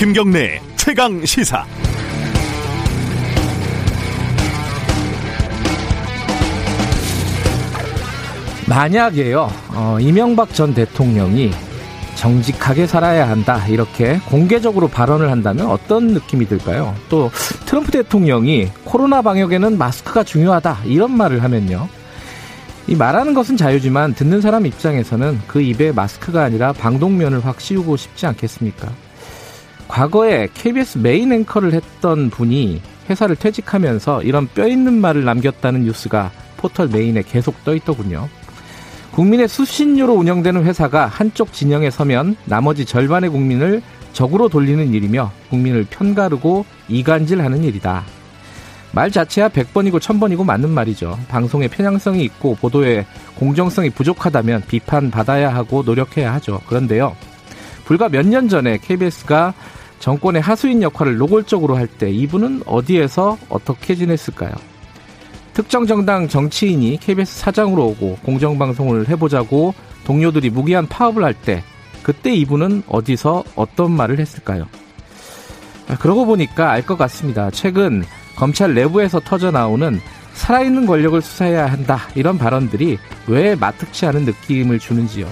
[0.00, 1.62] 김경래 최강 시사.
[8.66, 11.50] 만약에요, 어, 이명박 전 대통령이
[12.14, 16.96] 정직하게 살아야 한다 이렇게 공개적으로 발언을 한다면 어떤 느낌이 들까요?
[17.10, 17.30] 또
[17.66, 21.90] 트럼프 대통령이 코로나 방역에는 마스크가 중요하다 이런 말을 하면요.
[22.86, 28.24] 이 말하는 것은 자유지만 듣는 사람 입장에서는 그 입에 마스크가 아니라 방독면을 확 씌우고 싶지
[28.24, 28.88] 않겠습니까?
[29.90, 36.86] 과거에 KBS 메인 앵커를 했던 분이 회사를 퇴직하면서 이런 뼈 있는 말을 남겼다는 뉴스가 포털
[36.86, 38.28] 메인에 계속 떠 있더군요.
[39.10, 43.82] 국민의 수신료로 운영되는 회사가 한쪽 진영에 서면 나머지 절반의 국민을
[44.12, 48.04] 적으로 돌리는 일이며 국민을 편가르고 이간질하는 일이다.
[48.92, 51.18] 말 자체야 100번이고 1000번이고 맞는 말이죠.
[51.26, 56.60] 방송에 편향성이 있고 보도에 공정성이 부족하다면 비판받아야 하고 노력해야 하죠.
[56.68, 57.16] 그런데요.
[57.84, 59.52] 불과 몇 년 전에 KBS가
[60.00, 64.52] 정권의 하수인 역할을 노골적으로 할 때 이분은 어디에서 어떻게 지냈을까요?
[65.52, 71.62] 특정 정당 정치인이 KBS 사장으로 오고 공정방송을 해보자고 동료들이 무기한 파업을 할 때
[72.02, 74.66] 그때 이분은 어디서 어떤 말을 했을까요?
[75.88, 77.50] 아, 그러고 보니까 알 것 같습니다.
[77.50, 78.02] 최근
[78.36, 80.00] 검찰 내부에서 터져 나오는
[80.32, 85.26] 살아있는 권력을 수사해야 한다 이런 발언들이 왜 마특치 않은 느낌을 주는지요.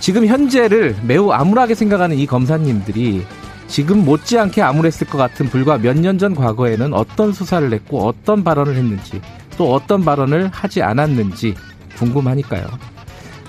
[0.00, 3.24] 지금 현재를 매우 암울하게 생각하는 이 검사님들이
[3.72, 8.76] 지금 못지않게 암울했을 것 같은 불과 몇 년 전 과거에는 어떤 수사를 했고 어떤 발언을
[8.76, 9.18] 했는지
[9.56, 11.54] 또 어떤 발언을 하지 않았는지
[11.96, 12.66] 궁금하니까요.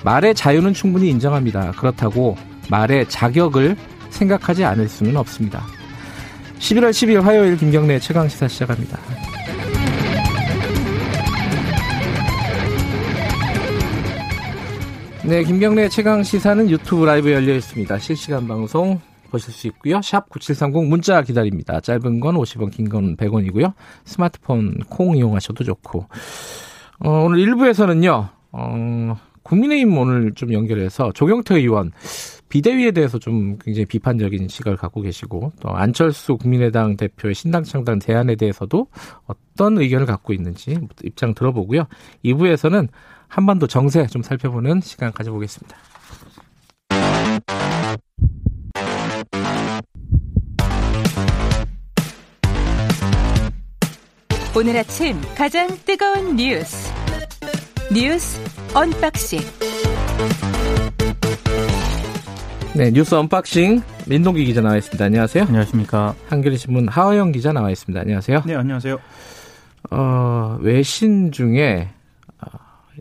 [0.05, 1.71] 말의 자유는 충분히 인정합니다.
[1.71, 2.37] 그렇다고
[2.69, 3.75] 말의 자격을
[4.11, 5.61] 생각하지 않을 수는 없습니다.
[6.59, 8.97] 11월 10일 화요일 김경래 최강 시사 시작합니다.
[15.25, 17.97] 네, 김경래 최강 시사는 유튜브 라이브 열려 있습니다.
[17.99, 18.99] 실시간 방송
[19.33, 19.99] 보실 수 있고요.
[20.01, 21.81] 샵 9730 문자 기다립니다.
[21.81, 23.73] 짧은 건 50원, 긴 건 100원이고요.
[24.05, 26.05] 스마트폰 콩 이용하셔도 좋고.
[26.99, 28.29] 어, 오늘 1부에서는요.
[28.51, 31.91] 어, 국민의힘 오늘 좀 연결해서 조경태 의원
[32.49, 38.35] 비대위에 대해서 좀 굉장히 비판적인 시각을 갖고 계시고 또 안철수 국민의당 대표의 신당 창당 대안에
[38.35, 38.87] 대해서도
[39.25, 41.87] 어떤 의견을 갖고 있는지 입장 들어보고요.
[42.23, 42.87] 2부에서는
[43.27, 45.75] 한반도 정세 좀 살펴보는 시간 가져보겠습니다.
[54.55, 56.93] 오늘 아침 가장 뜨거운 뉴스
[57.91, 58.39] 뉴스
[58.75, 59.39] 언박싱
[62.75, 65.03] 네 뉴스 unboxing 민동기 기자 나와 있습니다.
[65.03, 65.45] 안녕하세요.
[65.45, 66.13] 안녕하십니까.
[66.27, 67.99] 한겨레 신문 하호영 기자 나와 있습니다.
[67.99, 68.43] 안녕하세요.
[68.45, 68.99] 네 안녕하세요.
[69.89, 71.89] 어 외신 중에
[72.39, 72.47] 어,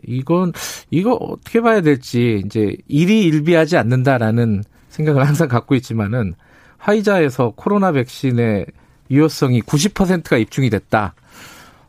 [0.07, 0.53] 이건
[0.89, 6.33] 이거 어떻게 봐야 될지 이제 일이 일비하지 않는다라는 생각을 항상 갖고 있지만은
[6.79, 8.65] 화이자에서 코로나 백신의
[9.11, 11.13] 유효성이 90%가 입증이 됐다.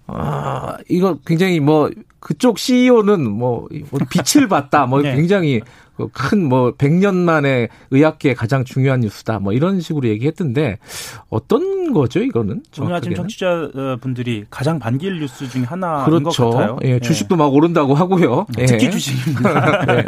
[0.07, 4.87] 아, 이거 굉장히 뭐 그쪽 CEO는 뭐, 뭐 빛을 봤다.
[4.87, 5.15] 뭐 네.
[5.15, 5.61] 굉장히
[6.13, 9.39] 큰뭐 100년 만에 의학계에 가장 중요한 뉴스다.
[9.39, 10.79] 뭐 이런 식으로 얘기했던데
[11.29, 12.63] 어떤 거죠, 이거는?
[12.91, 16.51] 아침 청취자분들이 가장 반길 뉴스 중에 하나인 그렇죠.
[16.51, 16.79] 것 같아요.
[16.83, 17.39] 예, 주식도 네.
[17.39, 18.47] 막 오른다고 하고요.
[18.57, 18.91] 특히 예.
[18.91, 19.87] 주식입니다.
[19.87, 20.05] 네.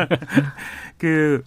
[0.98, 1.42] 그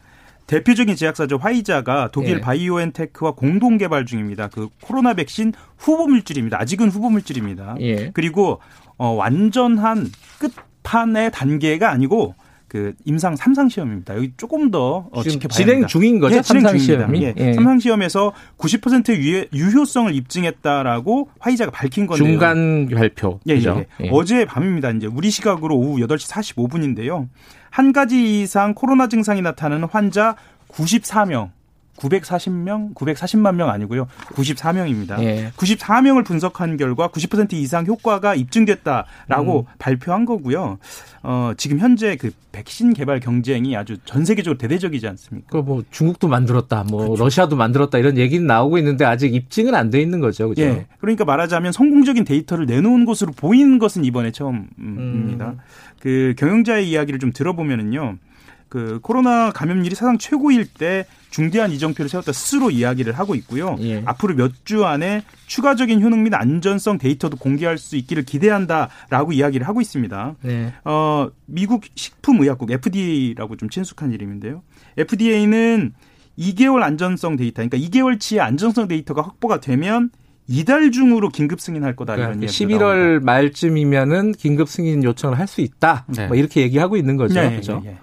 [0.50, 2.42] 대표적인 제약사죠 화이자가 독일 예.
[2.42, 4.48] 바이오엔테크와 공동 개발 중입니다.
[4.48, 6.60] 그 코로나 백신 후보 물질입니다.
[6.60, 7.76] 아직은 후보 물질입니다.
[7.82, 8.10] 예.
[8.14, 8.60] 그리고
[8.98, 10.08] 어 완전한
[10.40, 12.34] 끝판의 단계가 아니고
[12.68, 14.16] 그 임상 3상 시험입니다.
[14.16, 15.88] 여기 조금 더 어, 지켜봐야 진행 합니다.
[15.88, 16.38] 중인 거죠?
[16.38, 17.14] 예, 진행 중입니다.
[17.16, 17.34] 예.
[17.38, 17.52] 예.
[17.54, 22.28] 3상 시험에서 90% 유효성을 입증했다라고 화이자가 밝힌 건데요.
[22.28, 23.40] 중간 발표.
[23.48, 23.86] 예, 예.
[24.02, 24.10] 예.
[24.12, 24.92] 어제 밤입니다.
[24.92, 27.28] 이제 우리 시각으로 오후 8시 45분인데요.
[27.70, 30.36] 한 가지 이상 코로나 증상이 나타나는 환자
[30.70, 31.50] 94명
[32.00, 34.08] 940명, 940만 명 아니고요.
[34.34, 35.22] 94명입니다.
[35.22, 35.52] 예.
[35.58, 39.66] 94명을 분석한 결과 90% 이상 효과가 입증됐다라고 음.
[39.78, 40.78] 발표한 거고요.
[41.22, 45.50] 어, 지금 현재 그 백신 개발 경쟁이 아주 전 세계적으로 대대적이지 않습니까?
[45.50, 47.24] 그뭐 중국도 만들었다, 뭐 그렇죠.
[47.24, 50.50] 러시아도 만들었다 이런 얘기는 나오고 있는데 아직 입증은 안 돼 있는 거죠.
[50.50, 50.62] 그죠?
[50.62, 50.86] 예.
[51.02, 55.48] 그러니까 말하자면 성공적인 데이터를 내놓은 것으로 보이는 것은 이번에 처음입니다.
[55.48, 55.58] 음.
[56.00, 58.18] 그 경영자의 이야기를 좀 들어보면은요.
[58.70, 63.76] 그 코로나 감염률이 사상 최고일 때 중대한 이정표를 세웠다 스스로 이야기를 하고 있고요.
[63.82, 64.02] 예.
[64.06, 69.82] 앞으로 몇 주 안에 추가적인 효능 및 안전성 데이터도 공개할 수 있기를 기대한다라고 이야기를 하고
[69.82, 70.36] 있습니다.
[70.44, 70.74] 네.
[70.86, 74.62] 어, 미국 식품의약국 FDA라고 좀 친숙한 이름인데요.
[74.98, 75.94] FDA는
[76.38, 80.10] 2개월 안전성 데이터, 그러니까 2개월치의 안전성 데이터가 확보가 되면
[80.48, 83.26] 이달 중으로 긴급 승인할 거다 그러니까 이런 얘기 11월 나옵니다.
[83.26, 86.06] 말쯤이면은 긴급 승인 요청을 할 수 있다.
[86.08, 86.28] 네.
[86.28, 87.36] 뭐 이렇게 얘기하고 있는 거죠.
[87.40, 87.82] 네, 그렇죠?
[87.84, 87.98] 네,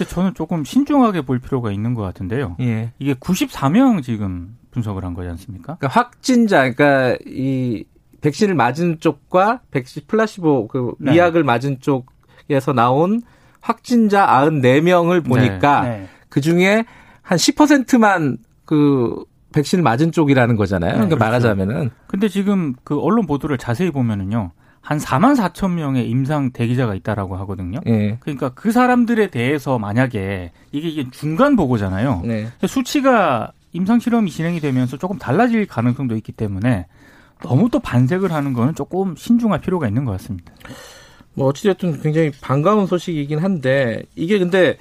[0.00, 2.56] 근데 저는 조금 신중하게 볼 필요가 있는 것 같은데요.
[2.60, 2.90] 예.
[2.98, 5.76] 이게 94명 지금 분석을 한 거지 않습니까?
[5.76, 7.84] 그러니까 확진자, 그러니까 이
[8.22, 11.12] 백신을 맞은 쪽과 백신 플라시보 그 네.
[11.12, 13.20] 미약을 맞은 쪽에서 나온
[13.60, 16.08] 확진자 94명을 보니까 네.
[16.30, 16.86] 그 중에
[17.20, 20.92] 한 10%만 그 백신을 맞은 쪽이라는 거잖아요.
[20.92, 21.24] 그러니까 그렇죠.
[21.26, 24.52] 말하자면은 근데 지금 그 언론 보도를 자세히 보면은요.
[24.80, 27.80] 한 4만 4천 명의 임상 대기자가 있다라고 하거든요.
[27.86, 28.16] 예.
[28.20, 32.22] 그러니까 그 사람들에 대해서 만약에 이게, 이게 중간 보고잖아요.
[32.24, 32.48] 네.
[32.66, 36.86] 수치가 임상 실험이 진행이 되면서 조금 달라질 가능성도 있기 때문에
[37.42, 40.52] 너무 또 반색을 하는 거는 조금 신중할 필요가 있는 것 같습니다.
[41.34, 44.76] 뭐 어찌됐든 굉장히 반가운 소식이긴 한데 이게 근데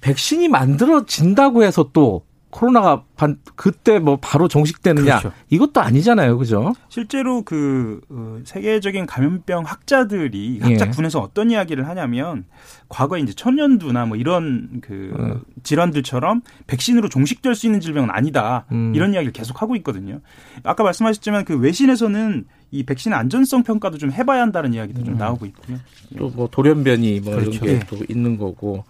[0.00, 5.32] 백신이 만들어진다고 해서 또 코로나가 반, 그때 뭐 바로 종식되느냐 그렇죠.
[5.50, 6.74] 이것도 아니잖아요, 그죠?
[6.88, 10.64] 실제로 그 어, 세계적인 감염병 학자들이 예.
[10.64, 12.44] 학자군에서 어떤 이야기를 하냐면
[12.88, 15.40] 과거에 이제 천연두나 뭐 이런 그 어.
[15.62, 18.92] 질환들처럼 백신으로 종식될 수 있는 질병은 아니다 음.
[18.94, 20.20] 이런 이야기를 계속 하고 있거든요.
[20.64, 25.78] 아까 말씀하셨지만 그 외신에서는 이 백신 안전성 평가도 좀 해봐야 한다는 이야기도 좀 나오고 있고요.
[26.18, 27.64] 또 뭐 돌연변이 뭐 그렇죠.
[27.64, 27.78] 이런 예.
[27.80, 28.84] 게또 있는 거고.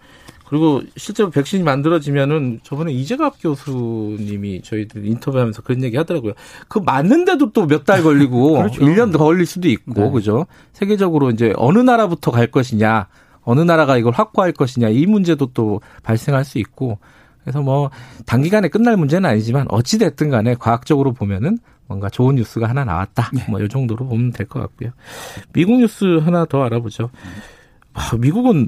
[0.51, 6.33] 그리고 실제로 백신이 만들어지면은 저번에 이재갑 교수님이 저희들 인터뷰하면서 그런 얘기 하더라고요.
[6.67, 8.81] 그 맞는데도 또 몇 달 걸리고 그렇죠.
[8.81, 10.11] 1년 더 걸릴 수도 있고 네.
[10.11, 10.47] 그죠?
[10.73, 13.07] 세계적으로 이제 어느 나라부터 갈 것이냐,
[13.43, 16.99] 어느 나라가 이걸 확보할 것이냐 이 문제도 또 발생할 수 있고
[17.43, 17.89] 그래서 뭐
[18.25, 23.31] 단기간에 끝날 문제는 아니지만 어찌 됐든 간에 과학적으로 보면은 뭔가 좋은 뉴스가 하나 나왔다.
[23.49, 24.89] 뭐이 정도로 보면 될 것 같고요.
[25.53, 27.09] 미국 뉴스 하나 더 알아보죠.
[27.93, 28.67] 아, 미국은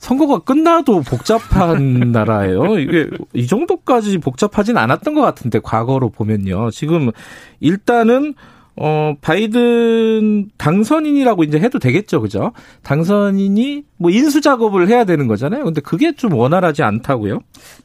[0.00, 2.78] 선거가 끝나도 복잡한 나라예요.
[2.78, 6.70] 이게 이 정도까지 복잡하진 않았던 것 같은데 과거로 보면요.
[6.70, 7.10] 지금
[7.60, 8.34] 일단은
[8.76, 12.52] 어 바이든 당선인이라고 이제 해도 되겠죠, 그죠?
[12.82, 15.64] 당선인이 뭐 인수 작업을 해야 되는 거잖아요.
[15.64, 17.40] 근데 그게 좀 원활하지 않다고요?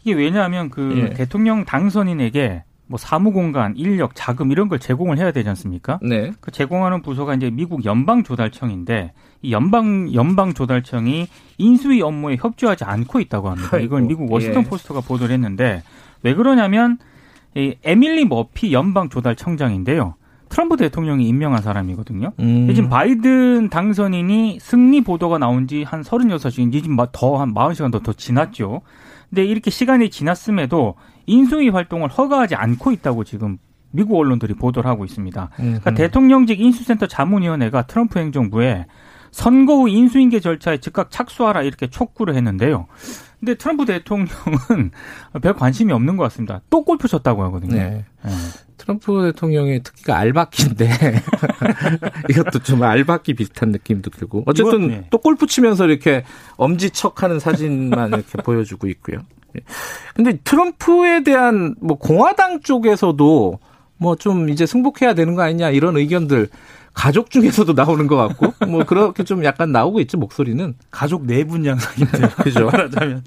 [0.06, 1.14] 이게 왜냐하면 그 예.
[1.14, 6.00] 대통령 당선인에게 뭐 사무 공간, 인력, 자금 이런 걸 제공을 해야 되지 않습니까?
[6.02, 6.32] 네.
[6.40, 9.12] 그 제공하는 부서가 이제 미국 연방 조달청인데 이
[9.52, 11.28] 연방 연방 조달청이
[11.58, 13.78] 인수위 업무에 협조하지 않고 있다고 합니다.
[13.78, 14.68] 이걸 미국 워싱턴 예.
[14.68, 15.84] 포스트가 보도를 했는데
[16.24, 16.98] 왜 그러냐면
[17.56, 20.16] 이 에밀리 머피 연방 조달청장인데요.
[20.50, 22.32] 트럼프 대통령이 임명한 사람이거든요.
[22.40, 22.74] 음.
[22.74, 28.82] 지금 바이든 당선인이 승리 보도가 나온 지 한 36시간, 이제 더한 40시간 더, 더 지났죠.
[29.30, 30.96] 근데 이렇게 시간이 지났음에도
[31.26, 33.58] 인수위 활동을 허가하지 않고 있다고 지금
[33.92, 35.50] 미국 언론들이 보도를 하고 있습니다.
[35.56, 35.96] 그러니까 음.
[35.96, 38.86] 대통령직 인수센터 자문위원회가 트럼프 행정부에
[39.36, 42.88] 선거 후 인수인계 절차에 즉각 착수하라 이렇게 촉구를 했는데요.
[43.38, 44.92] 근데 트럼프 대통령은
[45.44, 46.62] 별 관심이 없는 것 같습니다.
[46.70, 47.76] 또 골프 쳤다고 하거든요.
[47.76, 48.06] 네.
[48.26, 48.32] 예.
[48.78, 50.90] 트럼프 대통령의 특기가 알바끼인데
[52.32, 55.08] 이것도 좀 알바끼 비슷한 느낌도 들고 어쨌든 이건, 네.
[55.10, 56.24] 또 골프 치면서 이렇게
[56.56, 59.18] 엄지척하는 사진만 이렇게 보여주고 있고요.
[59.58, 59.62] 예.
[60.16, 63.60] 근데 트럼프에 대한 뭐 공화당 쪽에서도
[63.98, 66.50] 뭐 좀 이제 승복해야 되는 거 아니냐 이런 의견들
[66.96, 72.30] 가족 중에서도 나오는 것 같고 뭐 그렇게 좀 약간 나오고 있죠 목소리는 가족 내분 양상인데요.
[72.42, 72.66] 그죠?
[72.66, 73.24] 말하자면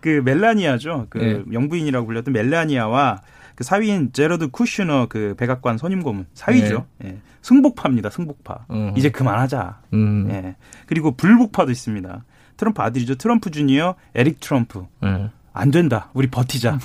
[0.00, 1.06] 그 멜라니아죠.
[1.08, 1.42] 그 네.
[1.52, 3.22] 영부인이라고 불렸던 멜라니아와
[3.54, 6.86] 그 사위인 제러드 쿠슈너 그 백악관 선임 고문 사위죠.
[7.04, 7.18] 예.
[7.42, 8.10] 승복파입니다.
[8.10, 8.66] 승복파.
[8.70, 8.92] 음.
[8.96, 9.80] 이제 그만하자.
[9.94, 10.28] 음.
[10.30, 10.56] 예.
[10.86, 12.24] 그리고 불복파도 있습니다.
[12.56, 13.14] 트럼프 아들이죠.
[13.16, 14.84] 트럼프 주니어 에릭 트럼프.
[15.04, 15.30] 음.
[15.52, 16.10] 안 된다.
[16.14, 16.78] 우리 버티자.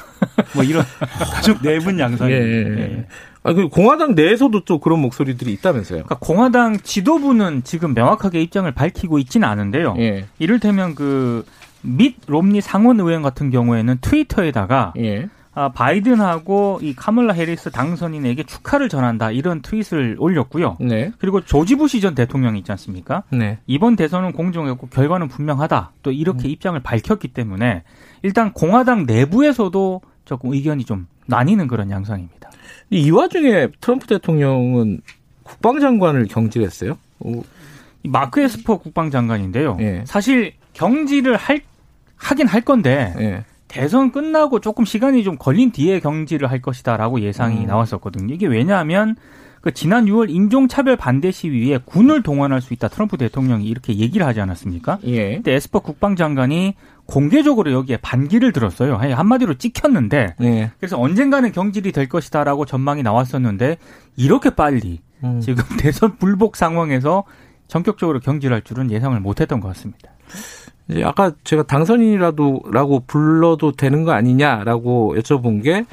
[0.54, 0.84] 뭐 이런
[1.34, 2.46] 가족 내분 양상입니다.
[2.46, 3.08] 예, 예, 예.
[3.48, 3.52] 예.
[3.52, 6.04] 아, 그 공화당 내에서도 또 그런 목소리들이 있다면서요?
[6.04, 9.96] 그러니까 공화당 지도부는 지금 명확하게 입장을 밝히고 있지는 않은데요.
[10.00, 10.26] 예.
[10.40, 15.30] 이를테면 그밋 롬니 상원 의원 같은 경우에는 트위터에다가 예.
[15.60, 20.78] 아, 바이든하고 이 카멀라 해리스 당선인에게 축하를 전한다 이런 트윗을 올렸고요.
[20.80, 21.12] 네.
[21.18, 23.24] 그리고 조지 부시 전 대통령이 있지 않습니까?
[23.32, 23.58] 네.
[23.66, 25.94] 이번 대선은 공정했고 결과는 분명하다.
[26.04, 27.82] 또 이렇게 입장을 밝혔기 때문에
[28.22, 32.47] 일단 공화당 내부에서도 조금 의견이 좀 나뉘는 그런 양상입니다.
[32.90, 35.02] 이 와중에 트럼프 대통령은
[35.44, 36.98] 국방장관을 경질했어요.
[37.20, 37.44] 오,
[38.04, 39.78] 이 마크 에스퍼 국방장관인데요.
[39.80, 40.04] 예.
[40.06, 41.62] 사실 경질을 할
[42.16, 43.44] 하긴 할 건데 예.
[43.68, 47.68] 대선 끝나고 조금 시간이 좀 걸린 뒤에 경질을 할 것이다라고 예상이 음.
[47.68, 48.34] 나왔었거든요.
[48.34, 49.16] 이게 왜냐하면
[49.62, 54.42] 그 지난 6월 인종차별 반대 시위에 군을 동원할 수 있다 트럼프 대통령이 이렇게 얘기를 하지
[54.42, 55.00] 않았습니까?
[55.04, 55.36] 예.
[55.36, 58.98] 근데 에스퍼 국방장관이 공개적으로 여기에 반기를 들었어요.
[58.98, 60.72] 아니, 한마디로 찍혔는데 예.
[60.80, 63.78] 그래서 언젠가는 경질이 될 것이다라고 전망이 나왔었는데
[64.16, 65.40] 이렇게 빨리 음.
[65.42, 67.24] 지금 대선 불복 상황에서
[67.68, 70.12] 전격적으로 경질할 줄은 예상을 못했던 것 같습니다.
[70.90, 75.86] 이제 아까 제가 당선인이라도라고 불러도 되는 거 아니냐라고 여쭤본 게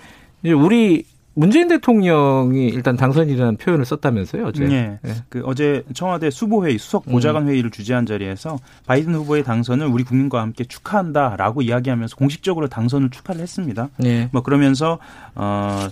[0.43, 4.65] 이제 우리 문재인 대통령이 일단 당선인이라는 표현을 썼다면서요, 어제.
[4.71, 4.99] 예.
[5.05, 5.15] 예.
[5.29, 10.65] 그 어제 청와대 수보회의 수석 보좌관 회의를 주재한 자리에서 바이든 후보의 당선을 우리 국민과 함께
[10.65, 13.89] 축하한다라고 이야기하면서 공식적으로 당선을 축하를 했습니다.
[14.05, 14.29] 예.
[14.33, 14.99] 뭐 그러면서
[15.35, 15.89] 어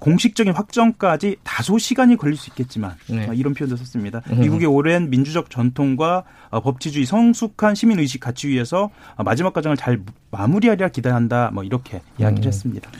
[0.00, 3.28] 공식적인 확정까지 다소 시간이 걸릴 수 있겠지만 네.
[3.28, 4.22] 어, 이런 표현도 썼습니다.
[4.32, 4.40] 음.
[4.40, 10.00] 미국의 오랜 민주적 전통과 어, 법치주의 성숙한 시민 의식 가치 위에서 어, 마지막 과정을 잘
[10.30, 11.50] 마무리하리라 기대한다.
[11.52, 12.48] 뭐 이렇게 이야기를 음.
[12.48, 12.90] 했습니다.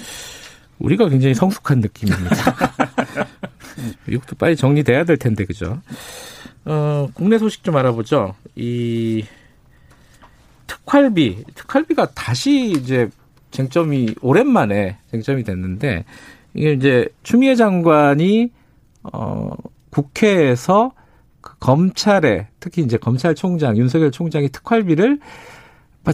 [0.80, 2.36] 우리가 굉장히 성숙한 느낌입니다.
[4.06, 5.80] 미국도 빨리 정리돼야 될 텐데 그죠?
[6.64, 8.34] 어, 국내 소식 좀 알아보죠.
[8.56, 9.24] 이
[10.66, 13.08] 특활비, 특활비가 다시 이제
[13.50, 16.04] 쟁점이 오랜만에 쟁점이 됐는데
[16.54, 18.50] 이게 이제 추미애 장관이
[19.12, 19.50] 어
[19.90, 20.92] 국회에서
[21.40, 25.26] 그 검찰에 특히 이제 검찰총장 윤석열 총장이 특활비를 뭐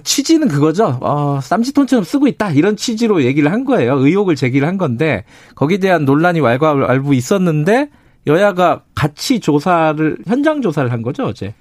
[0.03, 0.99] 취지는 그거죠.
[1.01, 2.51] 어, 쌈짓돈처럼 쓰고 있다.
[2.51, 3.97] 이런 취지로 얘기를 한 거예요.
[3.99, 5.25] 의혹을 제기를 한 건데
[5.55, 7.91] 거기에 대한 논란이 왈가왈부 있었는데
[8.27, 11.55] 여야가 같이 조사를 현장 조사를 한 거죠, 어제.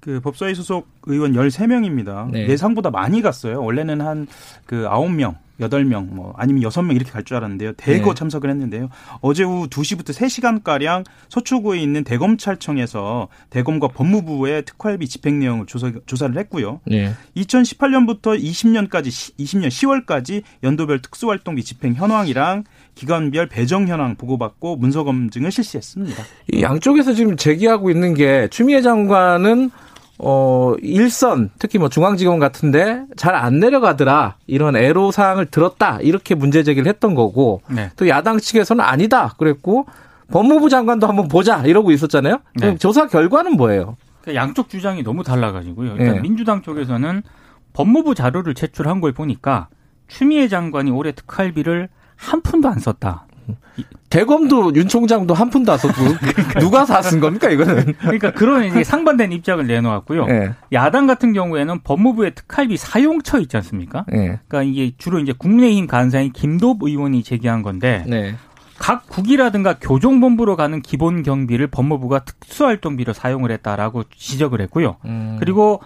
[0.00, 2.30] 그 법사위 소속 의원 13명입니다.
[2.30, 2.48] 네.
[2.48, 3.62] 예상보다 많이 갔어요.
[3.62, 4.26] 원래는 한
[4.66, 7.72] 그 9명, 8명, 뭐 아니면 6명 이렇게 갈 줄 알았는데요.
[7.72, 8.14] 대거 네.
[8.14, 8.88] 참석을 했는데요.
[9.20, 16.80] 어제 오후 2시부터 3시간가량 서초구에 있는 대검찰청에서 대검과 법무부의 특활비 집행 내용을 조사, 조사를 했고요.
[16.86, 17.12] 네.
[17.36, 26.22] 2018년부터 20년까지 20년 10월까지 연도별 특수활동비 집행 현황이랑 기관별 배정 현황 보고받고 문서 검증을 실시했습니다.
[26.52, 29.70] 이 양쪽에서 지금 제기하고 있는 게 추미애 장관은
[30.18, 36.64] 어 일선 특히 뭐 중앙지검 같은데 잘 안 내려가더라 이런 애로 사항을 들었다 이렇게 문제
[36.64, 37.90] 제기를 했던 거고 네.
[37.96, 39.86] 또 야당 측에서는 아니다 그랬고
[40.32, 42.40] 법무부 장관도 한번 보자 이러고 있었잖아요.
[42.56, 42.76] 네.
[42.78, 43.96] 조사 결과는 뭐예요?
[44.22, 45.96] 그러니까 양쪽 주장이 너무 달라가지고요.
[45.96, 46.20] 일단 예.
[46.20, 47.22] 민주당 쪽에서는
[47.72, 49.68] 법무부 자료를 제출한 걸 보니까
[50.08, 53.26] 추미애 장관이 올해 특활비를 한 푼도 안 썼다.
[54.10, 55.94] 대검도 윤 총장도 한 푼도 안 썼고
[56.60, 57.94] 누가 다 쓴 겁니까 이거는?
[57.98, 60.26] 그러니까 그런 상반된 입장을 내놓았고요.
[60.28, 60.54] 예.
[60.72, 64.04] 야당 같은 경우에는 법무부의 특활비 사용처 있지 않습니까?
[64.12, 64.40] 예.
[64.48, 68.34] 그러니까 이게 주로 이제 국민의힘 간사인 김도읍 의원이 제기한 건데 네.
[68.78, 74.96] 각 국이라든가 교정본부로 가는 기본 경비를 법무부가 특수활동비로 사용을 했다라고 지적을 했고요.
[75.04, 75.36] 음.
[75.40, 75.80] 그리고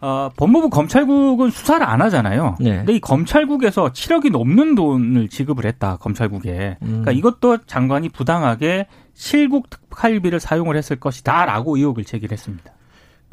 [0.00, 2.56] 어, 법무부 검찰국은 수사를 안 하잖아요.
[2.60, 2.78] 네.
[2.78, 6.76] 근데 이 검찰국에서 7억이 넘는 돈을 지급을 했다 검찰국에.
[6.80, 7.16] 그러니까 음.
[7.16, 12.72] 이것도 장관이 부당하게 실국 특활비를 사용을 했을 것이다라고 의혹을 제기했습니다.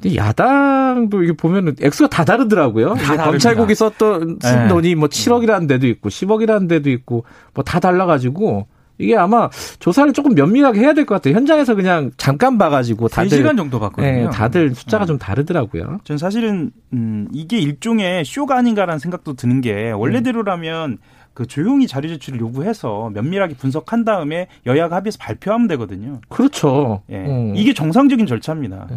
[0.02, 2.96] 근데 야당도 이게 보면은 액수가 다 다르더라고요.
[2.96, 3.16] 다.
[3.26, 4.68] 검찰국이 썼던 쓴 네.
[4.68, 9.50] 돈이 뭐 7억이라는 데도 있고 10억이라는 데도 있고 뭐 다 달라가지고 이게 아마
[9.80, 11.36] 조사를 조금 면밀하게 해야 될 것 같아요.
[11.36, 14.08] 현장에서 그냥 잠깐 봐가지고 다들 3시간 정도 봤거든요.
[14.08, 15.08] 예, 다들 숫자가 네.
[15.08, 16.00] 좀 다르더라고요.
[16.04, 20.98] 전 사실은 음, 이게 일종의 쇼가 아닌가라는 생각도 드는 게 원래대로라면
[21.34, 26.22] 그 조용히 자료 제출을 요구해서 면밀하게 분석한 다음에 여야가 합의해서 발표하면 되거든요.
[26.30, 27.02] 그렇죠.
[27.10, 27.26] 예.
[27.28, 27.52] 어.
[27.56, 28.88] 이게 정상적인 절차입니다.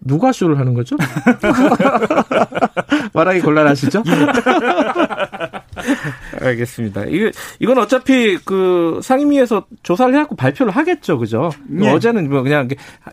[0.00, 0.96] 누가 쇼를 하는 거죠?
[3.14, 4.02] 말하기 곤란하시죠?
[6.40, 7.04] 알겠습니다.
[7.06, 11.50] 이거 이건 어차피 그 상임위에서 조사를 해갖고 발표를 하겠죠, 그죠?
[11.80, 11.88] 예.
[11.90, 12.68] 어제는 뭐 그냥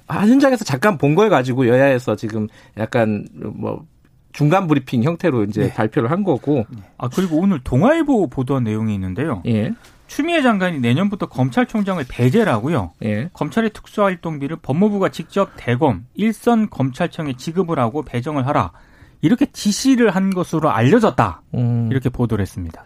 [0.10, 3.86] 현장에서 잠깐 본 걸 가지고 여야에서 지금 약간 뭐
[4.34, 6.66] 중간 브리핑 형태로 이제 발표를 한 거고.
[6.98, 9.42] 아 그리고 오늘 동아일보 보도한 내용이 있는데요.
[9.48, 9.72] 예,
[10.06, 12.92] 추미애 장관이 내년부터 검찰총장을 배제하고요.
[13.04, 13.30] 예.
[13.34, 18.72] 검찰의 특수활동비를 법무부가 직접 대검 일선 검찰청에 지급을 하고 배정을 하라.
[19.22, 21.42] 이렇게 지시를 한 것으로 알려졌다.
[21.56, 21.88] 음.
[21.92, 22.84] 이렇게 보도를 했습니다.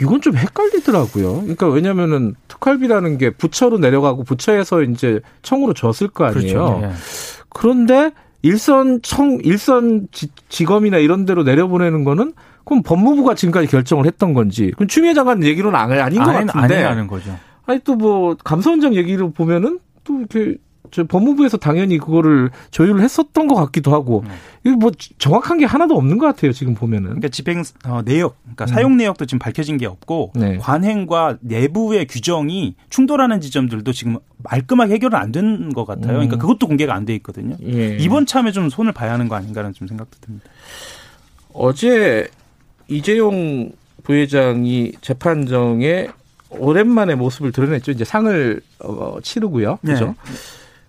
[0.00, 1.40] 이건 좀 헷갈리더라고요.
[1.40, 6.80] 그러니까 왜냐면은 특활비라는 게 부처로 내려가고 부처에서 이제 청으로 줬을 거 아니에요.
[6.84, 6.90] 예.
[7.50, 8.12] 그런데
[8.42, 12.34] 일선 청 일선 지, 지검이나 이런 데로 내려보내는 거는
[12.64, 16.74] 그럼 법무부가 지금까지 결정을 했던 건지 그럼 추미애 장관 얘기로는 안- 아닌 것 아니, 같은데
[16.76, 17.36] 아니라는 거죠.
[17.66, 20.56] 아니 또 뭐 감사원장 얘기를 보면은 또 이렇게
[20.90, 24.34] 저 법무부에서 당연히 그거를 조율을 했었던 것 같기도 하고 네.
[24.64, 28.66] 이거 뭐 정확한 게 하나도 없는 것 같아요 지금 보면은 그러니까 집행 어, 내역, 그러니까
[28.66, 30.58] 사용 내역도 지금 밝혀진 게 없고 네.
[30.58, 36.08] 관행과 내부의 규정이 충돌하는 지점들도 지금 말끔하게 해결은 안 된 것 같아요.
[36.12, 36.14] 음.
[36.14, 37.56] 그러니까 그것도 공개가 안 돼 있거든요.
[37.62, 37.96] 예.
[37.98, 40.46] 이번 참에 좀 손을 봐야 하는 거 아닌가라는 좀 생각도 듭니다.
[41.52, 42.28] 어제
[42.88, 43.70] 이재용
[44.04, 46.08] 부회장이 재판정에
[46.50, 47.90] 오랜만에 모습을 드러냈죠.
[47.92, 49.78] 이제 상을 어, 치르고요.
[49.82, 49.92] 네.
[49.92, 50.14] 그죠?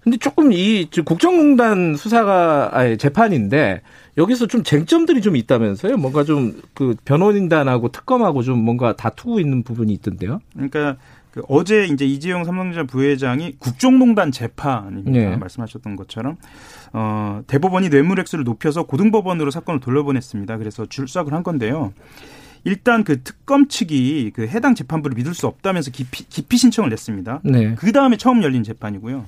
[0.01, 3.82] 근데 조금 이 국정농단 수사가 아니 재판인데
[4.18, 5.98] 여기서 좀 쟁점들이 좀 있다면서요?
[5.98, 10.39] 뭔가 좀 그 변호인단하고 특검하고 좀 뭔가 다투고 있는 부분이 있던데요.
[10.53, 10.96] 그러니까
[11.32, 15.12] 그 어제 이제 이재용 삼성전자 부회장이 국정농단 재판입니다.
[15.12, 15.36] 네.
[15.36, 16.38] 말씀하셨던 것처럼
[16.94, 20.58] 어, 대법원이 뇌물액수를 높여서 고등법원으로 사건을 돌려보냈습니다.
[20.58, 21.94] 그래서 출석을 한 건데요.
[22.63, 27.41] 일단 그 특검 측이 그 해당 재판부를 믿을 수 없다면서 기피, 기피 신청을 냈습니다.
[27.44, 27.75] 네.
[27.75, 29.25] 그 다음에 처음 열린 재판이고요.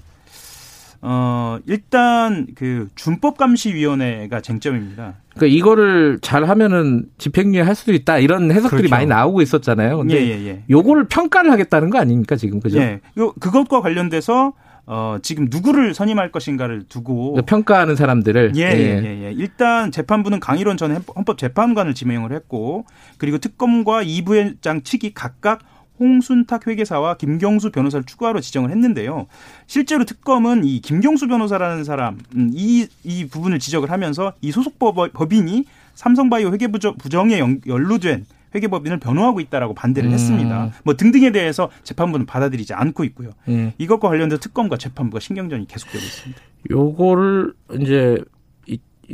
[1.03, 5.15] 어, 일단 그 준법감시위원회가 쟁점입니다.
[5.33, 8.95] 그러니까 이거를 잘 하면은 집행유예 할 수도 있다 이런 해석들이 그렇죠.
[8.95, 9.97] 많이 나오고 있었잖아요.
[9.97, 10.63] 근데 예, 예, 예.
[10.69, 12.79] 요거를 평가를 하겠다는 거 아닙니까 지금 그죠?
[12.79, 12.99] 예.
[13.17, 14.53] 요 그것과 관련돼서
[14.85, 19.31] 어, 지금 누구를 선임할 것인가를 두고 그러니까 평가하는 사람들을 예, 예, 예, 예.
[19.31, 22.85] 일단 재판부는 강일원 전 헌법재판관을 지명을 했고
[23.17, 25.59] 그리고 특검과 이 부회장 측이 각각
[26.01, 29.27] 홍순탁 회계사와 김경수 변호사를 추가로 지정을 했는데요.
[29.67, 34.95] 실제로 특검은 이 김경수 변호사라는 사람 음, 이, 이 부분을 지적을 하면서 이 소속 법-
[35.13, 40.13] 법인이 삼성바이오 회계부정에 연- 연루된 회계법인을 변호하고 있다라고 반대를 음.
[40.13, 40.71] 했습니다.
[40.83, 43.29] 뭐 등등에 대해서 재판부는 받아들이지 않고 있고요.
[43.47, 43.73] 예.
[43.77, 46.41] 이것과 관련돼서 특검과 재판부가 신경전이 계속되고 있습니다.
[46.71, 48.17] 요거를 이제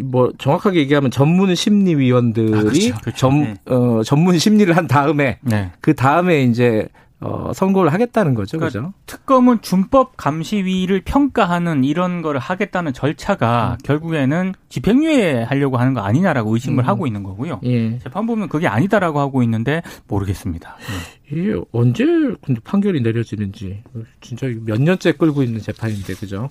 [0.03, 2.53] 뭐 정확하게 얘기하면 전문 심리위원들이
[2.93, 3.11] 아, 그렇죠.
[3.15, 3.55] 전, 네.
[3.65, 5.71] 어, 전문 심리를 한 다음에 네.
[5.81, 6.87] 그 다음에 이제
[7.19, 8.93] 어, 선고를 하겠다는 거죠, 그러니까 그죠?
[9.07, 16.83] 특검은 준법 감시위를 평가하는 이런 거를 하겠다는 절차가 결국에는 집행유예 하려고 하는 거 아니냐라고 의심을
[16.83, 16.87] 음.
[16.87, 17.59] 하고 있는 거고요.
[17.63, 17.97] 예.
[17.97, 20.75] 재판부는 그게 아니다라고 하고 있는데 모르겠습니다.
[20.77, 21.35] 네.
[21.35, 23.81] 이게 언제 근데 판결이 내려지는지
[24.21, 26.49] 진짜 몇 년째 끌고 있는 재판인데 그죠?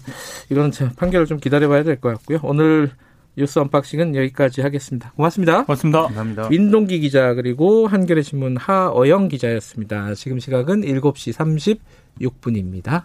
[0.50, 2.40] 이거는 참 판결을 좀 기다려봐야 될 것 같고요.
[2.42, 2.90] 오늘
[3.36, 5.12] 뉴스 언박싱은 여기까지 하겠습니다.
[5.12, 5.64] 고맙습니다.
[5.64, 6.02] 고맙습니다.
[6.02, 6.48] 감사합니다.
[6.48, 10.14] 민동기 기자 그리고 한겨레 신문 하어영 기자였습니다.
[10.14, 11.78] 지금 시각은 7시
[12.20, 13.04] 36분입니다.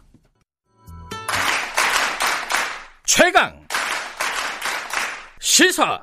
[3.05, 3.59] 최강
[5.41, 6.01] 시사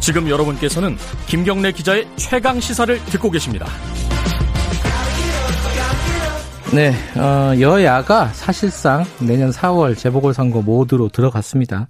[0.00, 3.66] 지금 여러분께서는 김경래 기자의 최강 시사를 듣고 계십니다.
[6.72, 11.88] 네, 어, 여야가 사실상 내년 4월 재보궐선거 모드로 들어갔습니다.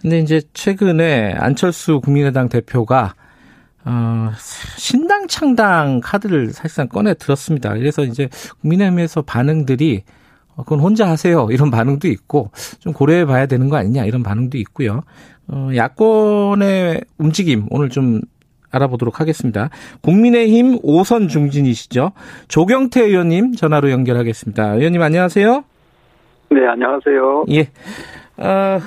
[0.00, 3.14] 근데 이제 최근에 안철수 국민의당 대표가
[3.84, 4.30] 어,
[4.76, 7.74] 신당 창당 카드를 사실상 꺼내 들었습니다.
[7.74, 8.28] 그래서 이제
[8.60, 10.04] 국민의힘에서 반응들이
[10.54, 11.48] 어, 그건 혼자 하세요.
[11.50, 15.02] 이런 반응도 있고 좀 고려해 봐야 되는 거 아니냐 이런 반응도 있고요.
[15.48, 18.20] 어, 야권의 움직임 오늘 좀
[18.76, 19.70] 알아보도록 하겠습니다.
[20.02, 22.12] 국민의힘 오선 중진이시죠.
[22.48, 24.74] 조경태 의원님 전화로 연결하겠습니다.
[24.74, 25.64] 의원님 안녕하세요.
[26.50, 27.46] 네, 안녕하세요.
[27.50, 27.60] 예.
[28.38, 28.78] 어,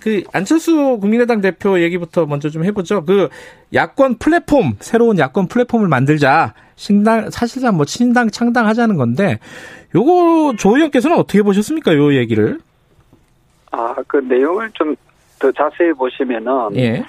[0.00, 3.04] 그 안철수 국민의당 대표 얘기부터 먼저 좀 해보죠.
[3.04, 3.28] 그
[3.72, 6.54] 야권 플랫폼 새로운 야권 플랫폼을 만들자.
[6.76, 9.38] 신당 사실상 뭐 신당 창당하자는 건데
[9.94, 11.94] 요거 조 의원께서는 어떻게 보셨습니까?
[11.94, 12.58] 요 얘기를.
[13.70, 14.94] 아, 그 내용을 좀
[15.38, 17.04] 더 자세히 보시면은 예.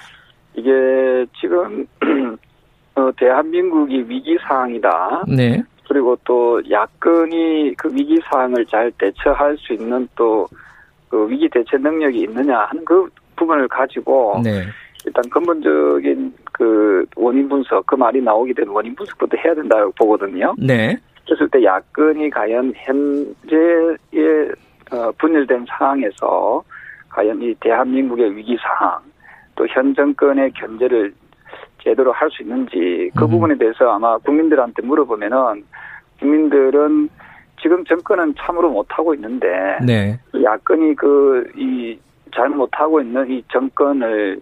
[0.56, 1.86] 이게 지금
[2.96, 5.24] 어, 대한민국이 위기 상황이다.
[5.28, 5.62] 네.
[5.88, 10.46] 그리고 또 야권이 그 위기 상황을 잘 대처할 수 있는 또
[11.08, 14.64] 그 위기 대처 능력이 있느냐 하는 그 부분을 가지고 네.
[15.04, 20.54] 일단 근본적인 그 원인 분석, 그 말이 나오게 된 원인 분석부터 해야 된다고 보거든요.
[20.58, 20.96] 네.
[21.26, 24.52] 그랬을 때 야권이 과연 현재의
[24.92, 26.62] 어, 분열된 상황에서
[27.08, 29.00] 과연 이 대한민국의 위기 상황
[29.56, 31.14] 또 현 정권의 견제를
[31.82, 33.30] 제대로 할 수 있는지 그 음.
[33.30, 35.64] 부분에 대해서 아마 국민들한테 물어보면은
[36.20, 37.08] 국민들은
[37.60, 40.18] 지금 정권은 참으로 못하고 있는데 네.
[40.42, 41.98] 야권이 그 이
[42.36, 44.38] 잘 못하고 있는 이 정권을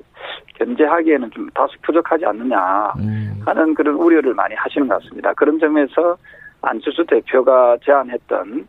[0.59, 3.41] 견제하기에는 좀 다소 부족하지 않느냐 음.
[3.47, 5.33] 하는 그런 우려를 많이 하시는 것 같습니다.
[5.35, 6.17] 그런 점에서
[6.61, 8.67] 안철수 대표가 제안했던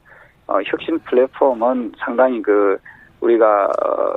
[0.47, 2.77] 어, 혁신 플랫폼은 상당히 그
[3.21, 4.15] 우리가 어,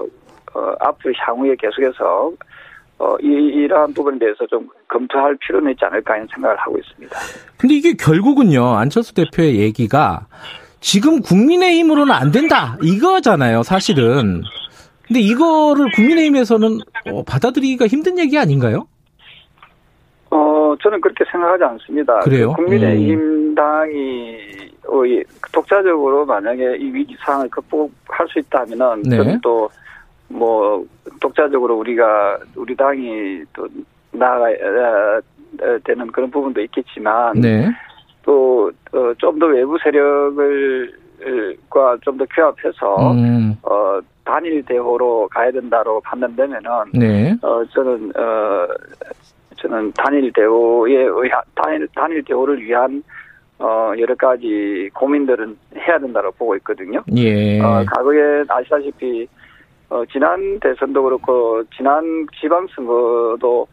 [0.58, 2.32] 어, 앞으로 향후에 계속해서
[2.98, 7.16] 어, 이, 이러한 부분에 대해서 좀 검토할 필요는 있지 않을까 하는 생각을 하고 있습니다.
[7.56, 10.26] 근데 이게 결국은요, 안철수 대표의 얘기가
[10.80, 12.76] 지금 국민의힘으로는 안 된다.
[12.82, 14.42] 이거잖아요, 사실은.
[15.06, 16.78] 근데 이거를 국민의힘에서는
[17.12, 18.88] 어, 받아들이기가 힘든 얘기 아닌가요?
[20.30, 22.18] 어, 저는 그렇게 생각하지 않습니다.
[22.20, 22.52] 그래요?
[22.54, 24.36] 국민의힘 당이
[24.88, 29.16] 어, 이 독자적으로 만약에 이 위기 상황을 극복할 수 있다면은 네.
[29.16, 29.70] 저는 또
[30.28, 30.84] 뭐
[31.20, 33.66] 독자적으로 우리가 우리 당이 또
[34.12, 35.20] 나아가야
[35.84, 37.68] 되는 그런 부분도 있겠지만 네.
[38.22, 40.92] 또좀더 외부 세력을
[41.70, 47.36] 과 좀 더 규합해서 음, 어 단일 대호로 가야 된다로 판단되면은 네.
[47.42, 48.68] 어 저는 어
[49.56, 53.02] 저는 단일 대우에 의한 단일 단일 대우를 위한
[53.58, 57.02] 어 여러 가지 고민들은 해야 된다고 보고 있거든요.
[57.16, 57.60] 예.
[57.60, 59.26] 어 과거에 아시다시피
[59.90, 63.66] 어 지난 대선도 그렇고 지난 지방선거도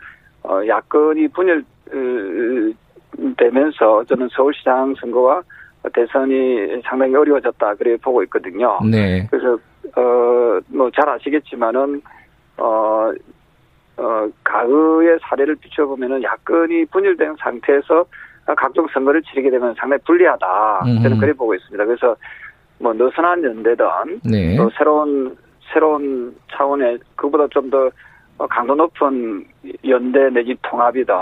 [0.44, 5.42] 어 야권이 분열 어, 되면서 저는 서울시장 선거와
[5.94, 8.80] 대선이 상당히 어려워졌다 그래 보고 있거든요.
[8.90, 9.28] 네.
[9.30, 9.58] 그래서
[9.96, 12.02] 어 뭐 잘 아시겠지만은
[12.58, 13.12] 어,
[13.98, 18.06] 어 과거의 사례를 비춰보면은 야권이 분열된 상태에서
[18.58, 20.84] 각종 선거를 치르게 되면 상당히 불리하다.
[20.86, 21.20] 저는.
[21.20, 21.84] 그래 보고 있습니다.
[21.86, 22.16] 그래서
[22.80, 23.86] 뭐 느슨한 연대든
[24.24, 24.56] 네.
[24.58, 25.36] 또 새로운
[25.76, 27.92] 새로운 차원의 그보다 좀 더
[28.50, 29.46] 강도 높은
[29.88, 31.14] 연대 내지 통합이든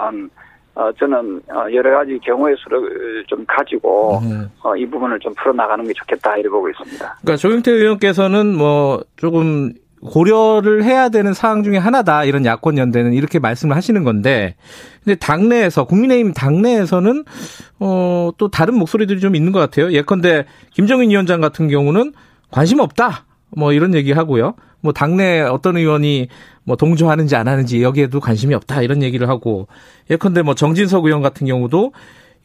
[0.75, 4.49] 어, 저는 어, 여러 가지 경우의 수를 좀 가지고 음.
[4.63, 6.97] 어, 이 부분을 좀 풀어나가는 게 좋겠다 이래 보고 있습니다.
[7.21, 13.37] 그러니까 조경태 의원께서는 뭐 조금 고려를 해야 되는 사항 중에 하나다 이런 야권 연대는 이렇게
[13.37, 14.55] 말씀을 하시는 건데
[15.03, 17.23] 근데 당내에서 국민의힘 당내에서는
[17.79, 19.91] 어 또 다른 목소리들이 좀 있는 것 같아요.
[19.91, 22.13] 예컨대 김정인 위원장 같은 경우는
[22.49, 24.55] 관심 없다 뭐 이런 얘기 하고요.
[24.81, 26.27] 뭐 당내 어떤 의원이
[26.63, 29.67] 뭐 동조하는지 안 하는지 여기에도 관심이 없다 이런 얘기를 하고
[30.09, 31.93] 예컨대 뭐 정진석 의원 같은 경우도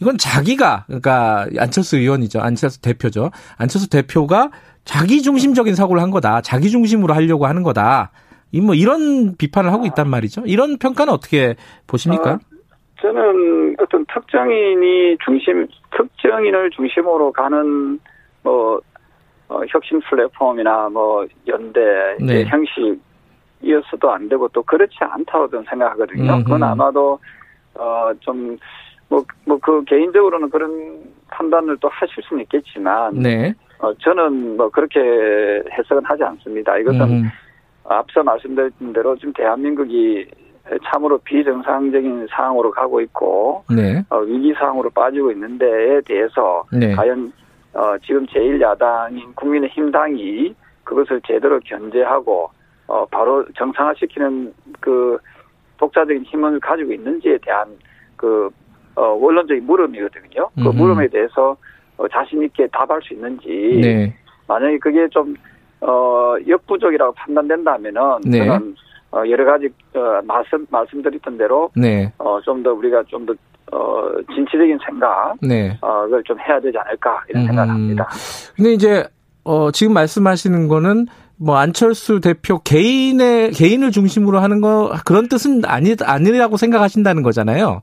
[0.00, 2.40] 이건 자기가 그러니까 안철수 의원이죠.
[2.40, 3.30] 안철수 대표죠.
[3.56, 4.50] 안철수 대표가
[4.84, 6.40] 자기 중심적인 사고를 한 거다.
[6.40, 8.10] 자기 중심으로 하려고 하는 거다.
[8.52, 10.42] 이뭐 이런 비판을 하고 있단 말이죠.
[10.46, 12.34] 이런 평가는 어떻게 보십니까?
[12.34, 12.38] 어,
[13.00, 18.00] 저는 어떤 특정인이 중심, 특정인을 중심으로 가는
[18.42, 18.80] 뭐
[19.48, 21.80] 어, 혁신 플랫폼이나 뭐 연대
[22.20, 22.44] 네.
[22.44, 26.32] 형식이었어도 안 되고 또 그렇지 않다고 저는 생각하거든요.
[26.34, 26.44] 음흠.
[26.44, 27.18] 그건 아마도
[27.74, 28.58] 어 좀
[29.10, 33.54] 뭐 뭐 그 개인적으로는 그런 판단을 또 하실 수는 있겠지만 네.
[33.78, 35.00] 어, 저는 뭐 그렇게
[35.72, 36.76] 해석은 하지 않습니다.
[36.78, 37.24] 이것은 음,
[37.84, 40.26] 앞서 말씀드린 대로 지금 대한민국이
[40.84, 44.04] 참으로 비정상적인 상황으로 가고 있고 네.
[44.10, 46.94] 어, 위기 상황으로 빠지고 있는 데에 대해서 네.
[46.94, 47.32] 과연
[47.74, 50.54] 어, 지금 제1야당인 국민의힘당이
[50.84, 52.50] 그것을 제대로 견제하고
[52.86, 55.18] 어, 바로 정상화시키는 그
[55.76, 57.68] 독자적인 힘을 가지고 있는지에 대한
[58.16, 58.50] 그
[58.94, 60.50] 어, 원론적인 물음이거든요.
[60.54, 60.76] 그 음흠.
[60.76, 61.56] 물음에 대해서
[61.98, 63.46] 어, 자신 있게 답할 수 있는지
[63.80, 64.14] 네.
[64.48, 65.34] 만약에 그게 좀
[65.80, 68.38] 어, 역부족이라고 판단된다면은 네.
[68.38, 68.74] 저는
[69.12, 72.12] 어, 여러 가지 어, 말씀 말씀드렸던 대로 네.
[72.18, 73.34] 어, 좀 더 우리가 좀 더
[73.72, 74.02] 어,
[74.34, 75.78] 진취적인 생각 네.
[75.80, 77.74] 어, 좀 해야 되지 않을까 이런 생각을 음.
[77.74, 78.08] 합니다.
[78.56, 79.04] 근데 이제
[79.44, 85.94] 어 지금 말씀하시는 거는 뭐 안철수 대표 개인의 개인을 중심으로 하는 거 그런 뜻은 아니
[86.00, 87.82] 아니라고 생각하신다는 거잖아요.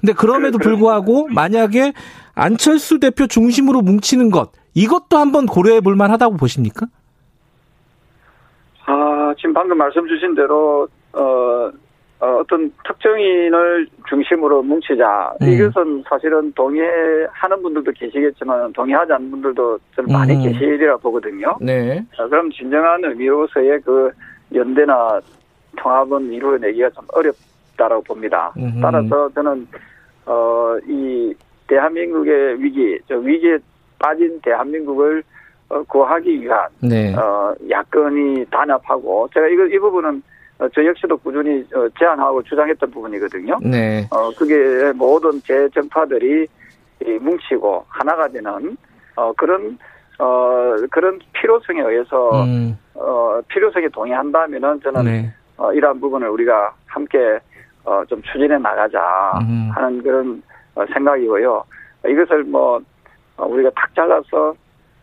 [0.00, 1.92] 근데 그럼에도 불구하고 만약에
[2.34, 6.86] 안철수 대표 중심으로 뭉치는 것 이것도 한번 고려해 볼 만하다고 보십니까?
[8.84, 11.70] 아, 지금 방금 말씀 주신 대로 어,
[12.22, 15.34] 어, 떤 특정인을 중심으로 뭉치자.
[15.42, 15.48] 음.
[15.48, 20.42] 이것은 사실은 동의하는 분들도 계시겠지만 동의하지 않는 분들도 저는 많이 음.
[20.44, 21.56] 계시리라 보거든요.
[21.60, 22.00] 네.
[22.16, 24.12] 아, 그럼 진정한 의미로서의 그
[24.54, 25.20] 연대나
[25.76, 28.52] 통합은 이루어내기가 좀 어렵다라고 봅니다.
[28.56, 28.80] 음흠.
[28.80, 29.66] 따라서 저는
[30.26, 31.34] 어, 이
[31.66, 33.58] 대한민국의 위기, 저 위기에
[33.98, 35.24] 빠진 대한민국을
[35.70, 37.16] 어, 구하기 위한 네.
[37.16, 40.22] 어, 야권이 단합하고 제가 이거 이 부분은 어,
[40.74, 43.58] 저 역시도 꾸준히 어, 제안하고 주장했던 부분이거든요.
[43.62, 44.06] 네.
[44.10, 46.46] 어, 그게 모든 재정파들이
[47.04, 48.76] 이 뭉치고 하나가 되는
[49.16, 49.78] 어, 그런
[50.18, 52.78] 어, 그런 필요성에 의해서 음.
[52.94, 55.32] 어, 필요성에 동의한다면은 저는 네.
[55.56, 57.38] 어, 이러한 부분을 우리가 함께
[57.84, 59.70] 어, 좀 추진해 나가자 음.
[59.74, 60.42] 하는 그런
[60.74, 61.64] 어, 생각이고요.
[62.08, 62.80] 이것을 뭐
[63.36, 64.54] 어, 우리가 탁 잘라서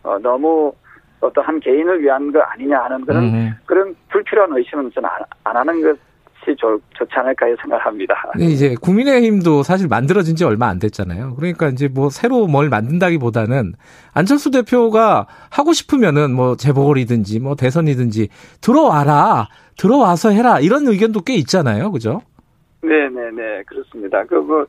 [0.04, 0.74] 어, 너무
[1.21, 3.51] 어떤 한 개인을 위한 거 아니냐 하는 그런 음.
[3.65, 6.10] 그런 불필요한 의심은 저는 안, 안 하는 것
[6.47, 8.15] 이 좋, 좋지 않을까 생각합니다.
[8.39, 11.36] 이제 국민의힘도 사실 만들어진 지 얼마 안 됐잖아요.
[11.36, 13.73] 그러니까 이제 뭐 새로 뭘 만든다기보다는
[14.13, 18.29] 안철수 대표가 하고 싶으면은 뭐 재보궐이든지 뭐 대선이든지
[18.62, 19.47] 들어와라.
[19.77, 20.60] 들어와서 해라.
[20.60, 21.91] 이런 의견도 꽤 있잖아요.
[21.91, 22.21] 그죠?
[22.82, 24.23] 네 네 네 그렇습니다.
[24.23, 24.65] 그, 그,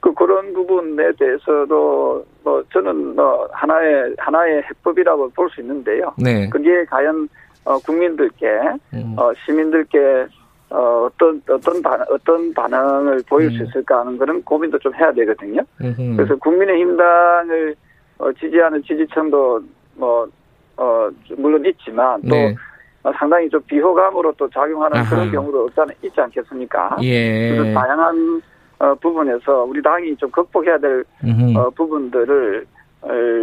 [0.00, 6.12] 그 그런 부분에 대해서도 뭐 저는 뭐 하나의 하나의 해법이라고 볼 수 있는데요.
[6.16, 6.48] 네.
[6.50, 7.28] 그게 과연
[7.64, 8.46] 어, 국민들께
[8.94, 9.14] 음.
[9.18, 10.26] 어, 시민들께
[10.70, 13.66] 어, 어떤 어떤 반 어떤 반응을 보일 수 음.
[13.66, 15.62] 있을까 하는 그런 고민도 좀 해야 되거든요.
[15.80, 16.16] 음흠.
[16.16, 17.74] 그래서 국민의힘당을
[18.18, 19.60] 어, 지지하는 지지층도
[19.96, 20.28] 뭐
[20.76, 22.54] 어, 물론 있지만 또 네.
[23.02, 25.10] 어, 상당히 좀 비호감으로 또 작용하는 아하.
[25.10, 26.98] 그런 경우도 없잖아 있지 않겠습니까?
[27.02, 27.50] 예.
[27.50, 28.42] 그래서 다양한
[28.78, 31.04] 어, 부분에서 우리 당이 좀 극복해야 될.
[31.56, 32.66] 어, 부분들을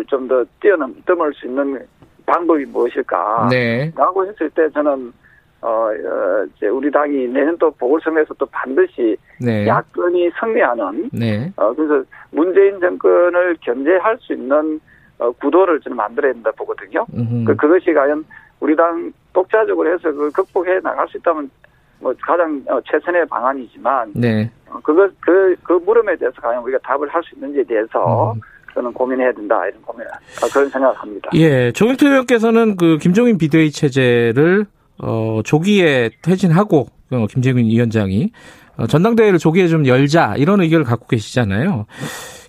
[0.07, 1.79] 좀 더 뛰어넘을 수 있는
[2.25, 3.47] 방법이 무엇일까?
[3.49, 3.91] 네.
[3.95, 5.13] 라고 했을 때 저는
[5.61, 9.65] 어, 어, 이제 우리 당이 내년 또 보궐선거에서 또 반드시 네.
[9.65, 11.51] 야권이 승리하는 네.
[11.55, 14.79] 어, 그래서 문재인 정권을 견제할 수 있는
[15.17, 17.05] 어, 구도를 저는 만들어야 된다 보거든요.
[17.45, 18.25] 그, 그것이 과연
[18.59, 21.49] 우리 당 독자적으로 해서 그걸 극복해 나갈 수 있다면
[21.99, 24.51] 뭐 가장 어, 최선의 방안이지만 네.
[24.69, 28.41] 어, 그것 그, 그 물음에 대해서 과연 우리가 답을 할 수 있는지에 대해서 음.
[28.73, 31.29] 저는 고민해야 된다 이런 고민 어, 그런 생각을 합니다.
[31.33, 34.65] 예, 조경태 의원께서는 그 김종인 비대위 체제를
[34.97, 38.31] 어 조기에 퇴진하고 어, 김재균 위원장이
[38.77, 41.85] 어, 전당대회를 조기에 좀 열자 이런 의견을 갖고 계시잖아요.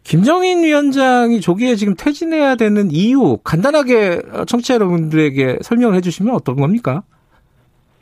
[0.02, 7.02] 김정인 위원장이 조기에 지금 퇴진해야 되는 이유 간단하게 청취자 여러분들에게 설명을 해주시면 어떤 겁니까?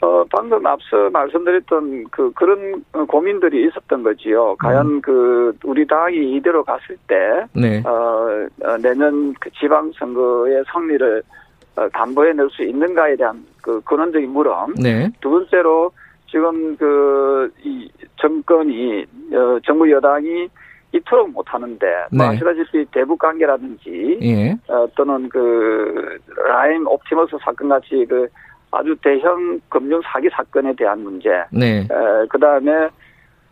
[0.05, 4.55] 어, 방금 앞서 말씀드렸던 그, 그런 고민들이 있었던 거지요.
[4.59, 5.01] 과연 음.
[5.01, 7.17] 그, 우리 당이 이대로 갔을 때,
[7.55, 7.83] 네.
[7.87, 11.23] 어, 어, 내년 그 지방선거의 승리를
[11.77, 14.75] 어, 담보해낼 수 있는가에 대한 그 근원적인 물음.
[14.81, 15.11] 네.
[15.23, 15.91] 두 번째로
[16.27, 20.49] 지금 그, 이 정권이, 어, 정부 여당이
[20.93, 22.37] 이토록 못하는데, 뭐 네.
[22.37, 24.53] 아시다시피 대북 관계라든지, 예.
[24.69, 28.29] 어, 또는 그 라임 옵티머스 사건 같이 그
[28.77, 31.87] 아주 대형 금융 사기 사건에 대한 문제, 네.
[32.29, 32.89] 그 다음에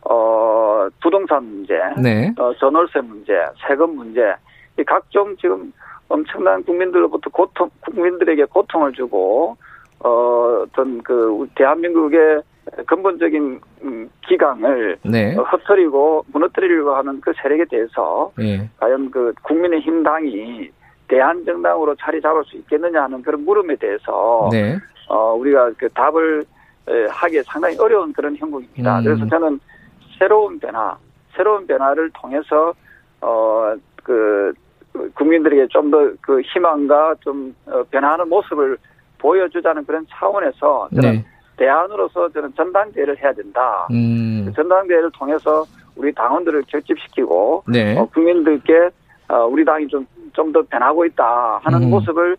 [0.09, 2.33] 어 부동산 문제, 네.
[2.39, 3.33] 어 전월세 문제,
[3.67, 4.35] 세금 문제,
[4.79, 5.73] 이 각종 지금
[6.09, 9.57] 엄청난 국민들로부터 고통, 국민들에게 고통을 주고
[10.01, 12.43] 어 어떤 그 대한민국의
[12.87, 15.37] 근본적인 음, 기강을 네.
[15.37, 18.69] 어, 흩어리고 무너뜨리려고 하는 그 세력에 대해서 예.
[18.79, 20.71] 과연 그 국민의힘 당이
[21.09, 24.79] 대한정당으로 자리 잡을 수 있겠느냐 하는 그런 물음에 대해서 네.
[25.09, 26.45] 어 우리가 그 답을
[26.89, 28.99] 에, 하기 상당히 어려운 그런 형국입니다.
[28.99, 29.05] 음.
[29.05, 29.61] 그래서 저는
[30.19, 30.97] 새로운 변화,
[31.37, 32.75] 새로운 변화를 통해서
[33.21, 34.53] 어 그
[35.15, 38.77] 국민들에게 좀 더 그 희망과 좀 어, 변화하는 모습을
[39.19, 41.25] 보여주자는 그런 차원에서 저는 네.
[41.57, 43.87] 대안으로서 저는 전당대회를 해야 된다.
[43.93, 44.53] 음.
[44.57, 47.97] 전당대회를 통해서 우리 당원들을 결집시키고 네.
[47.97, 48.91] 어, 국민들께
[49.29, 51.91] 어, 우리 당이 좀 좀 더 변하고 있다 하는 음.
[51.91, 52.37] 모습을 어,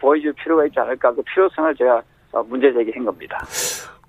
[0.00, 3.38] 보여줄 필요가 있지 않을까 그 필요성을 제가 어, 문제 제기한 겁니다.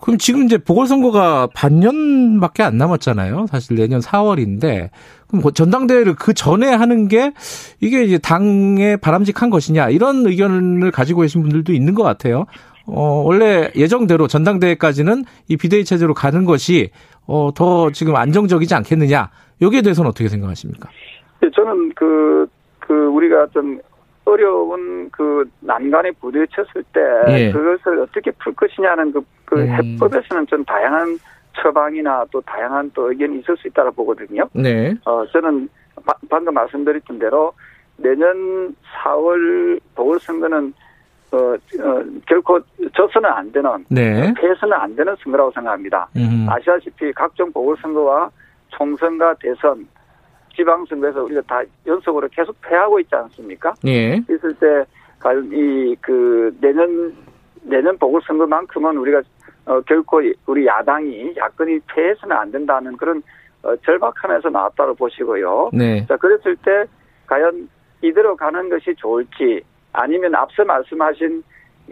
[0.02, 3.48] 그럼 지금 이제 보궐선거가 반년밖에 안 남았잖아요.
[3.48, 4.90] 사실 내년 4월인데
[5.28, 7.32] 그럼 그 전당대회를 그 전에 하는 게
[7.80, 12.46] 이게 이제 당에 바람직한 것이냐 이런 의견을 가지고 계신 분들도 있는 것 같아요.
[12.88, 16.92] 어 원래 예정대로 전당대회까지는 이 비대위 체제로 가는 것이
[17.26, 19.32] 어 더 지금 안정적이지 않겠느냐.
[19.62, 20.90] 여기에 대해서는 어떻게 생각하십니까?
[21.44, 22.46] 예, 저는 그,
[22.80, 23.80] 그 우리가 어떤
[24.26, 27.52] 어려운 그 난간에 부딪혔을 때 예.
[27.52, 29.68] 그것을 어떻게 풀 것이냐는 그, 그 음.
[29.70, 31.18] 해법에서는 좀 다양한
[31.54, 34.44] 처방이나 또 다양한 또 의견이 있을 수 있다고 보거든요.
[34.54, 34.94] 네.
[35.06, 35.70] 어, 저는
[36.06, 37.54] 바- 방금 말씀드렸던 대로
[37.98, 40.74] 내년 4월 보궐선거는
[41.32, 42.60] 어, 어, 결코
[42.94, 44.34] 져서는 안 되는 네.
[44.38, 46.08] 패해서는 안 되는 선거라고 생각합니다.
[46.16, 46.48] 음.
[46.50, 48.30] 아시다시피 각종 보궐선거와
[48.70, 49.88] 총선과 대선,
[50.56, 53.74] 지방선거에서 우리가 다 연속으로 계속 패하고 있지 않습니까?
[53.86, 54.16] 예.
[54.30, 54.86] 있을 때
[55.20, 57.16] 과연 이그 내년
[57.64, 59.22] 내년 보궐선거만큼은 우리가
[59.66, 63.22] 어, 결코 우리 야당이 야권이 패해서는 안 된다는 그런
[63.64, 65.72] 어, 절박함에서 나왔다고 보시고요.
[65.74, 66.06] 네.
[66.08, 66.86] 자 그랬을 때
[67.26, 67.68] 과연
[68.02, 69.62] 이대로 가는 것이 좋을지
[69.94, 71.44] 아니면 앞서 말씀하신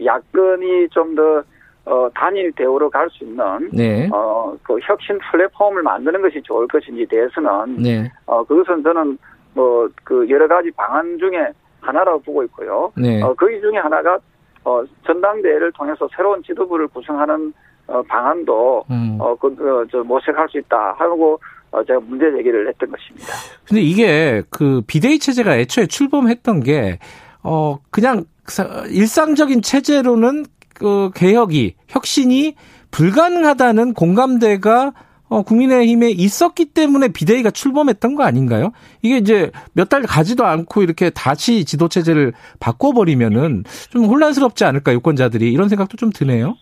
[0.04, 1.43] 야권이 좀더
[1.86, 4.10] 어, 단일 대우로 갈 수 있는 네.
[4.13, 8.12] 어, 그 혁신 플랫폼을 만드는 것이 좋을 것인지 대해서는 네.
[8.26, 9.17] 어, 그것은 저는
[9.54, 11.50] 뭐 그 여러 가지 방안 중에
[11.82, 12.91] 하나라고 보고 있고요.
[12.96, 13.22] 네.
[13.22, 14.17] 어, 그 중에 하나가
[14.63, 17.54] 어, 전당대회를 통해서 새로운 지도부를 구성하는
[17.88, 19.17] 어, 방안도 음.
[19.19, 21.38] 어, 그, 어, 저 모색할 수 있다 하고
[21.72, 23.28] 어, 제가 문제 제기를 했던 것입니다.
[23.67, 27.00] 근데 이게 그 비대위 체제가 애초에 출범했던 게,
[27.43, 32.55] 어, 그냥 사- 일상적인 체제로는 그 개혁이, 혁신이
[32.91, 34.93] 불가능하다는 공감대가
[35.29, 38.71] 어, 국민의힘에 있었기 때문에 비대위가 출범했던 거 아닌가요?
[39.01, 45.51] 이게 이제 몇 달 가지도 않고 이렇게 다시 지도체제를 바꿔버리면은 좀 혼란스럽지 않을까, 유권자들이.
[45.51, 46.55] 이런 생각도 좀 드네요.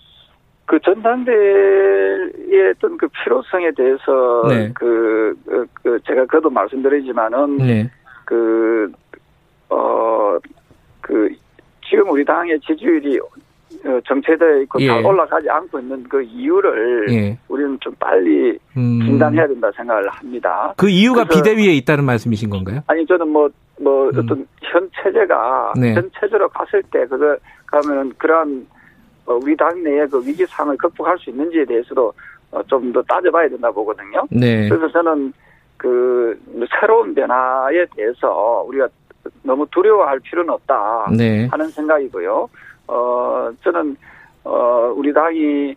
[0.66, 4.72] 그 전당대회의 어떤 그 필요성에 대해서 네.
[4.74, 7.92] 그, 그, 그 제가 그도 말씀드리지만은 네.
[8.24, 8.90] 그,
[9.70, 10.38] 어,
[11.02, 11.28] 그,
[11.90, 13.28] 지금 우리 당의 지지율이 어,
[14.08, 14.88] 정체되어 있고 예.
[14.88, 17.38] 잘 올라가지 않고 있는 그 이유를 예.
[17.48, 19.00] 우리는 좀 빨리 음.
[19.02, 20.74] 진단해야 된다 생각을 합니다.
[20.78, 22.82] 그 이유가 비대위에 있다는 말씀이신 건가요?
[22.88, 24.20] 아니, 저는 뭐, 뭐, 음.
[24.20, 25.94] 어떤 현 체제가, 네.
[25.96, 28.68] 현 체제로 갔을 때, 그거, 가면은 그러한,
[29.26, 32.14] 어, 우리 당 내의 그 위기 상을 극복할 수 있는지에 대해서도
[32.52, 34.28] 어, 좀더 따져봐야 된다 보거든요.
[34.30, 34.68] 네.
[34.68, 35.34] 그래서 저는
[35.78, 36.40] 그
[36.80, 38.88] 새로운 변화에 대해서 우리가
[39.44, 41.48] 너무 두려워할 필요는 없다 네.
[41.48, 42.50] 하는 생각이고요.
[42.92, 43.96] 어 저는
[44.44, 45.76] 어 우리 당이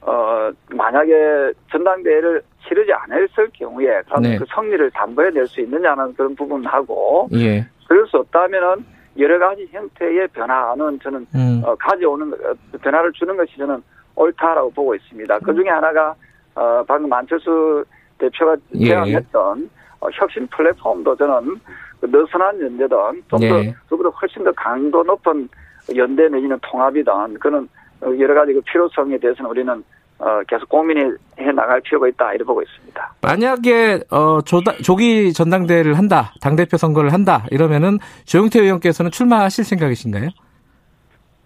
[0.00, 4.36] 어 만약에 전당대회를 치르지 않았을 경우에 그럼 네.
[4.36, 7.64] 그 승리를 담보해낼 수 있느냐는 그런 부분하고 예.
[7.86, 8.84] 그럴 수 없다면은
[9.18, 11.62] 여러 가지 형태의 변화는 저는 음.
[11.64, 13.82] 어, 가져오는 어, 변화를 주는 것이 저는
[14.16, 15.38] 옳다라고 보고 있습니다.
[15.40, 16.14] 그 중에 하나가
[16.54, 17.84] 어, 방금 안철수
[18.18, 18.88] 대표가 예.
[18.88, 21.60] 제안했던 어, 혁신 플랫폼도 저는
[22.00, 22.96] 그 느슨한 연대든
[23.28, 23.74] 좀더 예.
[23.88, 25.48] 그보다 훨씬 더 강도 높은
[25.96, 27.68] 연대 내지는 통합이든 그런
[28.00, 29.84] 어, 여러 가지 그 필요성에 대해서는 우리는
[30.18, 33.14] 어, 계속 고민해 나갈 필요가 있다 이렇게 보고 있습니다.
[33.22, 40.28] 만약에 어, 조다, 조기 전당대회를 한다, 당 대표 선거를 한다 이러면은 조영태 의원께서는 출마하실 생각이신가요?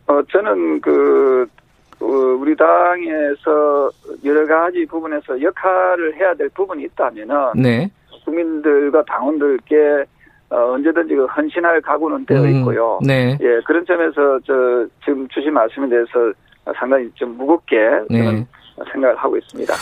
[0.08, 1.46] 어, 저는 그
[2.00, 3.90] 어, 우리 당에서
[4.24, 7.90] 여러 가지 부분에서 역할을 해야 될 부분이 있다면은 네.
[8.24, 10.04] 국민들과 당원들께
[10.50, 13.00] 어, 언제든지 그 헌신할 각오는 되어 음, 있고요.
[13.04, 13.36] 네.
[13.40, 16.32] 예, 그런 점에서 저 지금 주신 말씀에 대해서
[16.78, 17.76] 상당히 좀 무겁게
[18.10, 18.46] 저는 네.
[18.92, 19.74] 생각을 하고 있습니다.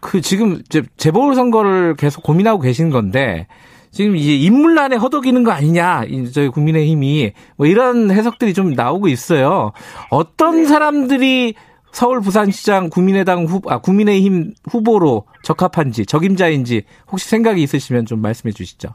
[0.00, 3.46] 그 지금 이제 재보궐 선거를 계속 고민하고 계신 건데
[3.90, 9.72] 지금 이제 인물난에 허덕이는 거 아니냐, 이 저희 국민의힘이 뭐 이런 해석들이 좀 나오고 있어요.
[10.10, 11.54] 어떤 사람들이
[11.92, 18.90] 서울 부산시장 국민의당 후, 아, 국민의힘 후보로 적합한지 적임자인지 혹시 생각이 있으시면 좀 말씀해 주시죠.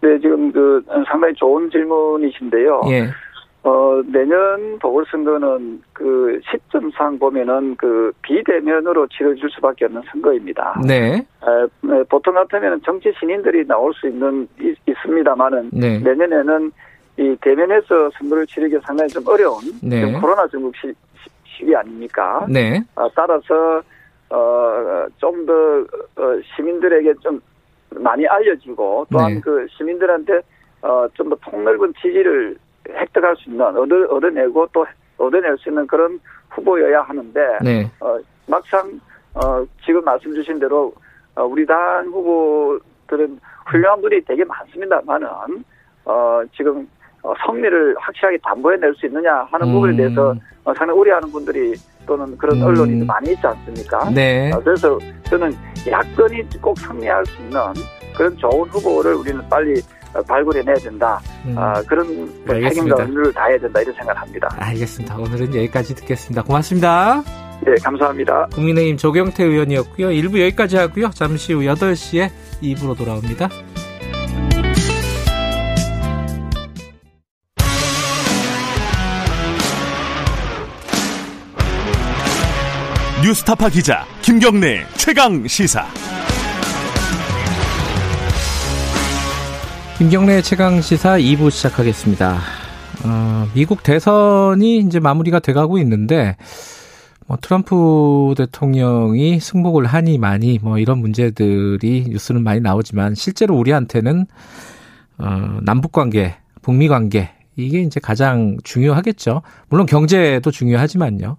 [0.00, 0.18] 네,
[0.58, 2.80] 그 상당히 좋은 질문이신데요.
[2.90, 3.08] 예,
[3.62, 10.80] 어, 내년 보궐선거는 그 시점상 보면은 그 비대면으로 치러질 수밖에 없는 선거입니다.
[10.86, 16.72] 네, 에, 에, 보통 같으면 정치 신인들이 나올 수 있는 있, 있습니다만은 네, 내년에는
[17.18, 20.04] 이 대면에서 선거를 치르기 상당히 좀 어려운 네.
[20.04, 20.92] 지금 코로나 전국 시,
[21.44, 22.46] 시, 기 아닙니까?
[22.48, 23.80] 네, 어, 따라서
[24.30, 25.52] 어 좀 더
[26.16, 27.40] 어, 시민들에게 좀
[27.90, 29.40] 많이 알려지고 또한 네.
[29.40, 30.40] 그 시민들한테
[30.82, 32.56] 어 좀 더 폭넓은 지지를
[32.88, 34.86] 획득할 수 있는 얻어 얻어내고 또
[35.18, 36.20] 얻어낼 수 있는 그런
[36.50, 39.00] 후보여야 하는데 네, 어, 막상
[39.34, 40.92] 어, 지금 말씀 주신 대로
[41.34, 45.28] 어, 우리 당 후보들은 훌륭한 분이 되게 많습니다만은
[46.04, 46.86] 어, 지금 어,
[47.44, 49.72] 성리를 확실하게 담보해낼 수 있느냐 하는 음.
[49.74, 51.74] 부분에 대해서 어, 상당히 우려하는 분들이
[52.06, 52.66] 또는 그런 음.
[52.66, 54.10] 언론이 많이 있지 않습니까?
[54.10, 55.52] 네, 어, 그래서 저는
[55.86, 57.60] 야권이 꼭 승리할 수 있는
[58.16, 59.80] 그런 좋은 후보를 우리는 빨리
[60.14, 61.20] 어, 발굴해내야 된다.
[61.46, 62.06] 음, 아, 그런
[62.46, 62.70] 뭐 알겠습니다.
[62.70, 64.48] 책임과 의무를 다해야 된다 이런 생각을 합니다.
[64.58, 65.16] 알겠습니다.
[65.16, 66.42] 오늘은 여기까지 듣겠습니다.
[66.42, 67.22] 고맙습니다.
[67.60, 68.46] 네, 감사합니다.
[68.54, 70.08] 국민의힘 조경태 의원이었고요.
[70.08, 71.10] 1부 여기까지 하고요.
[71.10, 72.30] 잠시 후 8시에
[72.62, 73.48] 2부로 돌아옵니다.
[83.28, 85.84] 뉴스타파 기자 김경래 최강 시사.
[89.98, 92.38] 김경래 최강 시사 2부 시작하겠습니다.
[93.04, 96.38] 어, 미국 대선이 이제 마무리가 돼가고 있는데
[97.26, 104.24] 뭐 트럼프 대통령이 승복을 하니 많이 뭐 이런 문제들이 뉴스는 많이 나오지만 실제로 우리한테는
[105.18, 109.42] 어, 남북 관계, 북미 관계 이게 이제 가장 중요하겠죠.
[109.68, 111.36] 물론 경제도 중요하지만요.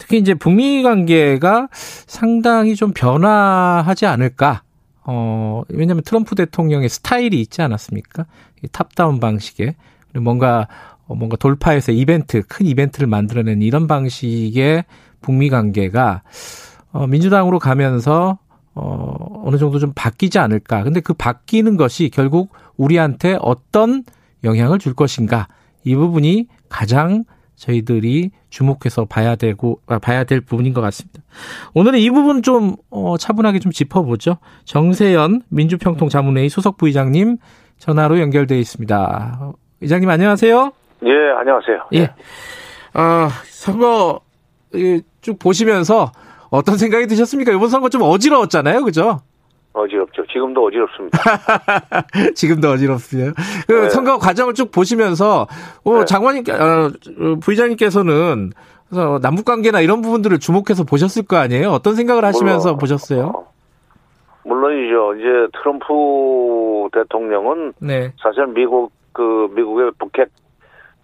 [0.00, 4.62] 특히 이제 북미 관계가 상당히 좀 변화하지 않을까.
[5.04, 8.24] 어, 왜냐면 트럼프 대통령의 스타일이 있지 않았습니까?
[8.64, 9.76] 이 탑다운 방식의.
[10.14, 10.68] 뭔가,
[11.06, 14.84] 어, 뭔가 돌파해서 이벤트, 큰 이벤트를 만들어낸 이런 방식의
[15.20, 16.22] 북미 관계가,
[16.92, 18.38] 어, 민주당으로 가면서,
[18.74, 20.82] 어, 어느 정도 좀 바뀌지 않을까.
[20.82, 24.02] 근데 그 바뀌는 것이 결국 우리한테 어떤
[24.44, 25.46] 영향을 줄 것인가.
[25.84, 27.24] 이 부분이 가장
[27.60, 31.20] 저희들이 주목해서 봐야 되고 아, 봐야 될 부분인 것 같습니다.
[31.74, 34.38] 오늘은 이 부분 좀 어, 차분하게 좀 짚어보죠.
[34.64, 37.36] 정세현 민주평통 자문회의 소속 부의장님
[37.76, 39.38] 전화로 연결돼 있습니다.
[39.40, 40.72] 어, 의장님 안녕하세요.
[41.04, 41.86] 예, 안녕하세요.
[41.94, 42.10] 예.
[42.94, 44.20] 아 선거
[44.74, 46.12] 예, 쭉 보시면서
[46.48, 47.52] 어떤 생각이 드셨습니까?
[47.52, 49.20] 이번 선거 좀 어지러웠잖아요, 그죠?
[49.72, 50.26] 어지럽죠.
[50.26, 51.18] 지금도 어지럽습니다.
[52.34, 53.32] 지금도 어지럽습니다.
[53.66, 53.90] 그 네.
[53.90, 55.46] 선거 과정을 쭉 보시면서
[55.84, 56.04] 어, 네.
[56.04, 58.52] 장관님, 어, 부의장님께서는
[59.22, 61.70] 남북 관계나 이런 부분들을 주목해서 보셨을 거 아니에요?
[61.70, 63.32] 어떤 생각을 하시면서 물론, 보셨어요?
[63.34, 63.52] 어,
[64.44, 65.14] 물론이죠.
[65.14, 70.28] 이제 트럼프 대통령은 네, 사실 미국 그 미국의 북핵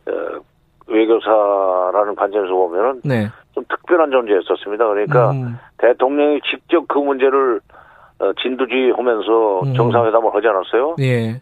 [0.08, 0.40] 어,
[0.88, 3.28] 외교사라는 관점에서 보면은 네.
[3.54, 4.86] 좀 특별한 존재였었습니다.
[4.86, 7.60] 그러니까 음, 대통령이 직접 그 문제를
[8.18, 9.74] 어, 진두지 하면서 음.
[9.74, 10.96] 정상회담을 하지 않았어요.
[11.00, 11.40] 예,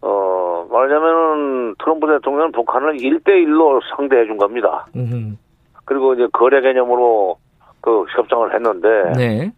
[0.00, 4.86] 어, 말하자면은 트럼프 대통령은 북한을 1대1로 상대해 준 겁니다.
[4.96, 5.38] 음,
[5.84, 7.36] 그리고 이제 거래 개념으로
[7.80, 9.52] 그 협상을 했는데 네,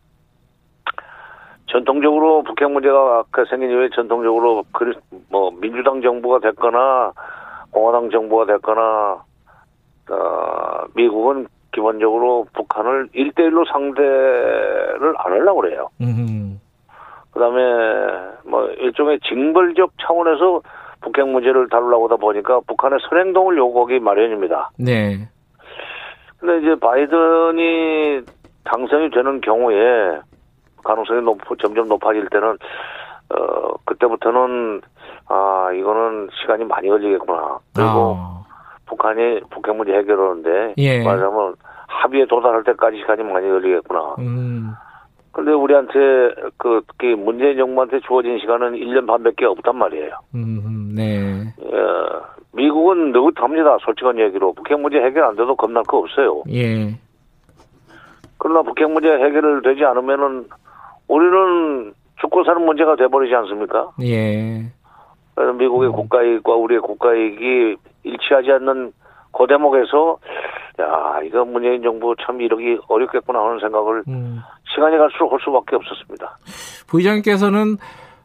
[1.66, 4.92] 전통적으로 북핵 문제가 아까 생긴 이후에 전통적으로 그
[5.30, 7.12] 뭐 민주당 정부가 됐거나
[7.70, 9.22] 공화당 정부가 됐거나
[10.10, 15.88] 어, 미국은 기본적으로 북한을 1대1로 상대를 안 하려고 그래요.
[16.00, 16.60] 음,
[17.32, 17.60] 그다음에
[18.44, 20.62] 뭐 일종의 징벌적 차원에서
[21.00, 24.70] 북핵 문제를 다루려고 하다 보니까 북한의 선행동을 요구하기 마련입니다.
[24.78, 25.28] 네,
[26.38, 28.22] 근데 이제 바이든이
[28.64, 30.20] 당선이 되는 경우에
[30.84, 32.56] 가능성이 높, 점점 높아질 때는
[33.30, 34.80] 어 그때부터는
[35.26, 37.58] 아 이거는 시간이 많이 걸리겠구나.
[37.74, 38.37] 그리고 아,
[38.88, 41.02] 북한이 북핵 문제 해결하는데 예.
[41.04, 41.54] 말하자면
[41.86, 44.16] 합의에 도달할 때까지 시간이 많이 걸리겠구나.
[44.18, 44.72] 음.
[45.32, 45.98] 근데 우리한테
[46.56, 50.10] 그 특히 문재인 정부한테 주어진 시간은 1년 반밖에 없단 말이에요.
[50.34, 51.44] 음, 네.
[51.62, 51.76] 예,
[52.52, 53.78] 미국은 느긋합니다.
[53.82, 56.42] 솔직한 얘기로 북핵 문제 해결 안 돼도 겁날 거 없어요.
[56.50, 56.98] 예.
[58.38, 60.48] 그러나 북핵 문제 해결을 되지 않으면은
[61.06, 63.90] 우리는 죽고 사는 문제가 돼버리지 않습니까?
[64.02, 64.64] 예.
[65.34, 67.76] 그래서 미국의 국가이익과 우리의 국가이익이
[68.08, 68.92] 일치하지 않는
[69.32, 70.18] 그 대목에서
[70.80, 74.40] 야 이거 문재인 정부 참 이러기 어렵겠구나 하는 생각을 음.
[74.74, 76.38] 시간이 갈수록 할 수밖에 없었습니다.
[76.88, 77.76] 부의장님께서는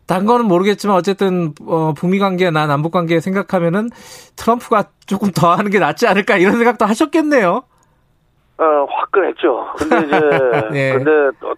[0.08, 3.90] 단 거는 모르겠지만 어쨌든 어, 북미 관계나 남북 관계 생각하면은
[4.36, 7.64] 트럼프가 조금 더 하는 게 낫지 않을까 이런 생각도 하셨겠네요.
[8.58, 9.74] 어, 화끈했죠.
[9.78, 10.20] 근데 이제,
[10.72, 10.94] 네.
[10.94, 11.12] 근데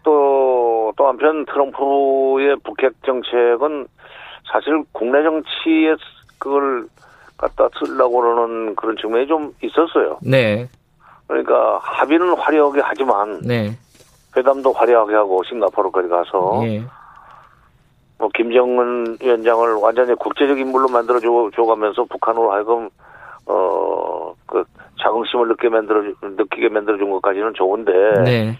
[0.04, 3.88] 또, 또 한편 트럼프의 북핵 정책은
[4.52, 5.96] 사실 국내 정치에
[6.40, 6.86] 그걸
[7.38, 10.20] 갖다 쓰려고 그러는 그런 측면이 좀 있었어요.
[10.22, 10.68] 네.
[11.28, 13.72] 그러니까 합의는 화려하게 하지만 네.
[14.36, 16.84] 회담도 화려하게 하고 싱가포르까지 가서 예.
[18.18, 22.90] 뭐 김정은 위원장을 완전히 국제적 인물로 만들어 줘, 줘가면서 북한으로 하여금
[23.46, 24.64] 어그
[25.02, 27.92] 자긍심을 느끼게 만들어 느끼게 만들어 준 것까지는 좋은데
[28.24, 28.58] 네.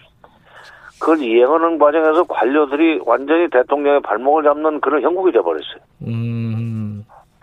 [0.98, 5.80] 그걸 이행하는 과정에서 관료들이 완전히 대통령의 발목을 잡는 그런 형국이 돼버렸어요.
[6.06, 6.46] 음.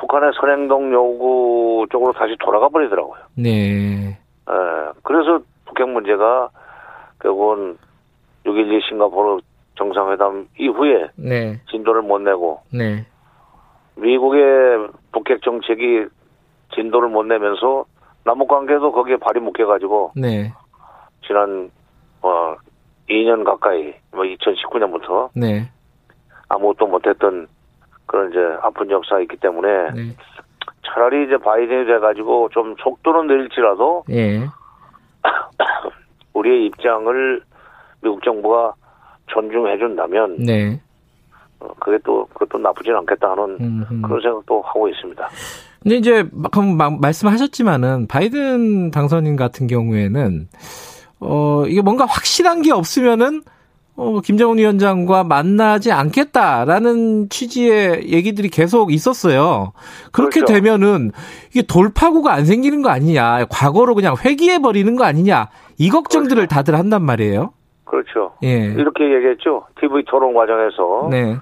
[0.03, 3.21] 북한의 선행동 요구 쪽으로 다시 돌아가 버리더라고요.
[3.37, 4.09] 네.
[4.09, 6.49] 예, 그래서 북핵 문제가
[7.21, 7.77] 결국은
[8.45, 9.39] 6.12 싱가포르
[9.75, 11.61] 정상회담 이후에 네.
[11.71, 13.05] 진도를 못 내고 네.
[13.95, 16.07] 미국의 북핵 정책이
[16.75, 17.85] 진도를 못 내면서
[18.25, 20.51] 남북 관계도 거기에 발이 묶여가지고 네.
[21.25, 21.71] 지난
[22.21, 22.55] 어
[23.09, 25.69] 2년 가까이 뭐 2019년부터 네.
[26.49, 27.47] 아무것도 못했던
[28.05, 30.15] 그런 이제 아픈 역사가 있기 때문에 네.
[30.85, 34.47] 차라리 이제 바이든이 돼가지고 좀 속도는 느릴지라도 예.
[36.33, 37.41] 우리의 입장을
[38.01, 38.73] 미국 정부가
[39.27, 40.81] 존중해 준다면 네.
[41.59, 44.01] 어, 그게 또 그것도 나쁘진 않겠다 하는 음흠.
[44.01, 45.27] 그런 생각도 하고 있습니다.
[45.81, 50.47] 근데 이제 방금 막 말씀하셨지만은 바이든 당선인 같은 경우에는
[51.19, 53.41] 어 이게 뭔가 확실한 게 없으면은
[53.95, 59.73] 어 김정은 위원장과 만나지 않겠다라는 취지의 얘기들이 계속 있었어요.
[60.11, 60.53] 그렇게 그렇죠.
[60.53, 61.11] 되면은
[61.51, 66.75] 이게 돌파구가 안 생기는 거 아니냐, 과거로 그냥 회귀해 버리는 거 아니냐 이 걱정들을 다들
[66.75, 67.53] 한단 말이에요.
[67.85, 68.33] 그렇죠.
[68.43, 68.65] 예.
[68.65, 69.67] 이렇게 얘기했죠.
[69.79, 71.35] TV 토론 과정에서 네.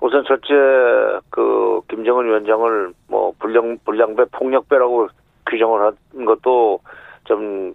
[0.00, 0.54] 우선 첫째
[1.28, 5.08] 그 김정은 위원장을 뭐 불량 불량배 폭력배라고
[5.50, 6.80] 규정을 한 것도
[7.24, 7.74] 좀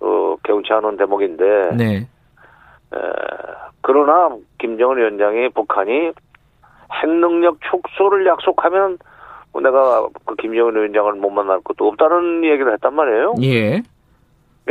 [0.00, 1.44] 어, 개운치 않은 대목인데
[1.76, 2.08] 네.
[2.94, 2.98] 에,
[3.82, 6.12] 그러나 김정은 위원장이 북한이
[6.92, 8.98] 핵 능력 축소를 약속하면
[9.52, 13.34] 뭐 내가 그 김정은 위원장을 못 만날 것도 없다는 얘기를 했단 말이에요.
[13.42, 13.82] 예.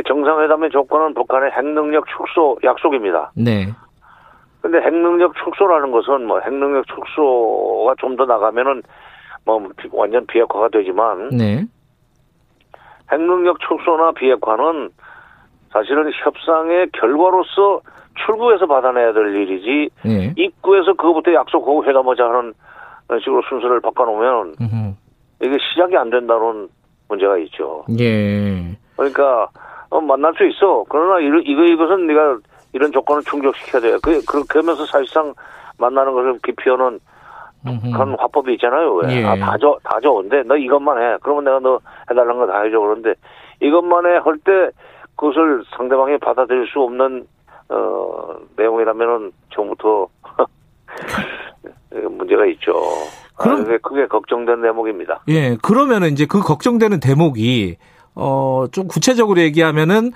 [0.08, 3.32] 정상회담의 조건은 북한의 핵 능력 축소 약속입니다.
[3.36, 3.68] 네.
[4.62, 8.82] 근데 핵 능력 축소라는 것은 뭐 핵 능력 축소가 좀 더 나가면은
[9.46, 11.66] 뭐 비- 완전 비핵화가 되지만 네.
[13.12, 14.90] 핵 능력 축소나 비핵화는
[15.72, 17.82] 사실은 협상의 결과로서
[18.26, 20.34] 출구에서 받아내야 될 일이지 예.
[20.36, 22.54] 입구에서 그거부터 약속하고 회담하자 하는
[23.22, 24.94] 식으로 순서를 바꿔놓으면 음흠.
[25.42, 26.68] 이게 시작이 안 된다는
[27.08, 27.84] 문제가 있죠.
[28.00, 28.76] 예.
[28.96, 29.48] 그러니까
[29.90, 30.84] 어, 만날 수 있어.
[30.90, 32.38] 그러나 이거 이거 이것은 네가
[32.74, 33.98] 이런 조건을 충족시켜야 돼.
[34.04, 35.34] 그 그렇게 하면서 사실상
[35.78, 37.00] 만나는 것을 기피하는.
[37.92, 38.94] 그런 화법이 있잖아요.
[38.96, 39.18] 왜?
[39.18, 39.26] 예.
[39.26, 41.18] 아, 다 줘, 다 좋은데 너 이것만 해.
[41.22, 41.78] 그러면 내가 너
[42.10, 42.80] 해달라는 거 다 해줘.
[42.80, 43.14] 그런데
[43.62, 44.70] 이것만 해 할 때
[45.18, 47.26] 그것을 상대방이 받아들일 수 없는
[47.70, 50.08] 어 내용이라면은 처음부터
[52.18, 52.74] 문제가 있죠.
[53.36, 55.22] 그럼- 아, 크게 걱정된 대목입니다.
[55.30, 57.78] 예, 그러면은 이제 그 걱정되는 대목이
[58.16, 60.12] 어 좀 구체적으로 얘기하면은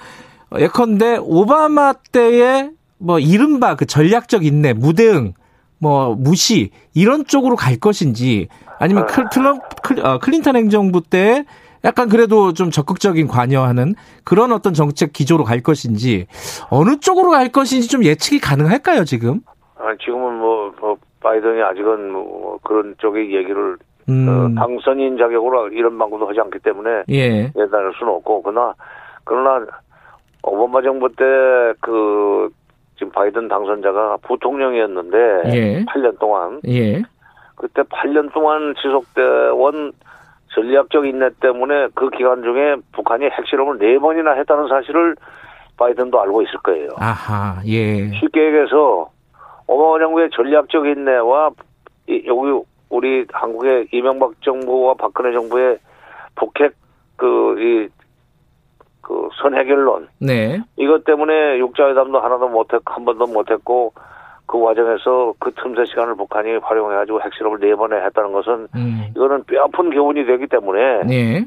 [0.51, 5.33] 어, 예컨대 오바마 때의 뭐 이른바 그 전략적 인내, 무대응,
[5.79, 8.47] 뭐 무시 이런 쪽으로 갈 것인지
[8.79, 11.45] 아니면 클, 트럼, 클, 어, 클린턴 행정부 때
[11.83, 16.27] 약간 그래도 좀 적극적인 관여하는 그런 어떤 정책 기조로 갈 것인지
[16.69, 19.41] 어느 쪽으로 갈 것인지 좀 예측이 가능할까요 지금?
[19.77, 23.77] 아, 지금은 뭐, 뭐 바이든이 아직은 뭐 그런 쪽의 얘기를
[24.09, 28.73] 음, 어, 당선인 자격으로 이런 방법도 하지 않기 때문에 예, 예단할 수는 없고 그러나
[29.23, 29.65] 그러나
[30.43, 31.23] 오바마 정부 때
[31.79, 32.49] 그
[32.97, 35.17] 지금 바이든 당선자가 부통령이었는데
[35.53, 35.85] 예.
[35.85, 37.01] 8년 동안 예,
[37.55, 39.91] 그때 8년 동안 지속돼온
[40.55, 45.15] 전략적 인내 때문에 그 기간 중에 북한이 핵실험을 네 번이나 했다는 사실을
[45.77, 46.89] 바이든도 알고 있을 거예요.
[46.97, 49.09] 아하, 예, 쉽게 얘기해서
[49.67, 51.49] 오바마 정부의 전략적 인내와
[52.07, 55.79] 이- 여기 우리 한국의 이명박 정부와 박근혜 정부의
[56.35, 56.73] 북핵
[57.17, 57.89] 그이그
[59.41, 60.59] 선해결론 네.
[60.77, 63.93] 이것 때문에 육자회담도 하나도 못했고 한 번도 못했고
[64.45, 69.07] 그 과정에서 그 틈새 시간을 북한이 활용해가지고 핵실험을 네 번에 했다는 것은 음.
[69.15, 71.45] 이거는 뼈아픈 교훈이 되기 때문에 네.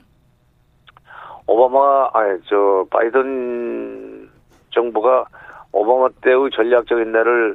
[1.46, 4.28] 오바마 아니 저 바이든
[4.70, 5.26] 정부가
[5.72, 7.54] 오바마 때의 전략적인 내를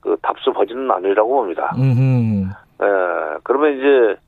[0.00, 1.74] 그 답습하지는 않으리라고 봅니다.
[1.78, 2.50] 음.
[2.82, 2.86] 예,
[3.42, 4.20] 그러면 이제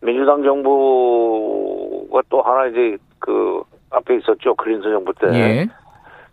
[0.00, 5.28] 민주당 정부가 또 하나 이제 그 앞에 있었죠 클린턴 정부 때.
[5.32, 5.68] 예.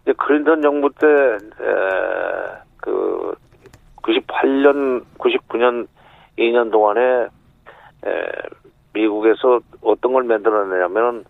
[0.04, 1.38] 이제 클린턴 정부 때, 에,
[2.78, 3.36] 그,
[4.04, 5.88] 98년, 99년
[6.38, 7.02] 2년 동안에,
[8.06, 8.10] 에,
[8.94, 11.24] 미국에서 어떤 걸 만들어내냐면은,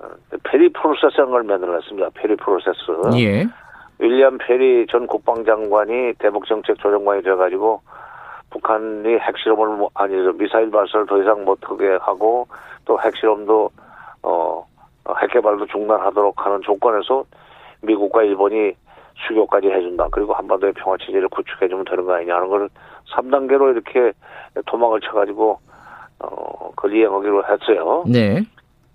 [0.00, 0.06] 어,
[0.44, 2.10] 페리 프로세스라는 걸 만들어냈습니다.
[2.14, 2.78] 페리 프로세스.
[3.18, 3.46] 예.
[3.98, 7.80] 윌리엄 페리 전 국방장관이 대북정책 조정관이 돼가지고
[8.50, 12.48] 북한이 핵실험을 뭐- 아니 저 미사일 발사를 더 이상 못하게 하고
[12.84, 13.70] 또 핵실험도
[14.22, 14.66] 어
[15.06, 17.24] 어, 핵개발도 중단하도록 하는 조건에서
[17.82, 18.72] 미국과 일본이
[19.26, 20.08] 수교까지 해준다.
[20.10, 22.68] 그리고 한반도의 평화 체제를 구축해주면 되는 거 아니냐 하는 걸
[23.14, 24.12] 3단계로 이렇게
[24.66, 25.58] 도망을 쳐가지고
[26.20, 28.04] 어 그걸 이행하기로 했어요.
[28.06, 28.42] 네.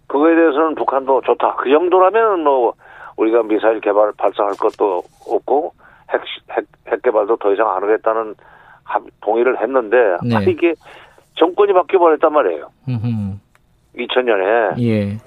[0.08, 1.56] 그거에 대해서는 북한도 좋다.
[1.58, 2.74] 그 정도라면 뭐
[3.18, 5.74] 우리가 미사일 개발 발사할 것도 없고
[6.12, 8.36] 핵, 핵, 핵 개발도 더 이상 안 하겠다는
[8.84, 10.36] 합- 동의를 했는데 네.
[10.36, 10.74] 아, 이게
[11.36, 12.70] 정권이 바뀌어 버렸단 말이에요.
[12.88, 13.38] 음흠.
[13.98, 15.18] 2000년에 예.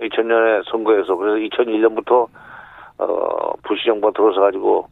[0.00, 2.26] 2000년에 선거에서 그래서 2001년부터
[3.02, 4.86] 어 부시 정부가 들어서 가지고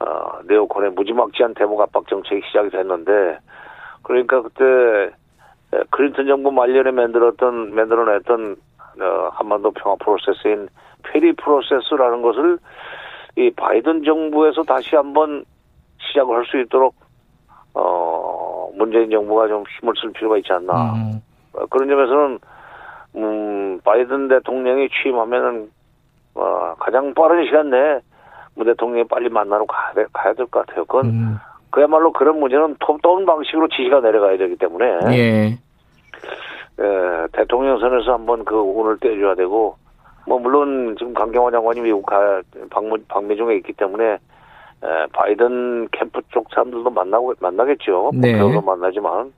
[0.00, 3.38] 어 네오콘의 무지막지한 대북 압박 정책이 시작이 됐는데
[4.02, 4.64] 그러니까 그때
[5.72, 8.56] 에, 클린턴 정부 말년에 만들었던 만들어냈던
[9.00, 10.68] 어, 한반도 평화 프로세스인
[11.02, 12.58] 페리 프로세스라는 것을
[13.36, 15.44] 이 바이든 정부에서 다시 한번
[15.98, 16.94] 시작을 할 수 있도록
[17.74, 21.22] 어 문재인 정부가 좀 힘을 쓸 필요가 있지 않나 음.
[21.52, 22.38] 어, 그런 점에서는
[23.16, 25.70] 음, 바이든 대통령이 취임하면은
[26.40, 28.00] 어, 가장 빠른 시간 내에
[28.54, 30.84] 문 대통령이 빨리 만나러 가야, 돼- 가야 될 것 같아요.
[30.86, 31.36] 그건 음.
[31.70, 35.58] 그야말로 그런 문제는 톱다운 방식으로 지시가 내려가야 되기 때문에 예.
[36.82, 39.76] 에, 대통령 선에서 한번 그 운을 떼줘야 되고
[40.26, 44.18] 뭐 물론 지금 강경화 장관이 미국 가 방문 방미 중에 있기 때문에 에,
[45.12, 48.10] 바이든 캠프 쪽 사람들도 만나고 만나겠죠.
[48.14, 48.38] 네.
[48.38, 49.32] 도 만나지만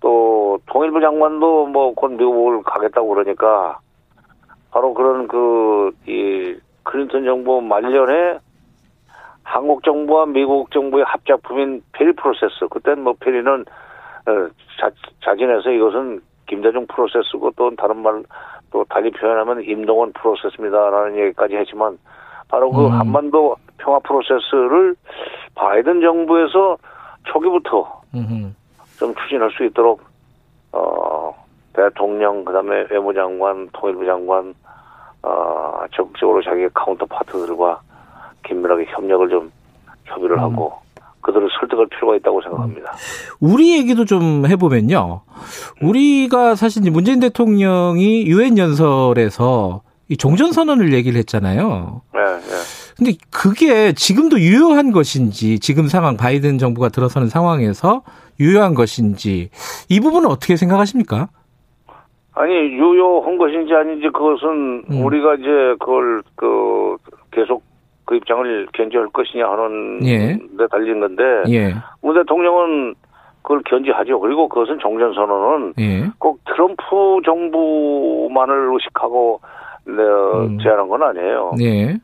[0.00, 3.78] 또 통일부 장관도 뭐 곧 미국을 가겠다고 그러니까
[4.72, 8.38] 바로 그런 그 이 클린턴 정부 말년에
[9.44, 13.64] 한국 정부와 미국 정부의 합작품인 페리 프로세스 그때는 뭐 페리는
[14.26, 14.48] 어,
[14.80, 14.90] 자,
[15.24, 18.22] 자진해서 이것은 김대중 프로세스고 또 다른 말
[18.72, 21.98] 또 달리 표현하면 임동원 프로세스입니다라는 얘기까지 했지만
[22.48, 22.92] 바로 그 음.
[22.92, 24.96] 한반도 평화 프로세스를
[25.54, 26.78] 바이든 정부에서
[27.24, 28.50] 초기부터 음흠.
[28.98, 30.02] 좀 추진할 수 있도록
[30.72, 31.34] 어
[31.74, 34.54] 대통령 그다음에 외무장관 통일부 장관
[35.22, 37.80] 어 적극적으로 자기 counterpart들과
[38.46, 39.52] 긴밀하게 협력을 좀
[40.04, 40.42] 협의를 음.
[40.42, 40.72] 하고
[41.22, 42.92] 그들을 설득할 필요가 있다고 생각합니다.
[43.40, 45.22] 우리 얘기도 좀 해보면요.
[45.80, 52.02] 우리가 사실 문재인 대통령이 유엔 연설에서 이 종전 선언을 얘기를 했잖아요.
[52.12, 52.54] 네, 네.
[52.96, 58.02] 근데 그게 지금도 유효한 것인지 지금 상황 바이든 정부가 들어서는 상황에서
[58.38, 59.50] 유효한 것인지
[59.88, 61.28] 이 부분은 어떻게 생각하십니까?
[62.34, 65.04] 아니 유효한 것인지 아닌지 그것은 음.
[65.04, 66.96] 우리가 이제 그걸 그
[67.30, 67.62] 계속
[68.04, 70.38] 그 입장을 견지할 것이냐 하는 예.
[70.58, 72.94] 데 달린 건데 예, 문 대통령은
[73.42, 74.20] 그걸 견지하죠.
[74.20, 79.40] 그리고 그것은 종전 선언은 예, 꼭 트럼프 정부만을 의식하고
[79.84, 80.58] 네, 음.
[80.58, 81.52] 제안한 건 아니에요.
[81.60, 81.98] 예,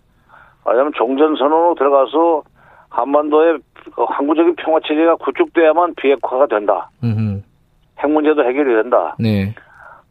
[0.67, 2.43] 왜냐하면 종전 선언으로 들어가서
[2.91, 3.59] 한반도의
[3.95, 6.91] 그 항구적인 평화 체제가 구축돼야만 비핵화가 된다.
[7.03, 7.43] 음,
[7.99, 9.17] 핵 문제도 해결이 된다.
[9.19, 9.55] 네,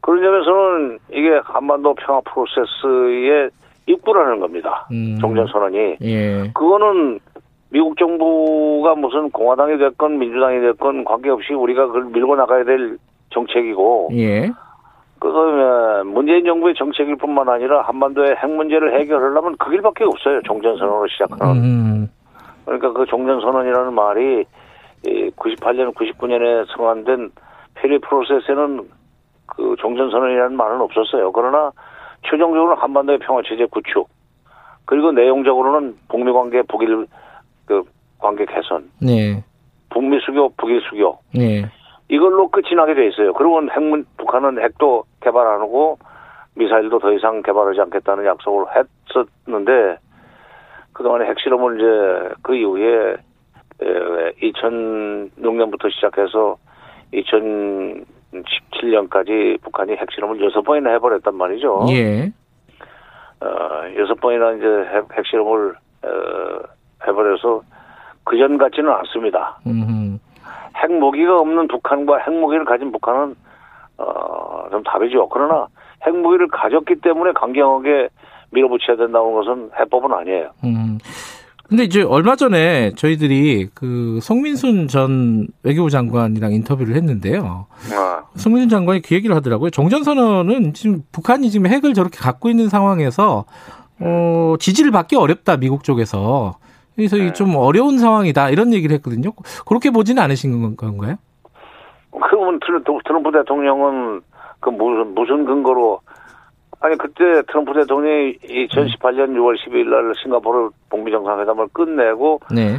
[0.08, 3.50] 그런 점에서는 이게 한반도 평화 프로세스의
[3.88, 4.88] 입구라는 겁니다.
[4.90, 5.18] 음.
[5.20, 5.98] 종전 선언이.
[6.02, 7.20] 예, 그거는
[7.70, 12.98] 미국 정부가 무슨 공화당이 됐건 민주당이 됐건 관계없이 우리가 그걸 밀고 나가야 될
[13.32, 14.50] 정책이고 예,
[15.20, 20.42] 그다음에 문재인 정부의 정책일 뿐만 아니라 한반도의 핵 문제를 해결하려면 그 길밖에 없어요.
[20.44, 21.56] 종전선언으로 시작하는.
[21.62, 22.10] 음,
[22.64, 24.46] 그러니까 그 종전선언이라는 말이
[25.36, 27.32] 98년, 99년에 성안된
[27.76, 28.97] 페리 프로세스에는
[29.58, 31.32] 그 종전선언이라는 말은 없었어요.
[31.32, 31.72] 그러나
[32.30, 34.08] 최종적으로는 한반도의 평화체제 구축
[34.86, 37.08] 그리고 내용적으로는 북미 관계 북일
[37.66, 37.84] 그
[38.20, 39.44] 관계 개선, 네,
[39.90, 41.66] 북미 수교, 북일 수교 네,
[42.08, 43.34] 이걸로 끝이 나게 돼 있어요.
[43.34, 45.98] 그리고 핵문 북한은 핵도 개발 안 하고
[46.56, 49.98] 미사일도 더 이상 개발하지 않겠다는 약속을 했었는데
[50.94, 53.18] 그동안에 핵실험을 이제 그 이후에
[54.42, 56.58] 2006년부터 시작해서
[58.44, 61.86] 2017년까지 북한이 핵실험을 여섯 번이나 해버렸단 말이죠.
[61.90, 62.32] 예,
[63.42, 63.48] 어,
[63.98, 66.08] 여섯 번이나 이제 핵, 핵실험을 어,
[67.08, 67.62] 해버려서
[68.24, 69.60] 그전 같지는 않습니다.
[69.68, 70.20] 음,
[70.76, 73.36] 핵무기가 없는 북한과 핵무기를 가진 북한은
[73.98, 75.28] 어, 좀 다르죠.
[75.30, 75.68] 그러나
[76.06, 78.10] 핵무기를 가졌기 때문에 강경하게
[78.52, 80.52] 밀어붙여야 된다는 것은 해법은 아니에요.
[80.64, 80.98] 음.
[81.70, 87.66] 근데 이제 얼마 전에 저희들이 그 송민순 전 외교부 장관이랑 인터뷰를 했는데요.
[87.94, 89.70] 아, 송민순 장관이 그 얘기를 하더라고요.
[89.72, 93.44] 정전선언은 지금 북한이 지금 핵을 저렇게 갖고 있는 상황에서
[94.00, 96.58] 어, 지지를 받기 어렵다 미국 쪽에서.
[96.96, 99.32] 그래서 이게 좀 어려운 상황이다 이런 얘기를 했거든요.
[99.66, 101.16] 그렇게 보지는 않으신 건- 건가요?
[102.12, 104.22] 그러면 트럼- 트럼프 대통령은
[104.60, 106.00] 그 무슨 무슨 근거로
[106.80, 112.78] 아니 그때 트럼프 대통령이 2018년 6월 12일 날 싱가포르 북미 정상회담을 끝내고 네.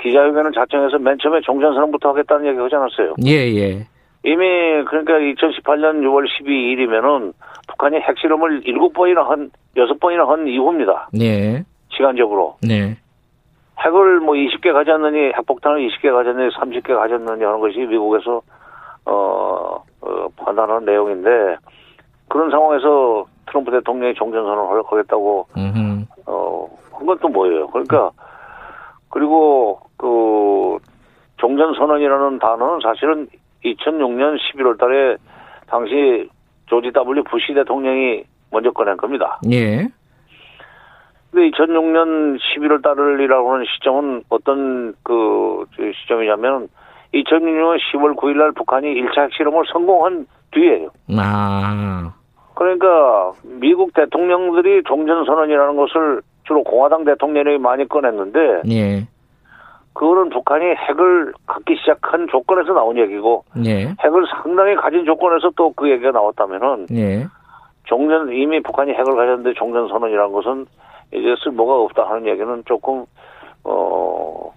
[0.00, 3.14] 기자회견을 자청해서 맨 처음에 종전선언부터 하겠다는 얘기 하지 않았어요.
[3.24, 3.86] 예, 예.
[4.24, 7.32] 이미 그러니까 2018년 6월 12일이면은
[7.68, 11.08] 북한이 핵실험을 7번이나 한 6번이나 한 이후입니다.
[11.12, 11.64] 네.
[11.90, 12.56] 시간적으로.
[12.62, 12.96] 네.
[13.78, 18.42] 핵을 뭐 20개 가졌느니 핵폭탄을 20개 가졌느니 30개 가졌느니 하는 것이 미국에서
[19.06, 21.56] 어, 어, 판단하는 내용인데
[22.30, 26.06] 그런 상황에서 트럼프 대통령이 종전선언을 하겠다고 음.
[26.26, 27.66] 어, 한 건 또 뭐예요?
[27.68, 28.10] 그러니까,
[29.08, 30.78] 그리고, 그,
[31.38, 33.26] 종전선언이라는 단어는 사실은
[33.64, 35.16] 2006년 11월 달에
[35.66, 36.28] 당시
[36.66, 37.24] 조지 W.
[37.24, 39.40] 부시 대통령이 먼저 꺼낸 겁니다.
[39.50, 39.88] 예.
[41.30, 45.64] 근데 2006년 11월 달이라고 하는 시점은 어떤 그
[46.02, 46.68] 시점이냐면
[47.14, 50.90] 2006년 10월 9일 날 북한이 1차 핵실험을 성공한 뒤에요.
[51.16, 52.12] 아.
[52.60, 59.06] 그러니까 미국 대통령들이 종전 선언이라는 것을 주로 공화당 대통령이 많이 꺼냈는데 예.
[59.94, 63.94] 그거는 북한이 핵을 갖기 시작한 조건에서 나온 얘기고 예.
[63.98, 67.26] 핵을 상당히 가진 조건에서 또 그 얘기가 나왔다면은 예.
[67.84, 70.66] 종전 이미 북한이 핵을 가졌는데 종전 선언이라는 것은
[71.14, 73.06] 이제 쓸모가 없다 하는 얘기는 조금
[73.64, 74.52] 어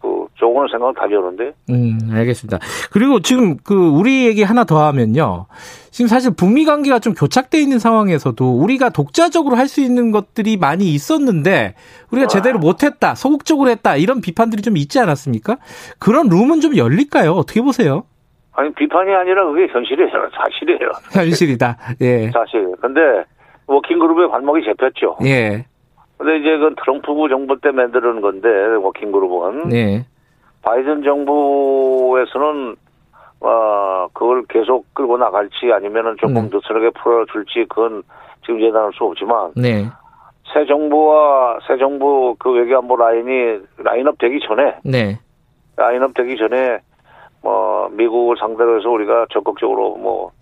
[0.00, 2.58] 그 조금은 생각을 다져오는데 음, 알겠습니다.
[2.92, 5.46] 그리고 지금 그 우리 얘기 하나 더 하면요.
[5.90, 10.86] 지금 사실 북미 관계가 좀 교착돼 있는 상황에서도 우리가 독자적으로 할 수 있는 것들이 많이
[10.94, 11.74] 있었는데
[12.10, 15.58] 우리가 제대로 못했다, 소극적으로 했다 이런 비판들이 좀 있지 않았습니까?
[15.98, 17.32] 그런 룸은 좀 열릴까요?
[17.32, 18.04] 어떻게 보세요?
[18.52, 21.76] 아니 비판이 아니라 그게 현실이에요 사실이에요 현실이다.
[22.00, 23.00] 예, 사실 근데
[23.66, 25.66] working group의 발목이 잡혔죠 예,
[26.18, 29.72] 근데 이제 그 트럼프 정부 때 만드는 건데 working group은.
[29.72, 30.04] 예,
[30.62, 32.76] 바이든 정부에서는
[33.40, 36.50] 어 그걸 계속 끌고 나갈지 아니면은 조금 네.
[36.52, 38.02] 느슨하게 풀어줄지 그건
[38.44, 39.86] 지금 예단할 수 없지만 네,
[40.52, 45.20] 새 정부와 새 정부 그 외교안보 라인이 라인업 되기 전에 네,
[45.76, 46.80] 라인업 되기 전에
[47.42, 50.32] 뭐 미국을 상대로 해서 우리가 적극적으로 뭐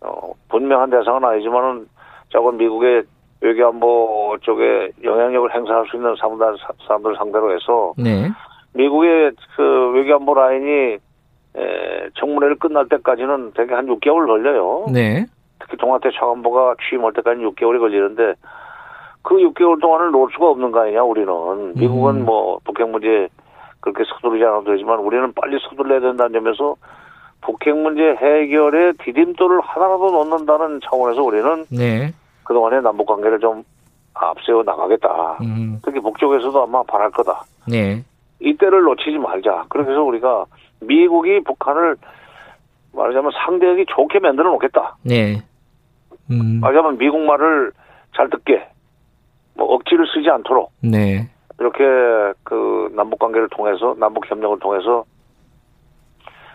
[0.00, 1.88] 어, 분명한 대상은 아니지만은
[2.30, 3.04] 저건 미국의
[3.40, 6.56] 외교 안보 쪽에 영향력을 행사할 수 있는 사람들
[6.86, 8.30] 사람들 상대로 해서 네,
[8.74, 10.98] 미국의 그 외교 안보 라인이
[11.56, 14.86] 에, 청문회를 끝날 때까지는 되게 한 6개월 걸려요.
[14.92, 15.26] 네,
[15.58, 18.34] 특히 동아태 차관보가 취임할 때까지 6개월이 걸리는데
[19.22, 22.24] 그 6개월 동안을 놓을 수가 없는 거 아니냐 우리는 미국은 음.
[22.24, 23.28] 뭐 북핵 문제
[23.80, 26.76] 그렇게 서두르지 않아도 되지만 우리는 빨리 서둘러야 된다는 점에서
[27.40, 32.12] 북핵 문제 해결에 디딤돌을 하나라도 놓는다는 차원에서 우리는 네,
[32.46, 33.64] 그동안의 남북 관계를 좀
[34.14, 35.38] 앞세워 나가겠다.
[35.42, 37.44] 음, 특히 북쪽에서도 아마 바랄 거다.
[37.68, 38.02] 네,
[38.40, 39.66] 이때를 놓치지 말자.
[39.68, 40.46] 그렇게 해서 우리가
[40.80, 41.96] 미국이 북한을
[42.92, 44.96] 말하자면 상대하기 좋게 만들어 놓겠다.
[45.02, 45.42] 네,
[46.30, 47.72] 음, 말하자면 미국 말을
[48.16, 48.66] 잘 듣게
[49.54, 51.28] 뭐 억지를 쓰지 않도록 네,
[51.58, 51.84] 이렇게
[52.42, 55.04] 그 남북 관계를 통해서 남북 협력을 통해서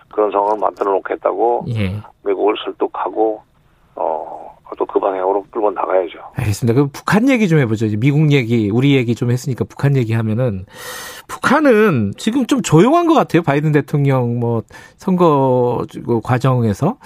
[0.10, 1.96] 그런 상황을 만들어 놓겠다고 예.
[2.24, 3.42] 미국을 설득하고
[3.96, 6.20] 어 또 그 방향으로 끌고 나가야죠.
[6.36, 6.74] 알겠습니다.
[6.74, 7.86] 그럼 북한 얘기 좀 해보죠.
[7.86, 10.66] 이제 미국 얘기, 우리 얘기 좀 했으니까 북한 얘기 하면은
[11.28, 13.42] 북한은 지금 좀 조용한 것 같아요.
[13.42, 14.64] 바이든 대통령 뭐
[14.98, 16.98] 선거 그 과정에서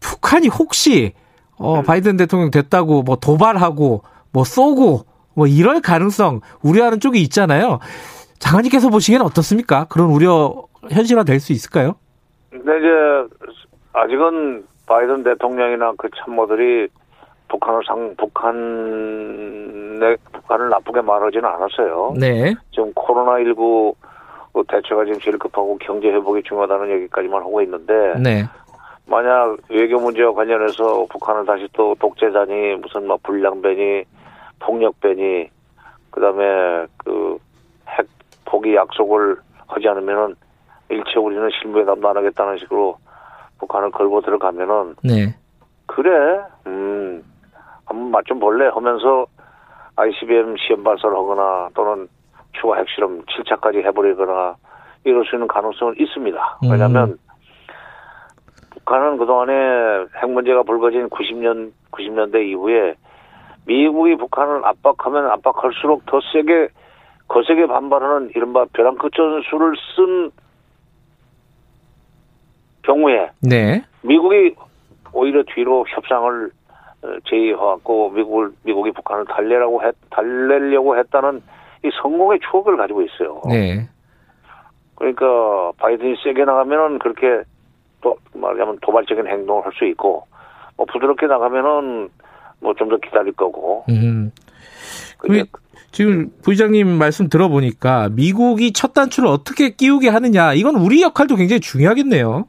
[0.00, 1.12] 북한이 혹시
[1.56, 4.02] 어 바이든 대통령 됐다고 뭐 도발하고
[4.32, 5.02] 뭐 쏘고
[5.34, 7.78] 뭐 이럴 가능성 우려하는 쪽이 있잖아요.
[8.38, 9.84] 장관님께서 보시기에는 어떻습니까?
[9.88, 10.54] 그런 우려
[10.90, 11.94] 현실화 될 수 있을까요?
[12.50, 13.34] 근데 이제
[13.92, 16.88] 아직은 바이든 대통령이나 그 참모들이
[17.50, 22.14] 북한을 상 북한의 북한을 나쁘게 말하지는 않았어요.
[22.18, 23.94] 네, 지금 코로나 19
[24.52, 28.44] 그 대처가 지금 제일 급하고 경제 회복이 중요하다는 얘기까지만 하고 있는데 네,
[29.06, 34.04] 만약 외교 문제와 관련해서 북한을 다시 또 독재자니 무슨 뭐 불량배니
[34.60, 35.48] 폭력배니
[36.10, 37.38] 그다음에 그
[37.98, 38.06] 핵
[38.44, 39.36] 포기 약속을
[39.66, 40.34] 하지 않으면은
[40.88, 42.96] 일체 우리는 실무회담도 안 하겠다는 식으로
[43.58, 45.34] 북한을 걸고 들어가면은 네,
[45.86, 46.40] 그래.
[46.66, 47.22] 음
[47.90, 49.26] 한번 맛 좀 볼래 하면서
[49.96, 52.08] ICBM 시험 발사를 하거나 또는
[52.52, 54.54] 추가 핵실험 7차까지 해버리거나
[55.04, 56.58] 이럴 수 있는 가능성은 있습니다.
[56.62, 56.70] 음.
[56.70, 57.18] 왜냐하면
[58.70, 59.52] 북한은 그동안에
[60.22, 62.94] 핵 문제가 불거진 90년 90년대 이후에
[63.66, 66.68] 미국이 북한을 압박하면 압박할수록 더 세게
[67.28, 70.30] 거세게 반발하는 이른바 벼랑끝 전술을 쓴
[72.82, 73.82] 경우에 네.
[74.02, 74.54] 미국이
[75.12, 76.59] 오히려 뒤로 협상을 어,
[77.28, 81.42] 제의해왔고 미국을 미국이 북한을 달래라고 했 달래려고 했다는
[81.84, 83.40] 이 성공의 추억을 가지고 있어요.
[83.48, 83.88] 네.
[84.96, 87.42] 그러니까 바이든이 세게 나가면은 그렇게
[88.02, 90.26] 또 말하자면 도발적인 행동을 할 수 있고
[90.76, 92.10] 뭐 부드럽게 나가면은
[92.60, 93.84] 뭐 좀 더 기다릴 거고.
[93.88, 94.30] 음.
[95.92, 102.44] 지금 부의장님 말씀 들어보니까 미국이 첫 단추를 어떻게 끼우게 하느냐 이건 우리 역할도 굉장히 중요하겠네요.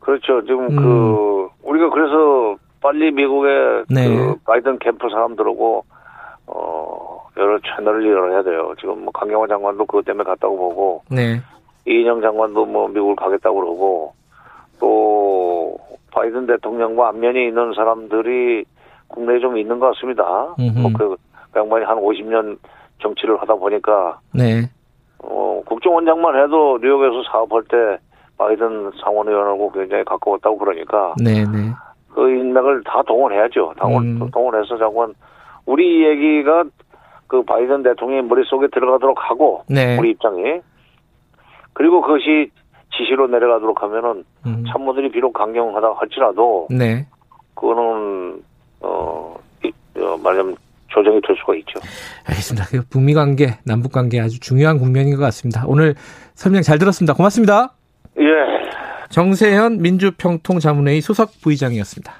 [0.00, 0.40] 그렇죠.
[0.42, 0.76] 지금 음.
[0.76, 4.08] 그 우리가 그래서 빨리 미국의 네.
[4.08, 5.84] 그 바이든 캠프 사람들하고
[6.46, 8.74] 어 여러 채널을 열어야 돼요.
[8.80, 11.40] 지금 뭐 강경화 장관도 그것 때문에 갔다고 보고 네.
[11.86, 14.14] 이인영 장관도 뭐 미국을 가겠다고 그러고
[14.78, 15.78] 또
[16.12, 18.64] 바이든 대통령과 안면이 있는 사람들이
[19.08, 20.54] 국내에 좀 있는 것 같습니다.
[20.82, 21.16] 뭐그
[21.56, 22.58] 양반이 한 50년
[23.02, 24.68] 정치를 하다 보니까 네.
[25.18, 27.98] 어, 국정원장만 해도 뉴욕에서 사업할 때
[28.38, 31.44] 바이든 상원 의원하고 굉장히 가까웠다고 그러니까 네.
[31.44, 31.72] 네.
[32.16, 33.74] 그 인맥을 다 동원해야죠.
[33.78, 34.30] 동원, 음.
[34.32, 35.12] 동원해서 자꾸만
[35.66, 36.64] 우리 얘기가
[37.26, 39.98] 그 바이든 대통령의 머릿속에 들어가도록 하고 네.
[39.98, 40.60] 우리 입장이
[41.74, 42.50] 그리고 그것이
[42.96, 44.64] 지시로 내려가도록 하면은 음.
[44.72, 47.06] 참모들이 비록 강경하다 할지라도 네.
[47.54, 48.42] 그거는
[48.80, 50.56] 어, 이- 어 말하자면
[50.88, 51.78] 조정이 될 수가 있죠.
[52.26, 52.66] 알겠습니다.
[52.70, 55.64] 그 북미 관계, 남북 관계 아주 중요한 국면인 것 같습니다.
[55.66, 55.94] 오늘
[56.34, 57.12] 설명 잘 들었습니다.
[57.12, 57.74] 고맙습니다.
[58.18, 58.55] 예.
[59.10, 62.12] 정세현 민주평통 자문회의 수석 부의장이었습니다.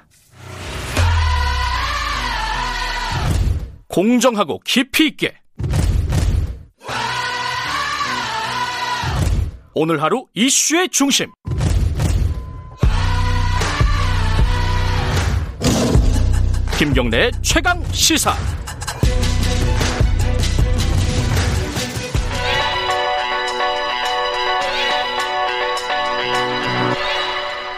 [3.87, 5.33] 공정하고 깊이 있게.
[9.73, 11.27] 오늘 하루 이슈의 중심.
[16.77, 18.33] 김경래의 최강 시사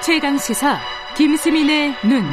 [0.09, 0.75] 최강 시사
[1.15, 2.23] 김수민의 눈.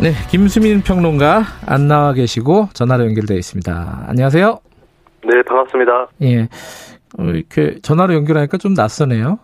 [0.00, 4.04] 네, 김수민 평론가 안 나와 계시고 전화로 연결되어 있습니다.
[4.06, 4.60] 안녕하세요.
[5.24, 6.06] 네, 반갑습니다.
[6.22, 6.42] 예.
[7.18, 9.40] 어, 이렇게 전화로 연결하니까 좀 낯서네요.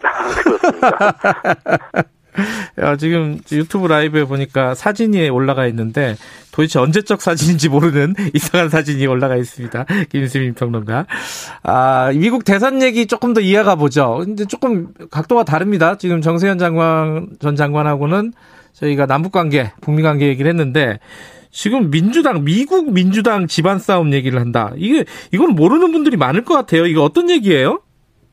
[0.00, 0.98] 그렇습니다.
[2.82, 6.16] 야, 지금 유튜브 라이브에 보니까 사진이 올라가 있는데
[6.52, 9.84] 도대체 언제적 사진인지 모르는 이상한 사진이 올라가 있습니다.
[10.10, 11.06] 김수민 평론가.
[11.62, 14.22] 아, 미국 대선 얘기 조금 더 이해가 보죠.
[14.24, 15.96] 근데 조금 각도가 다릅니다.
[15.98, 18.32] 지금 정세현 장관 전 장관하고는
[18.72, 20.98] 저희가 남북 관계, 북미 관계 얘기를 했는데
[21.50, 24.72] 지금 민주당, 미국 민주당 집안 싸움 얘기를 한다.
[24.76, 26.86] 이게 이건 모르는 분들이 많을 것 같아요.
[26.86, 27.80] 이거 어떤 얘기예요?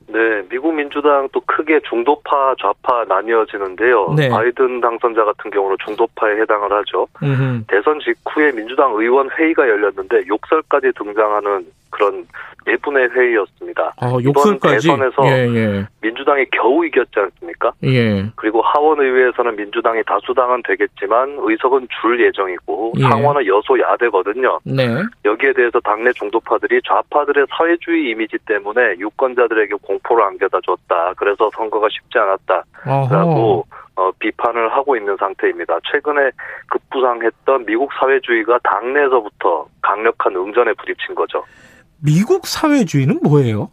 [0.08, 4.14] 네, 미국 민주당 또 크게 중도파, 좌파 나뉘어지는데요.
[4.16, 4.30] 네.
[4.30, 7.08] 바이든 당선자 같은 경우는 중도파에 해당을 하죠.
[7.24, 7.64] 음흠.
[7.68, 12.26] 대선 직후에 민주당 의원 회의가 열렸는데 욕설까지 등장하는 그런
[12.68, 13.94] 예분의 회의였습니다.
[13.98, 14.88] 아, 이번 욕설까지.
[14.88, 15.88] 대선에서 예, 예.
[16.02, 17.72] 민주당이 겨우 이겼지 않습니까?
[17.84, 18.26] 예.
[18.36, 23.04] 그리고 하원 의회에서는 민주당이 다수당은 되겠지만 의석은 줄 예정이고 예.
[23.04, 24.60] 상원은 여소야대거든요.
[24.66, 24.88] 네.
[25.24, 31.14] 여기에 대해서 당내 중도파들이 좌파들의 사회주의 이미지 때문에 유권자들에게 공포를 안겨다 줬다.
[31.18, 33.66] 그래서 선거가 쉽지 않았다라고
[33.98, 35.80] 어, 비판을 하고 있는 상태입니다.
[35.90, 36.32] 최근에
[36.68, 41.44] 급부상했던 미국 사회주의가 당내에서부터 강력한 응전에 부딪힌 거죠.
[41.98, 43.72] 미국 사회주의는 뭐예요?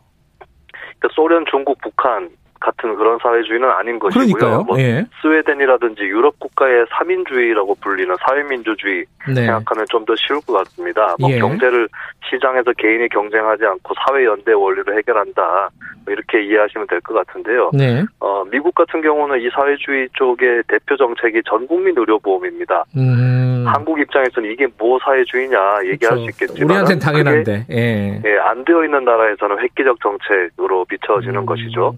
[0.99, 2.31] 그러니까 소련, 중국, 북한
[2.63, 4.25] 같은 그런 사회주의는 아닌 것이고요.
[4.27, 4.63] 그러니까요.
[4.63, 5.05] 뭐 예.
[5.21, 9.35] 스웨덴이라든지 유럽 국가의 사민주의라고 불리는 사회민주주의 네.
[9.35, 11.15] 생각하면 좀 더 쉬울 것 같습니다.
[11.21, 11.39] 뭐 예.
[11.39, 11.89] 경제를
[12.29, 15.71] 시장에서 개인이 경쟁하지 않고 사회 연대 원리로 해결한다.
[16.05, 17.71] 뭐 이렇게 이해하시면 될 것 같은데요.
[17.73, 18.05] 네.
[18.21, 22.85] 어, 미국 같은 경우는 이 사회주의 쪽의 대표 정책이 전국민 의료보험입니다.
[22.97, 23.65] 음.
[23.67, 27.67] 한국 입장에서는 이게 뭐 사회주의냐 얘기할 수 있겠지만 우리한테는 당연한데.
[27.71, 28.21] 예.
[28.25, 31.47] 예, 안 되어 있는 나라에서는 획기적 정책으로 비춰지는 음.
[31.47, 31.95] 것이죠.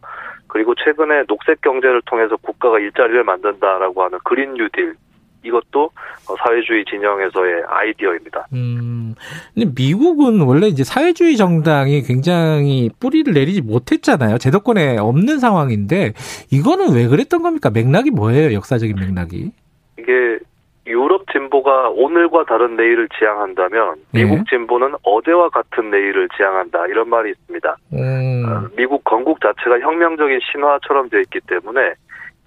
[0.55, 4.95] 그리고 최근에 녹색 경제를 통해서 국가가 일자리를 만든다라고 하는 그린 뉴딜
[5.43, 5.91] 이것도
[6.29, 8.47] 어, 사회주의 진영에서의 아이디어입니다.
[8.53, 9.17] 음.
[9.53, 14.39] 근데 미국은 원래 이제 사회주의 정당이 굉장히 뿌리를 내리지 못했잖아요.
[14.39, 16.13] 제도권에 없는 상황인데
[16.53, 17.71] 이거는 왜 그랬던 겁니까?
[17.71, 18.55] 맥락이 뭐예요?
[18.55, 19.51] 역사적인 맥락이?
[19.99, 20.39] 이게
[20.87, 24.25] 유럽 진보가 오늘과 다른 내일을 지향한다면 네.
[24.25, 27.77] 미국 진보는 어제와 같은 내일을 지향한다 이런 말이 있습니다.
[27.95, 28.45] 음.
[28.47, 31.95] 어, 미국 건국 자체가 혁명적인 신화처럼 되어 있기 때문에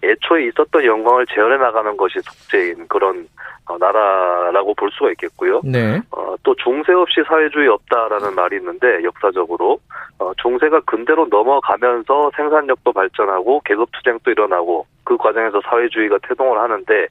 [0.03, 3.27] 애초에 있었던 영광을 재현해 나가는 것이 속죄인 그런
[3.65, 5.61] 어, 나라라고 볼 수가 있겠고요.
[5.63, 5.99] 네.
[6.11, 9.79] 어, 또 중세 없이 사회주의 없다라는 말이 있는데 역사적으로
[10.19, 17.07] 어, 중세가 근대로 넘어가면서 생산력도 발전하고 계급 투쟁도 일어나고 그 과정에서 사회주의가 태동을 하는데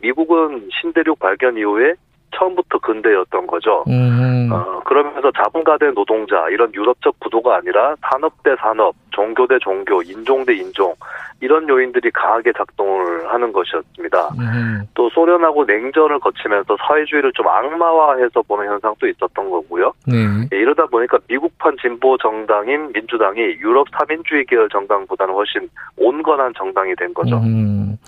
[0.00, 1.94] 미국은 신대륙 발견 이후에
[2.34, 3.84] 처음부터 근대였던 거죠.
[3.88, 4.50] 음.
[4.52, 10.02] 어, 그러면서 자본가 대 노동자 이런 유럽적 구도가 아니라 산업 대 산업, 종교 대 종교,
[10.02, 10.94] 인종 대 인종
[11.40, 14.28] 이런 요인들이 강하게 작동을 하는 것이었습니다.
[14.38, 14.86] 음.
[14.94, 19.92] 또 소련하고 냉전을 거치면서 사회주의를 좀 악마화해서 보는 현상도 있었던 거고요.
[20.06, 20.16] 네.
[20.52, 27.12] 예, 이러다 보니까 미국판 진보 정당인 민주당이 유럽 사민주의 계열 정당보다는 훨씬 온건한 정당이 된
[27.12, 27.36] 거죠.
[27.38, 27.98] 음.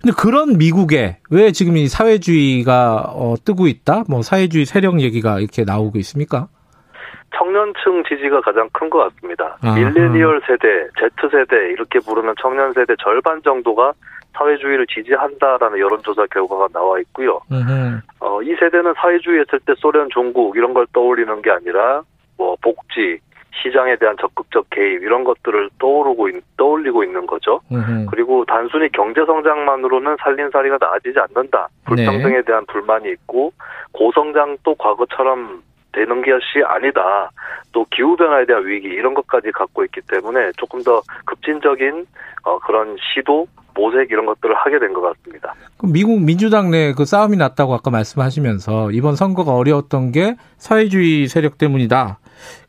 [0.00, 4.04] 근데 그런 미국에 왜 지금 이 사회주의가 어, 뜨고 있다?
[4.08, 6.48] 뭐 사회주의 세력 얘기가 이렇게 나오고 있습니까?
[7.36, 9.56] 청년층 지지가 가장 큰 것 같습니다.
[9.62, 9.74] 아하.
[9.76, 10.88] 밀레니얼 세대,
[11.20, 13.92] Z세대 이렇게 부르는 청년 세대 절반 정도가
[14.34, 17.40] 사회주의를 지지한다라는 여론조사 결과가 나와 있고요.
[18.20, 22.02] 어, 이 세대는 사회주의 했을 때 소련, 중국 이런 걸 떠올리는 게 아니라
[22.36, 23.18] 뭐 복지,
[23.62, 27.60] 시장에 대한 적극적 개입 이런 것들을 떠오르고 있- 떠올리고 있는 거죠.
[27.72, 28.06] 음흠.
[28.08, 31.68] 그리고 단순히 경제 성장만으로는 살림살이가 나아지지 않는다.
[31.86, 33.52] 불평등에 대한 불만이 있고
[33.92, 35.62] 고성장도 과거처럼
[35.98, 37.30] 되는 것이 아니다.
[37.72, 42.06] 또 기후 변화에 대한 위기 이런 것까지 갖고 있기 때문에 조금 더 급진적인
[42.44, 45.54] 어, 그런 시도, 모색 이런 것들을 하게 된 것 같습니다.
[45.82, 52.18] 미국 민주당 내 그 싸움이 났다고 아까 말씀하시면서 이번 선거가 어려웠던 게 사회주의 세력 때문이다.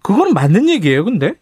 [0.03, 1.34] 그건 맞는 얘기예요, 근데?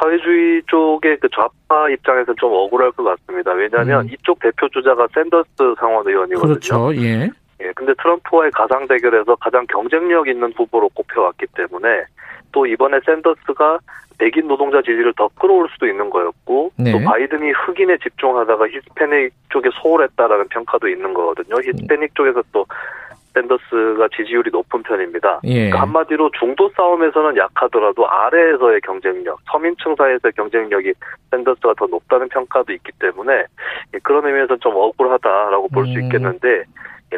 [0.00, 3.52] 사회주의 쪽의 그 좌파 입장에서 좀 억울할 것 같습니다.
[3.52, 4.10] 왜냐하면 음.
[4.12, 5.48] 이쪽 대표 주자가 샌더스
[5.78, 6.46] 상원 의원이거든요.
[6.48, 6.94] 그렇죠.
[6.96, 7.30] 예.
[7.60, 12.04] 예, 근데 트럼프와의 가상 대결에서 가장 경쟁력 있는 후보로 꼽혀왔기 때문에
[12.52, 13.78] 또 이번에 샌더스가
[14.18, 16.92] 백인 노동자 지지를 더 끌어올 수도 있는 거였고 네.
[16.92, 21.56] 또 바이든이 흑인에 집중하다가 히스패닉 쪽에 소홀했다라는 평가도 있는 거거든요.
[21.60, 22.64] 히스패닉 쪽에서 또
[23.34, 25.40] 샌더스가 지지율이 높은 편입니다.
[25.44, 25.54] 예.
[25.54, 30.92] 그러니까 한마디로 중도 싸움에서는 약하더라도 아래에서의 경쟁력, 서민층 사이에서의 경쟁력이
[31.32, 33.44] 샌더스가 더 높다는 평가도 있기 때문에
[33.94, 36.04] 예, 그런 의미에서 좀 억울하다라고 볼수 음.
[36.04, 36.64] 있겠는데 예,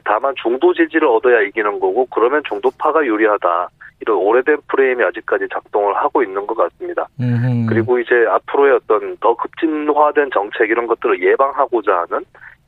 [0.05, 3.69] 다만 중도 지지를 얻어야 이기는 거고 그러면 중도파가 유리하다.
[4.01, 7.09] 이런 오래된 프레임이 아직까지 작동을 하고 있는 것 같습니다.
[7.19, 7.67] 음흠.
[7.67, 12.25] 그리고 이제 앞으로의 어떤 더 급진화된 정책 이런 것들을 예방하고자 하는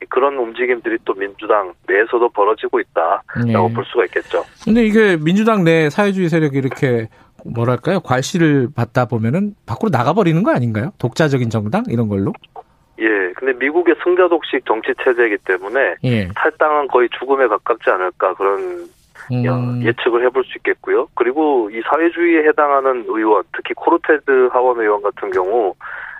[0.08, 3.74] 그런 움직임들이 또 민주당 내에서도 벌어지고 있다라고 예.
[3.74, 4.44] 볼 수가 있겠죠.
[4.64, 7.08] 근데 이게 민주당 내 사회주의 세력이 이렇게
[7.44, 8.00] 뭐랄까요?
[8.00, 10.92] 괄시를 받다 보면은 밖으로 나가버리는 거 아닌가요?
[10.98, 11.84] 독자적인 정당?
[11.88, 12.32] 이런 걸로?
[13.00, 16.28] 예, 근데 미국의 승자독식 정치 체제이기 때문에 예.
[16.34, 18.88] 탈당은 거의 죽음에 가깝지 않을까 그런
[19.30, 19.82] 음.
[19.82, 21.08] 예측을 해볼 수 있겠고요.
[21.14, 25.74] 그리고 이 사회주의에 해당하는 의원, 특히 코르테즈 하원 의원 같은 경우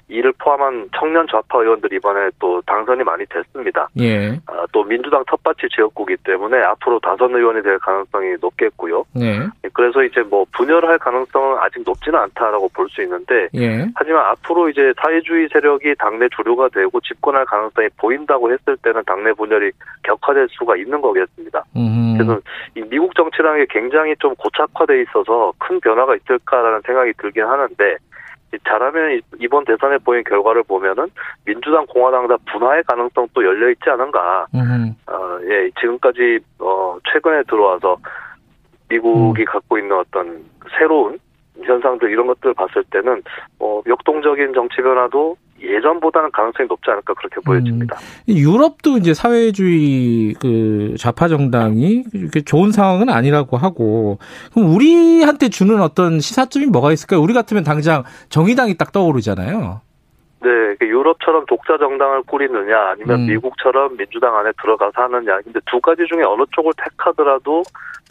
[0.09, 3.89] 이를 포함한 청년 좌파 의원들이 이번에 또 당선이 많이 됐습니다.
[4.01, 4.31] 예.
[4.47, 9.05] 아, 또 민주당 텃밭이 지역구기 때문에 앞으로 다선 의원이 될 가능성이 높겠고요.
[9.15, 9.41] 네.
[9.75, 13.87] 그래서 이제 뭐 분열할 가능성은 아직 높지는 않다라고 볼 수 있는데 예.
[13.95, 19.71] 하지만 앞으로 이제 사회주의 세력이 당내 주류가 되고 집권할 가능성이 보인다고 했을 때는 당내 분열이
[20.05, 21.63] 격화될 수가 있는 거겠습니다.
[21.77, 22.15] 음.
[22.17, 22.41] 그래서
[22.75, 28.08] 이 미국 정치라는 게 굉장히 좀 고착화돼 있어서 큰 변화가 있을까라는 생각이 들긴 하는데 이-
[28.67, 31.07] 잘하면 이- 이번 대선에 보인 결과를 보면은
[31.45, 34.47] 민주당 공화당 다 분화의 가능성도 열려 있지 않은가.
[34.55, 34.95] 음.
[35.07, 37.97] 어, 예, 지금까지 어 최근에 들어와서
[38.89, 40.45] 미국이 갖고 있는 어떤
[40.79, 41.19] 새로운
[41.63, 43.23] 현상들 이런 것들을 봤을 때는
[43.59, 47.97] 어 역동적인 정치 변화도 예전보다는 가능성이 높지 않을까 그렇게 보여집니다.
[48.29, 54.19] 유럽도 이제 사회주의 그 좌파 정당이 이렇게 좋은 상황은 아니라고 하고
[54.55, 57.21] 그럼 우리한테 주는 어떤 시사점이 뭐가 있을까요?
[57.21, 59.81] 우리 같으면 당장 정의당이 딱 떠오르잖아요.
[60.41, 60.49] 네,
[60.79, 63.27] 그 유럽처럼 독자 정당을 꾸리느냐 아니면 음.
[63.27, 65.41] 미국처럼 민주당 안에 들어가서 하느냐.
[65.43, 67.63] 근데 두 가지 중에 어느 쪽을 택하더라도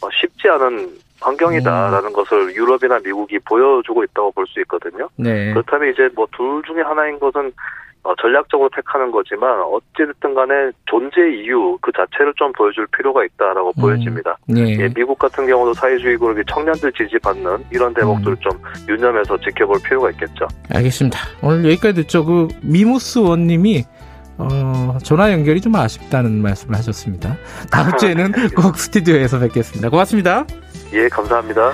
[0.02, 0.90] 어, 쉽지 않은
[1.20, 5.10] 환경이다라는 것을 유럽이나 미국이 보여주고 있다고 볼 수 있거든요.
[5.18, 5.52] 네.
[5.54, 7.52] 그렇다면 이제 뭐 둘 중에 하나인 것은
[8.04, 13.82] 어, 전략적으로 택하는 거지만 어찌됐든 간에 존재 이유 그 자체를 좀 보여줄 필요가 있다라고 음.
[13.82, 14.38] 보여집니다.
[14.48, 14.78] 네.
[14.80, 18.40] 예, 미국 같은 경우도 사회주의 그룹이 청년들 지지받는 이런 대목들을 음.
[18.40, 18.52] 좀
[18.88, 20.48] 유념해서 지켜볼 필요가 있겠죠.
[20.74, 21.20] 알겠습니다.
[21.44, 22.24] 오늘 여기까지 듣죠.
[22.24, 23.84] 그 미무스 원님이
[24.38, 27.38] 어, 전화 연결이 좀 아쉽다는 말씀을 하셨습니다.
[27.72, 29.90] 다음 주에는 꼭 스튜디오에서 뵙겠습니다.
[29.90, 30.46] 고맙습니다.
[30.94, 31.74] 예, 감사합니다.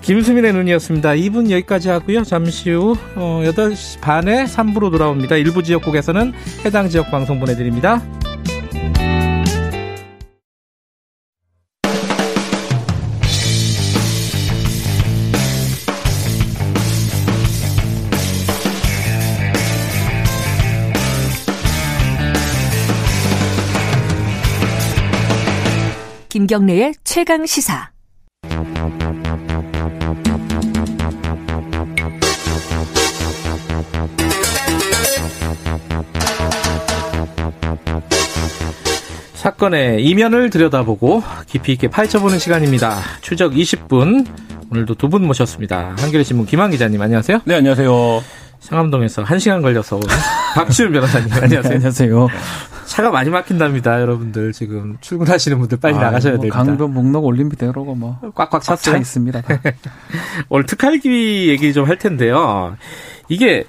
[0.00, 1.10] 김수민의 눈이었습니다.
[1.10, 2.24] 2분 여기까지 하고요.
[2.24, 5.36] 잠시 후 어, 8시 반에 3부로 돌아옵니다.
[5.36, 6.32] 일부 지역국에서는
[6.64, 8.02] 해당 지역 방송 보내드립니다.
[26.48, 27.90] 김경래의 최강 시사.
[39.34, 42.96] 사건의 이면을 들여다보고 깊이 있게 파헤쳐보는 시간입니다.
[43.20, 44.26] 추적 20분.
[44.70, 45.94] 오늘도 두 분 모셨습니다.
[45.98, 47.40] 한겨레 신문 김한 기자님 안녕하세요.
[47.46, 48.22] 네 안녕하세요.
[48.60, 50.02] 상암동에서 1시간 걸려서 온
[50.54, 51.62] 박지훈 변호사님 안녕하세요.
[51.62, 52.28] 네, 안녕하세요.
[52.86, 54.52] 차가 많이 막힌답니다, 여러분들.
[54.52, 56.56] 지금 출근하시는 분들 빨리 아, 나가셔야 뭐 됩니다.
[56.58, 59.00] 강변 목록 올림픽대로고 뭐 꽉꽉 차 찼어요.
[59.00, 59.42] 있습니다.
[60.48, 62.76] 오늘 특활기 얘기 좀 할 텐데요.
[63.28, 63.64] 이게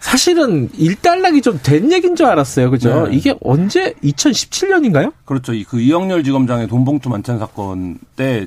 [0.00, 2.70] 사실은 일단락이 좀 된 얘기인 줄 알았어요.
[2.70, 3.06] 그죠?
[3.08, 3.16] 네.
[3.16, 5.12] 이게 언제 2017년인가요?
[5.24, 5.54] 그렇죠.
[5.54, 8.46] 이그 이영렬 지검장의 돈봉투 만찬 사건 때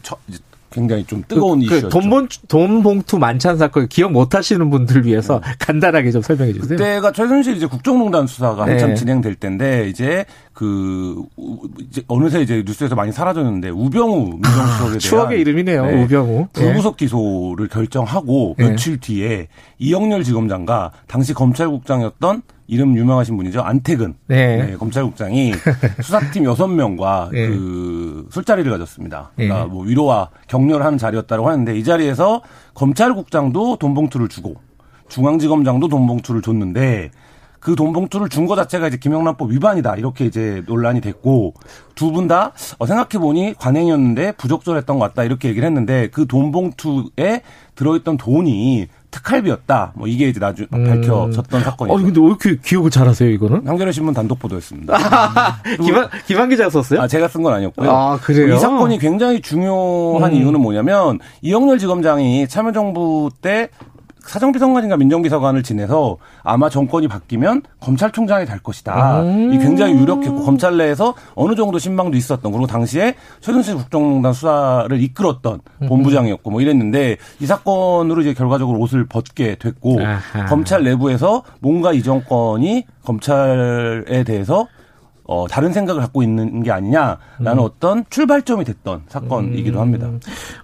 [0.77, 1.87] 굉장히 좀 뜨거운 이슈였죠.
[1.87, 6.53] 그 돈, 봉, 돈 봉투 만찬 사건 기억 못 하시는 분들 위해서 간단하게 좀 설명해
[6.53, 6.77] 주세요.
[6.77, 8.71] 그때가 최순실 이제 국정농단 수사가 네.
[8.73, 14.99] 한참 진행될 때인데 이제 그 우- 이제 어느새 이제 뉴스에서 많이 사라졌는데 우병우 민정수석에 대한
[14.99, 15.85] 추억의 이름이네요.
[15.87, 16.03] 네.
[16.03, 16.47] 우병우.
[16.57, 16.61] 예.
[16.61, 18.69] 불구속 기소를 결정하고 네.
[18.69, 19.47] 며칠 뒤에
[19.79, 24.57] 이영렬 지검장과 당시 검찰국장이었던 이름 유명하신 분이죠 안태근 네.
[24.65, 25.53] 네, 검찰국장이
[26.03, 27.47] 수사팀 여섯 명과 네.
[27.47, 29.31] 그 술자리를 가졌습니다.
[29.35, 29.47] 네.
[29.47, 32.41] 그러니까 뭐 위로와 격려를 하는 자리였다고 하는데 이 자리에서
[32.73, 34.55] 검찰국장도 돈봉투를 주고
[35.09, 37.11] 중앙지검장도 돈봉투를 줬는데
[37.59, 41.53] 그 돈봉투를 준 거 자체가 이제 김영란법 위반이다 이렇게 이제 논란이 됐고
[41.95, 47.41] 두 분 다 생각해 보니 관행이었는데 부적절했던 것 같다 이렇게 얘기를 했는데 그 돈봉투에
[47.75, 51.93] 들어있던 돈이 특활비였다 뭐 이게 이제 나중 밝혀졌던 사건이죠.
[51.93, 53.67] 어, 근데 왜 이렇게 기억을 잘하세요, 이거는?
[53.67, 54.97] 한겨레 신문 단독 보도였습니다.
[55.83, 57.01] 김한, 김한 기자가 썼어요?
[57.01, 57.89] 아, 제가 쓴 건 아니었고요.
[57.89, 58.55] 아, 그래요?
[58.55, 60.37] 이 사건이 굉장히 중요한 음.
[60.37, 63.69] 이유는 뭐냐면 이영렬 지검장이 참여정부 때
[64.27, 69.21] 사정비서관인가 민정비서관을 지내서 아마 정권이 바뀌면 검찰총장이 될 것이다.
[69.21, 69.53] 음.
[69.53, 75.59] 이 굉장히 유력했고 검찰 내에서 어느 정도 신망도 있었던 그리고 당시에 최순실 국정농단 수사를 이끌었던
[75.81, 75.87] 음.
[75.87, 80.45] 본부장이었고 뭐 이랬는데 이 사건으로 이제 결과적으로 옷을 벗게 됐고 아하.
[80.45, 84.67] 검찰 내부에서 뭔가 이 정권이 검찰에 대해서
[85.27, 87.59] 어, 다른 생각을 갖고 있는 게 아니냐라는 음.
[87.59, 90.09] 어떤 출발점이 됐던 사건이기도 합니다.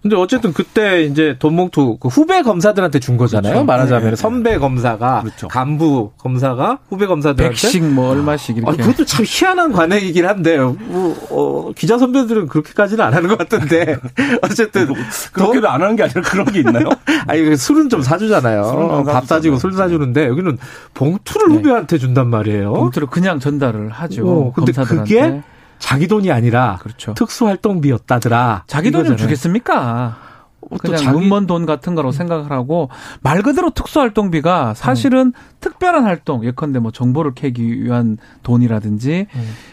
[0.01, 3.51] 근데 어쨌든 그때 이제 돈봉투 그 후배 검사들한테 준 거잖아요.
[3.51, 3.66] 그렇죠.
[3.66, 4.16] 말하자면 네.
[4.16, 5.49] 선배 검사가 그렇죠.
[5.49, 8.84] 간부 검사가 후배 검사들한테 백씩 뭐 얼마씩 아, 이렇게.
[8.84, 13.97] 그것도 참 희한한 관행이긴 한데 뭐, 어, 기자 선배들은 그렇게까지는 안 하는 것 같은데
[14.43, 14.93] 어쨌든
[15.34, 16.89] 그렇게도 안 하는 게 아니라 그런 게 있나요?
[17.28, 18.64] 아니 그 술은 좀 사주잖아요.
[18.64, 19.57] 술은 좀밥 사주고.
[19.57, 20.57] 술 사주는데 여기는
[20.93, 21.55] 봉투를 네.
[21.55, 22.74] 후배한테 준단 말이에요.
[22.74, 24.28] 봉투를 그냥 전달을 하죠.
[24.28, 25.04] 어, 근데 검사들한테.
[25.30, 25.41] 그게
[25.80, 27.14] 자기 돈이 아니라 그렇죠.
[27.16, 28.64] 특수활동비였다더라.
[28.68, 29.18] 자기 돈을.
[29.18, 30.18] 주겠습니까?
[30.62, 32.89] 어, 또 그냥 자기- 문먼 돈 같은 거라고 생각을 하고
[33.22, 39.28] 말 그대로 특수활동비가 사실은 특별한 활동 예컨대 뭐 정보를 캐기 위한 돈이라든지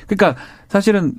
[0.08, 1.14] 그러니까 사실은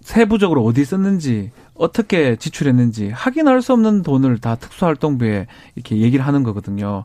[0.00, 7.04] 세부적으로 어디 썼는지 어떻게 지출했는지 확인할 수 없는 돈을 다 특수활동비에 이렇게 얘기를 하는 거거든요.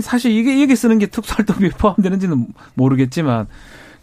[0.00, 3.48] 사실 이게 여기 쓰는 게 특수활동비에 포함되는지는 모르겠지만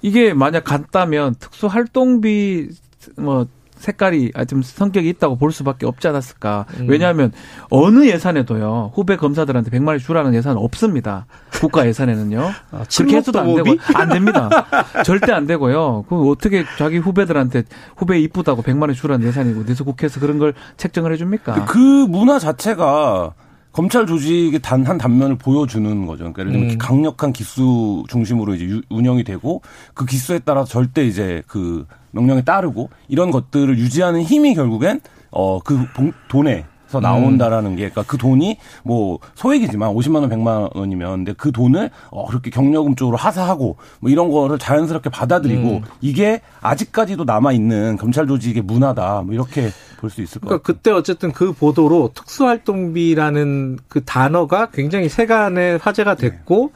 [0.03, 2.69] 이게 만약 같다면 특수 활동비
[3.17, 3.47] 뭐
[3.77, 6.65] 색깔이 아, 좀 성격이 있다고 볼 수밖에 없지 않았을까.
[6.87, 7.31] 왜냐하면
[7.69, 11.25] 어느 예산에도요 후배 검사들한테 100만 원 주라는 예산은 없습니다.
[11.51, 12.39] 국가 예산에는요.
[12.71, 13.75] 아, 그렇게 해서도 안 되고?
[13.95, 14.49] 안 됩니다.
[15.03, 16.05] 절대 안 되고요.
[16.07, 17.63] 그 어떻게 자기 후배들한테
[17.97, 21.65] 후배 이쁘다고 100만 원 주라는 예산이고 어디서 국회에서 그런 걸 책정을 해줍니까?
[21.65, 23.33] 그 문화 자체가
[23.73, 26.31] 검찰 조직의 단 한 단면을 보여주는 거죠.
[26.31, 26.77] 그러니까 예를 들면 음.
[26.77, 29.61] 강력한 기수 중심으로 이제 유- 운영이 되고
[29.93, 35.01] 그 기수에 따라 절대 이제 그 명령에 따르고 이런 것들을 유지하는 힘이 결국엔
[35.31, 35.87] 어그
[36.29, 41.51] 돈에 서 나온다라는 게, 그러니까 그 돈이 뭐 소액이지만 50만 원, 100만 원이면, 근데 그
[41.51, 47.97] 돈을 어 그렇게 경력금 쪽으로 하사하고 뭐 이런 거를 자연스럽게 받아들이고 이게 아직까지도 남아 있는
[47.97, 49.69] 검찰 조직의 문화다, 뭐 이렇게
[49.99, 50.75] 볼 수 있을 것 그러니까 같아요.
[50.75, 56.71] 그때 어쨌든 그 보도로 특수활동비라는 그 단어가 굉장히 세간에 화제가 됐고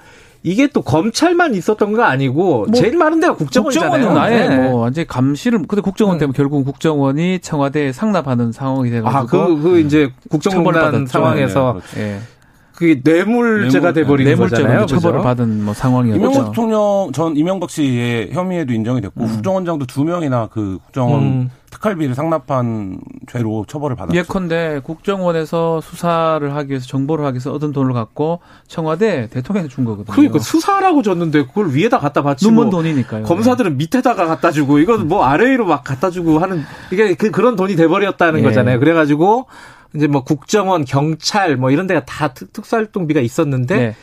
[0.48, 3.92] 이게 또 검찰만 있었던 거 아니고 제일 많은 데가 국정원이잖아요.
[3.92, 4.70] 국정원은 아예 네.
[4.70, 9.26] 뭐 완전 히 감시를 근데 국정원 때문에 결국 은 국정원이 청와대에 상납하는 상황이 돼가지고 아,
[9.26, 11.08] 그, 그 이제 국정농단 처벌받았죠.
[11.08, 12.37] 상황에서 네, 그렇죠.
[12.78, 12.96] 예.
[12.96, 14.86] 그게 뇌물죄가 뇌물, 돼버린 뇌물죄로 거잖아요.
[14.86, 15.24] 처벌을 그죠?
[15.24, 16.20] 받은 뭐 상황이었죠.
[16.20, 21.50] 이명박 대통령 전 이명박 씨의 혐의에도 인정이 됐고 국정원장도 두 명이나 그 국정원 음.
[21.72, 23.00] 특활비를 상납한
[23.30, 24.18] 죄로 처벌을 받았죠.
[24.18, 30.16] 예컨대 국정원에서 수사를 하기 위해서 정보를 하기 위해서 얻은 돈을 갖고 청와대 대통령한테 준 거거든요.
[30.16, 33.24] 그러니까 수사라고 줬는데 그걸 위에다 갖다 바치고 눈먼 돈이니까요.
[33.24, 37.76] 검사들은 밑에다가 갖다 주고 이건 뭐 아래로 막 갖다 주고 하는 이게 그 그런 돈이
[37.76, 38.44] 돼버렸다는 예.
[38.44, 38.80] 거잖아요.
[38.80, 39.48] 그래가지고
[39.96, 43.96] 이제 뭐 국정원, 경찰 뭐 이런 데가 다 특, 특수활동비가 있었는데 네.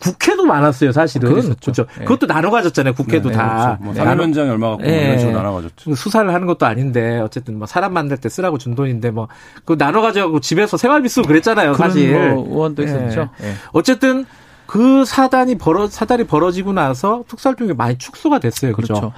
[0.00, 1.28] 국회도 많았어요, 사실은.
[1.28, 1.56] 그랬었죠.
[1.60, 1.86] 그렇죠.
[1.98, 2.04] 네.
[2.06, 3.78] 그것도 나눠 가졌잖아요, 국회도 네, 다.
[3.82, 4.00] 뭐 네.
[4.02, 5.04] 사면장이 얼마 갖고 예.
[5.04, 5.94] 이런 식으로 나눠 가졌죠.
[5.94, 9.28] 수사를 하는 것도 아닌데 어쨌든 뭐 사람 만날 때 쓰라고 준 돈인데 뭐
[9.66, 12.12] 그 나눠 가지고 집에서 생활비 쓰고 그랬잖아요, 사실.
[12.30, 12.86] 뭐 의원도 예.
[12.86, 13.28] 있었죠.
[13.42, 13.52] 예.
[13.72, 14.24] 어쨌든
[14.66, 18.94] 그 사단이 벌어 사달이 벌어지고 나서 특수활동이 많이 축소가 됐어요, 그렇죠?
[18.94, 19.12] 그렇죠.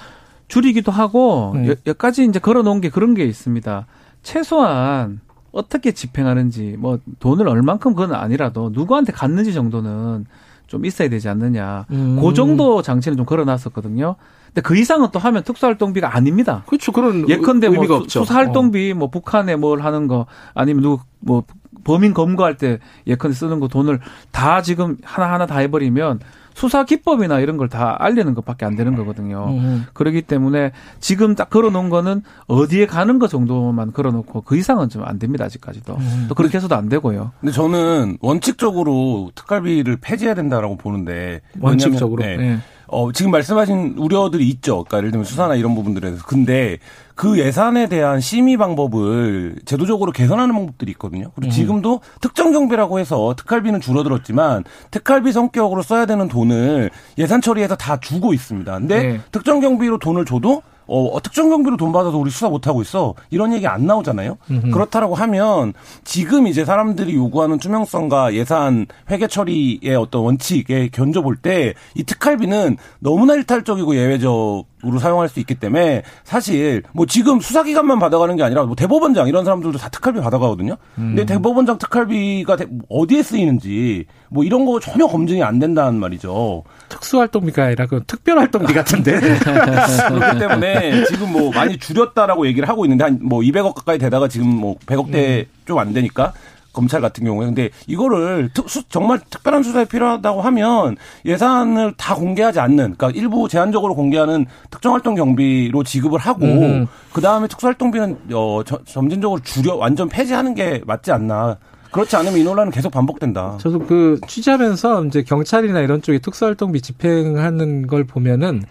[0.49, 1.69] 줄이기도 하고 음.
[1.69, 3.87] 여- 여기까지 이제 걸어 놓은 게 그런 게 있습니다.
[4.25, 5.21] 최소한
[5.55, 10.27] 어떻게 집행하는지 뭐 돈을 얼만큼 그건 아니라도 누구한테 갔는지 정도는
[10.67, 11.87] 좀 있어야 되지 않느냐.
[11.91, 12.19] 음.
[12.21, 14.17] 그 정도 장치는 좀 걸어놨었거든요.
[14.47, 16.65] 근데 그 이상은 또 하면 특수활동비가 아닙니다.
[16.67, 16.91] 그렇죠.
[16.93, 18.21] 그런 예컨대 뭐 의미가 수-.
[18.21, 21.45] 수사활동비 뭐 북한에 뭘 하는 거 아니면 누구 뭐
[21.85, 24.01] 범인 검거할 때 예컨대 쓰는 거 돈을
[24.33, 26.21] 다 지금 하나하나 다 해버리면
[26.55, 29.47] 수사 기법이나 이런 걸 다 알리는 것밖에 안 되는 거거든요.
[29.49, 29.85] 음.
[29.93, 35.19] 그렇기 때문에 지금 딱 걸어놓은 거는 어디에 가는 거 정도만 걸어놓고 그 이상은 좀 안
[35.19, 35.95] 됩니다 아직까지도.
[35.95, 36.27] 음.
[36.29, 37.33] 또 그렇게 해서도 안 되고요.
[37.41, 42.23] 근데 저는 원칙적으로 특갈비를 폐지해야 된다라고 보는데 원칙적으로.
[42.23, 42.59] 왜냐면, 네.
[42.95, 42.99] 예.
[42.99, 44.85] 어, 지금 말씀하신 우려들이 있죠.
[44.85, 46.25] 그러니까 예를 들면 수사나 이런 부분들에서.
[46.25, 46.79] 근데
[47.15, 51.31] 그 예산에 대한 심의 방법을 제도적으로 개선하는 방법들이 있거든요.
[51.35, 57.99] 그리고 지금도 특정 경비라고 해서 특할비는 줄어들었지만 특할비 성격으로 써야 되는 돈을 예산 처리해서 다
[58.01, 58.79] 주고 있습니다.
[58.79, 59.21] 근데 네.
[59.33, 63.15] 특정 경비로 돈을 줘도 어, 특정 경비로 돈 받아서 우리 수사 못하고 있어.
[63.31, 64.37] 이런 얘기 안 나오잖아요.
[64.71, 65.73] 그렇다라고 하면
[66.05, 73.35] 지금 이제 사람들이 요구하는 투명성과 예산 회계 처리의 어떤 원칙에 견져볼 때 이 특할비는 너무나
[73.35, 78.75] 일탈적이고 예외적 으로 사용할 수 있기 때문에 사실 뭐 지금 수사기관만 받아가는 게 아니라 뭐
[78.77, 80.77] 대법원장 이런 사람들도 다 특할비 받아가거든요.
[80.95, 86.65] 근데 대법원장 특할비가 대- 어디에 쓰이는지 뭐 이런 거 전혀 검증이 안 된다는 말이죠.
[86.89, 89.19] 특수활동비가 아니라 그 특별활동비 같은데.
[90.09, 94.49] 그렇기 때문에 지금 뭐 많이 줄였다라고 얘기를 하고 있는데 한 뭐 200억 가까이 되다가 지금
[94.49, 96.33] 뭐 100억대 좀안 되니까
[96.75, 102.61] 검찰 같은 경우에 근데 이거를 특- 수- 정말 특별한 수사에 필요하다고 하면 예산을 다 공개하지
[102.61, 106.87] 않는 그러니까 일부 제한적으로 공개하는 특정 활동 경비로 지급을 하고 음.
[107.13, 111.57] 그 다음에 특수활동비는 어 저- 점진적으로 줄여 완전 폐지하는 게 맞지 않나
[111.93, 113.57] 그렇지 않으면 이 논란은 계속 반복된다.
[113.61, 118.65] 저도 그 취재하면서 이제 경찰이나 이런 쪽에 특수활동비 집행하는 걸 보면은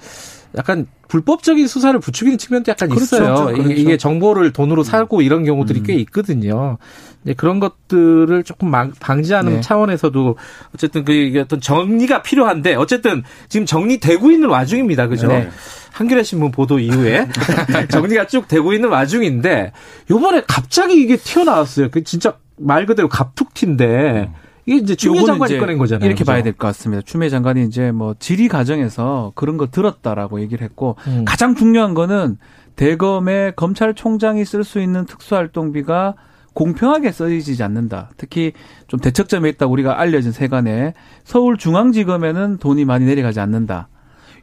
[0.58, 3.36] 약간 불법적인 수사를 부추기는 측면도 약간 그렇죠, 있어요.
[3.46, 3.62] 그렇죠.
[3.62, 6.78] 이게, 이게 정보를 돈으로 사고 이런 경우들이 꽤 있거든요.
[7.24, 9.62] 이제 그런 것들을 조금 막- 방지하는 네.
[9.62, 10.36] 차원에서도
[10.76, 15.08] 어쨌든 그 어떤 정리가 필요한데 어쨌든 지금 정리되고 있는 와중입니다.
[15.08, 15.28] 그죠?
[15.28, 15.50] 네.
[15.92, 17.28] 한겨레 신문 보도 이후에
[17.90, 19.72] 정리가 쭉 되고 있는 와중인데
[20.12, 21.90] 요번에 갑자기 이게 튀어나왔어요.
[21.92, 24.30] 그 진짜 말 그대로 갑툭튀인데
[24.66, 26.06] 이게 이제 추미애 장관이 꺼낸 거잖아요.
[26.06, 26.32] 이렇게 그죠?
[26.32, 27.02] 봐야 될 것 같습니다.
[27.06, 31.26] 추미애 장관이 이제 뭐 질의 과정에서 그런 거 들었다라고 얘기를 했고 음.
[31.26, 32.38] 가장 중요한 거는
[32.76, 36.16] 대검의 검찰총장이 쓸 수 있는 특수활동비가
[36.54, 38.12] 공평하게 써지지 않는다.
[38.18, 38.54] 특히
[38.88, 40.94] 좀 대척점에 있다 우리가 알려진 세간에
[41.24, 43.88] 서울중앙지검에는 돈이 많이 내려가지 않는다.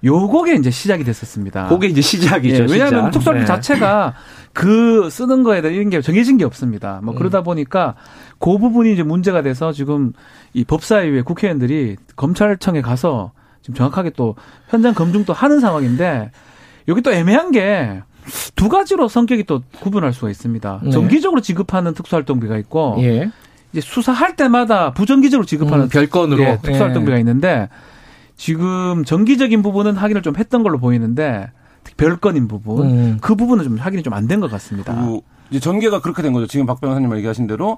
[0.05, 1.69] 요거게 이제 시작이 됐었습니다.
[1.69, 2.65] 그게 이제 시작이죠.
[2.65, 3.11] 예, 왜냐하면 시작.
[3.11, 3.47] 특수활동 네.
[3.47, 4.15] 자체가
[4.53, 7.01] 그 쓰는 거에 대한 이런 게 정해진 게 없습니다.
[7.01, 7.07] 음.
[7.07, 7.95] 뭐 그러다 보니까
[8.39, 10.13] 그 부분이 이제 문제가 돼서 지금
[10.55, 13.33] 이 법사위의 국회의원들이 검찰청에 가서
[13.63, 14.37] 지금 정확하게 또
[14.69, 16.31] 현장 검증도 하는 상황인데
[16.89, 18.03] 여기 또 애매한 게
[18.55, 20.81] 두 가지로 성격이 또 구분할 수가 있습니다.
[20.85, 20.91] 네.
[20.91, 23.31] 정기적으로 지급하는 특수활동비가 있고 예.
[23.73, 26.43] 이제 수사할 때마다 부정기적으로 지급하는 음, 별건으로.
[26.43, 27.69] 예, 특수활동비가 있는데
[28.41, 31.51] 지금 정기적인 부분은 확인을 좀 했던 걸로 보이는데
[31.85, 33.19] 특히 별건인 부분 음.
[33.21, 34.95] 그 부분은 좀 확인이 좀 안 된 것 같습니다.
[34.95, 36.47] 그리고 이제 전개가 그렇게 된 거죠.
[36.47, 37.77] 지금 박 변호사님 얘기하신 대로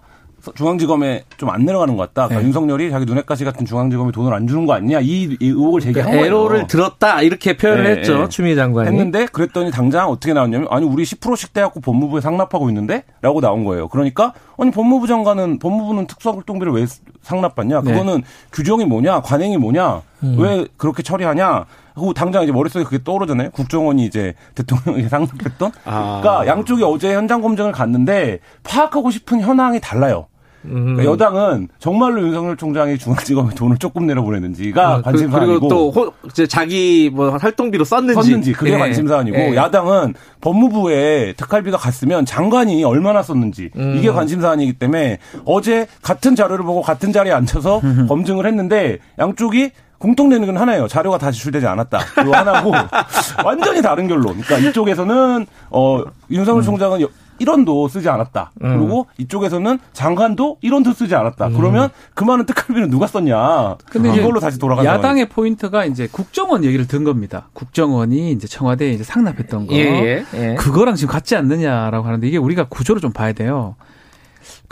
[0.55, 2.29] 중앙지검에 좀 안 내려가는 것 같다.
[2.29, 2.47] 그러니까 네.
[2.47, 6.25] 윤석열이 자기 눈엣가시 같은 중앙지검에 돈을 안 주는 거 아니냐 이, 이 의혹을 제기한 거예요.
[6.25, 8.29] 에로를 들었다 이렇게 표현을 네, 했죠 네.
[8.29, 8.89] 추미애 장관이.
[8.89, 13.89] 했는데 그랬더니 당장 어떻게 나왔냐면 아니 우리 10%씩 떼갖고 법무부에 상납하고 있는데라고 나온 거예요.
[13.89, 16.87] 그러니까 아니 법무부 장관은 법무부는 특수활동비를 왜
[17.23, 17.83] 상납받냐?
[17.83, 17.93] 네.
[17.93, 19.21] 그거는 규정이 뭐냐?
[19.21, 20.01] 관행이 뭐냐?
[20.23, 20.37] 음.
[20.39, 21.67] 왜 그렇게 처리하냐?
[21.95, 23.51] 하고 당장 이제 머릿속에 그게 떠오르잖아요.
[23.51, 25.73] 국정원이 이제 대통령이 상납했던.
[25.85, 26.21] 아.
[26.23, 30.27] 그러니까 양쪽이 어제 현장 검증을 갔는데 파악하고 싶은 현황이 달라요.
[30.65, 30.95] 음.
[30.97, 36.13] 그러니까 여당은 정말로 윤석열 총장이 중앙지검에 돈을 조금 내려보내는지가 어, 그- 관심사이고 그리고 또 호-
[36.27, 38.79] 이제 자기 뭐 활동비로 썼는지, 썼는지 그게 예.
[38.79, 39.57] 관심사안이고 예.
[39.57, 43.97] 야당은 법무부에 특활비가 갔으면 장관이 얼마나 썼는지 음.
[43.99, 50.57] 이게 관심사안이기 때문에 어제 같은 자료를 보고 같은 자리에 앉혀서 검증을 했는데 양쪽이 공통되는 건
[50.57, 50.89] 하나예요.
[50.89, 51.99] 자료가 다 제출되지 않았다.
[52.15, 52.73] 그거 하나고
[53.45, 54.41] 완전히 다른 결론.
[54.41, 57.09] 그러니까 이쪽에서는 어 윤석열 총장은 여-
[57.45, 58.53] 1원도 쓰지 않았다.
[58.63, 58.79] 음.
[58.79, 61.51] 그리고 이쪽에서는 장관도 1원도 쓰지 않았다.
[61.51, 63.77] 그러면 그 많은 특활비는 누가 썼냐?
[63.91, 67.49] 근데 이걸로 다시 돌아가는 야당의 포인트가 이제 국정원 얘기를 든 겁니다.
[67.53, 69.75] 국정원이 이제 청와대에 이제 상납했던 거.
[69.75, 70.55] 예, 예, 예.
[70.55, 73.77] 그거랑 지금 같지 않느냐라고 하는데 이게 우리가 구조를 좀 봐야 돼요.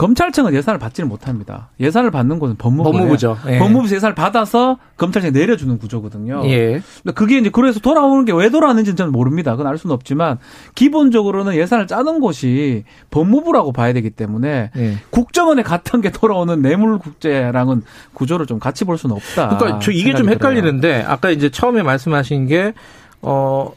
[0.01, 1.68] 검찰청은 예산을 받지를 못합니다.
[1.78, 2.93] 예산을 받는 곳은 법무부예요.
[2.97, 3.36] 법무부죠.
[3.48, 3.59] 예.
[3.59, 6.40] 법무부에서 예산을 받아서 검찰청에 내려주는 구조거든요.
[6.47, 6.81] 예.
[7.02, 9.52] 근데 그게 이제 그래서 돌아오는 게 왜 돌아왔는지는 저는 모릅니다.
[9.52, 10.39] 그건 알 수는 없지만
[10.74, 14.94] 기본적으로는 예산을 짜는 곳이 법무부라고 봐야 되기 때문에 예.
[15.10, 17.82] 국정원에 갔던 게 돌아오는 뇌물 국제랑은
[18.14, 19.59] 구조를 좀 같이 볼 수는 없다.
[19.59, 20.55] 그러니까 저 이게 좀 생각이 들어요.
[20.56, 22.72] 헷갈리는데 아까 이제 처음에 말씀하신 게
[23.20, 23.70] 어,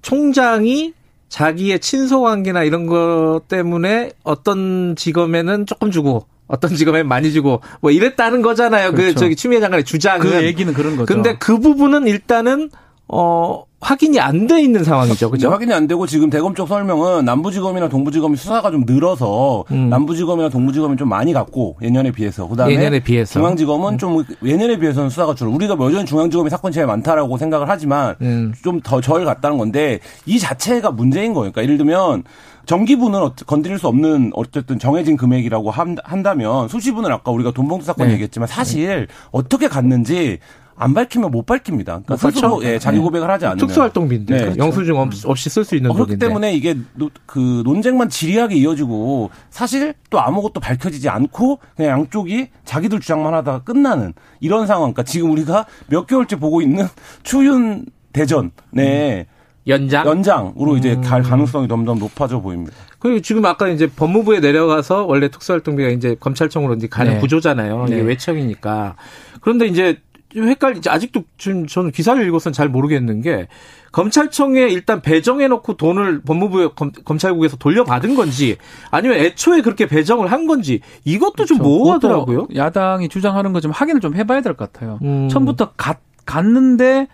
[0.00, 0.94] 총장이
[1.32, 7.90] 자기의 친소 관계나 이런 것 때문에 어떤 직업에는 조금 주고 어떤 직업에 많이 주고 뭐
[7.90, 8.90] 이랬다는 거잖아요.
[8.90, 9.20] 그 그렇죠.
[9.20, 10.20] 저기 추미애 장관의 주장은.
[10.20, 11.06] 그 얘기는 그런 거죠.
[11.06, 12.68] 근데 그 부분은 일단은
[13.08, 15.28] 어 확인이 안 돼 있는 상황이죠.
[15.30, 15.50] 그죠?
[15.50, 19.90] 확인이 안 되고 지금 대검 쪽 설명은 남부지검이나 동부지검이 수사가 좀 늘어서 음.
[19.90, 23.32] 남부지검이나 동부지검이 좀 많이 갔고 예년에 비해서 그다음에 예년에 비해서.
[23.34, 25.50] 중앙지검은 좀 예년에 비해서는 수사가 줄어.
[25.50, 28.54] 우리가 여전히 중앙지검이 사건이 제일 많다라고 생각을 하지만 음.
[28.62, 31.50] 좀더 절 같다는 건데 이 자체가 문제인 거예요.
[31.50, 32.22] 그러니까 예를 들면
[32.66, 38.06] 정기분은 어- 건드릴 수 없는 어쨌든 정해진 금액이라고 한- 한다면 수시분은 아까 우리가 돈봉투 사건
[38.06, 38.12] 네.
[38.14, 40.38] 얘기했지만 사실 어떻게 갔는지
[40.82, 42.00] 안 밝히면 못 밝힙니다.
[42.04, 42.16] 그러니까?
[42.16, 43.02] 스스로 예, 자기 네.
[43.04, 44.40] 고백을 하지 않으면 특수활동비인데 네.
[44.42, 44.58] 그렇죠.
[44.58, 46.18] 영수증 없, 없이 쓸 수 있는 어, 그렇기.
[46.18, 53.00] 때문에 이게 노- 그 논쟁만 지리하게 이어지고 사실 또 아무것도 밝혀지지 않고 그냥 양쪽이 자기들
[53.00, 54.92] 주장만 하다가 끝나는 이런 상황.
[54.92, 56.86] 그러니까 지금 우리가 몇 개월째 보고 있는
[57.22, 59.26] 추윤 대전의
[59.68, 60.06] 연장.
[60.06, 61.02] 연장으로 이제 음.
[61.02, 62.74] 갈 가능성이 점점 높아져 보입니다.
[62.98, 67.20] 그리고 지금 아까 이제 법무부에 내려가서 원래 특수활동비가 이제 검찰청으로 이제 가는 네.
[67.20, 67.84] 구조잖아요.
[67.86, 68.02] 이게 네.
[68.02, 68.96] 외청이니까.
[69.40, 69.98] 그런데 이제
[70.34, 70.88] 좀 헷갈리지.
[70.88, 73.48] 아직도 지금 저는 기사를 읽어서는 잘 모르겠는 게
[73.92, 78.56] 검찰청에 일단 배정해 놓고 돈을 법무부에 검, 검찰국에서 돌려받은 건지
[78.90, 81.62] 아니면 애초에 그렇게 배정을 한 건지 이것도 좀 그렇죠.
[81.62, 82.36] 모호하더라고요.
[82.46, 84.98] 그것도 야당이 주장하는 거 좀 확인을 좀 해봐야 될 것 같아요.
[85.02, 85.28] 음.
[85.28, 87.06] 처음부터 갔, 갔는데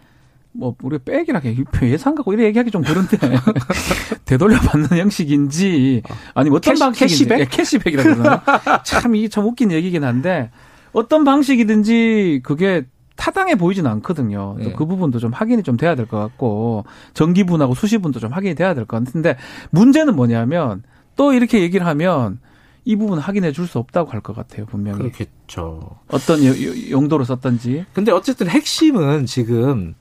[0.52, 1.40] 뭐 우리 빼기라
[1.82, 3.16] 예산 갖고 이래 얘기하기 좀 그런데
[4.24, 6.02] 되돌려 받는 형식인지
[6.34, 7.40] 아니 면 어떤 cash- 방식인지 cashback?
[7.40, 8.42] 예, cashback이라 그러나
[8.84, 10.50] 참 이게 참 웃긴 얘기긴 한데
[10.92, 12.86] 어떤 방식이든지 그게
[13.18, 14.54] 타당해 보이지는 않거든요.
[14.58, 14.64] 네.
[14.70, 18.86] 또그 부분도 좀 확인이 좀 돼야 될 것 같고 정기분하고 수시분도 좀 확인이 돼야 될
[18.86, 19.36] 것 같은데
[19.70, 20.82] 문제는 뭐냐면
[21.16, 22.38] 또 이렇게 얘기를 하면
[22.84, 25.98] 이 부분 확인해 줄 수 없다고 할 것 같아요 분명히 그렇겠죠.
[26.08, 26.38] 어떤
[26.90, 29.94] 용도로 썼던지 근데 어쨌든 핵심은 지금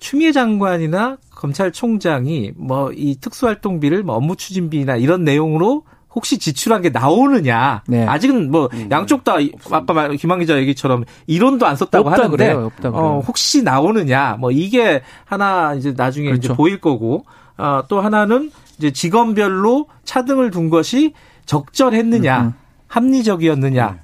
[0.00, 5.84] 추미애 장관이나 검찰총장이 뭐 이 특수활동비를 뭐 업무 추진비나 이런 내용으로
[6.14, 7.82] 혹시 지출한 게 나오느냐.
[7.86, 8.04] 네.
[8.06, 12.36] 아직은 뭐 양쪽 다 이- 아까 말 김한 기자 얘기처럼 이론도 안 썼다고 없다 하는데
[12.36, 13.04] 그래요, 없다 그래요.
[13.04, 14.36] 어, 혹시 나오느냐.
[14.40, 16.54] 뭐 이게 하나 이제 나중에 이제 그렇죠.
[16.56, 17.24] 보일 거고
[17.56, 21.12] 아, 또 하나는 이제 직원별로 차등을 둔 것이
[21.46, 22.40] 적절했느냐.
[22.42, 22.52] 음.
[22.88, 23.98] 합리적이었느냐.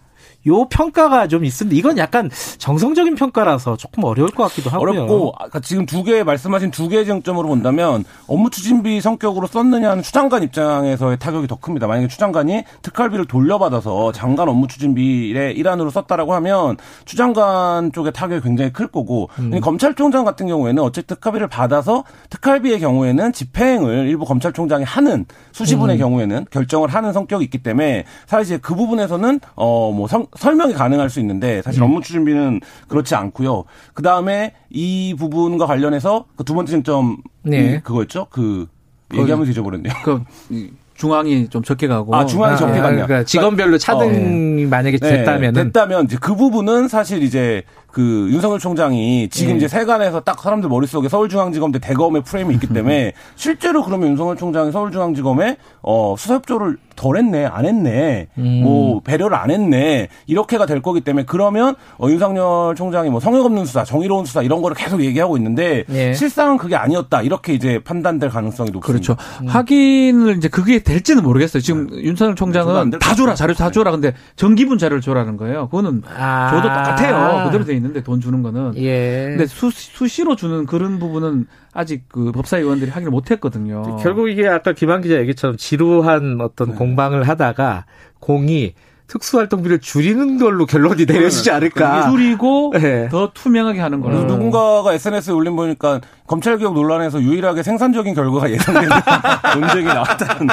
[0.47, 4.90] 요 평가가 좀 있는데 이건 약간 정성적인 평가라서 조금 어려울 것 같기도 하고요.
[4.90, 10.43] 어렵고 아까 지금 두 개 말씀하신 두 개의 쟁점으로 본다면 업무 추진비 성격으로 썼느냐는 추장관
[10.44, 11.86] 입장에서의 타격이 더 큽니다.
[11.89, 18.86] 만약에 추장관이 특활비를 돌려받아서 장관 업무 추진비의 일환으로 썼다라고 하면 추장관 쪽의 타격이 굉장히 클
[18.86, 19.59] 거고 음.
[19.60, 25.98] 검찰총장 같은 경우에는 어쨌든 특활비를 받아서 특활비의 경우에는 집행을 일부 검찰총장이 하는 수시분의 음.
[25.98, 30.06] 경우에는 결정을 하는 성격이 있기 때문에 사실 그 부분에서는 어뭐
[30.38, 31.84] 설명이 가능할 수 있는데 사실 음.
[31.86, 33.64] 업무 추진비는 그렇지 않고요.
[33.92, 37.58] 그 다음에 이 부분과 관련해서 그 두 번째 쟁점 네.
[37.58, 38.28] 이 그거였죠.
[38.30, 38.66] 그
[39.12, 39.92] 얘기하면서 잊어버렸네요.
[40.04, 43.04] 그 이, 중앙이 좀 적게 가고 아, 중앙이 적게 갔네요.
[43.04, 47.64] 그러니까 직원별로 차등이 만약에 네, 됐다면은 됐다면 이제 그 부분은 사실 이제
[47.97, 49.56] 그 윤석열 총장이 지금 네.
[49.56, 55.56] 이제 세간에서 딱 사람들 머릿속에 서울중앙지검대 대검의 프레임이 있기 때문에 실제로 그러면 윤석열 총장이 서울중앙지검에
[55.81, 58.60] 어 수사협조를 덜 했네 안 했네 음.
[58.62, 63.64] 뭐 배려를 안 했네 이렇게가 될 거기 때문에 그러면 어 윤석열 총장이 뭐 성역 없는
[63.64, 66.12] 수사 정의로운 수사 이런 거를 계속 얘기하고 있는데 예.
[66.12, 69.14] 실상은 그게 아니었다 이렇게 이제 판단될 가능성이 높습니다.
[69.14, 69.16] 그렇죠.
[69.47, 71.62] 확인을 이제 그게 될지는 모르겠어요.
[71.62, 73.35] 지금 윤석열 저도 안 총장은 다 줘라.
[73.35, 75.68] 자료 다 줘라 근데 정기분 자료를 줘라는 거예요.
[75.68, 76.51] 그거는 아.
[76.51, 77.44] 줘도 똑같아요.
[77.47, 78.72] 그대로 돼 있는 데 돈 주는 거는.
[78.76, 79.26] 예.
[79.30, 83.96] 근데 수, 수시로 주는 그런 부분은 아직 그 법사위원들이 확인을 못 했거든요.
[84.02, 86.74] 결국 이게 아까 김한 기자 얘기처럼 지루한 어떤 네.
[86.76, 87.84] 공방을 하다가
[88.20, 88.74] 공이
[89.08, 92.10] 특수활동비를 줄이는 걸로 결론이 내려지지 않을까.
[92.10, 93.08] 줄이고 네.
[93.08, 94.16] 더 투명하게 하는 거라.
[94.16, 98.88] 그래서 누군가가 SNS에 올린 보니까 검찰개혁 논란에서 유일하게 생산적인 결과가 예상되는
[99.60, 100.48] 논쟁이 나왔다는.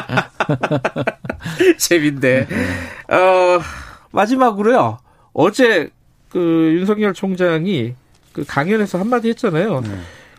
[1.77, 2.47] 재밌네.
[3.09, 3.59] 어,
[4.11, 4.99] 마지막으로요.
[5.33, 5.89] 어제
[6.33, 7.93] 그 윤석열 총장이
[8.33, 9.83] 그 강연에서 한마디 했잖아요.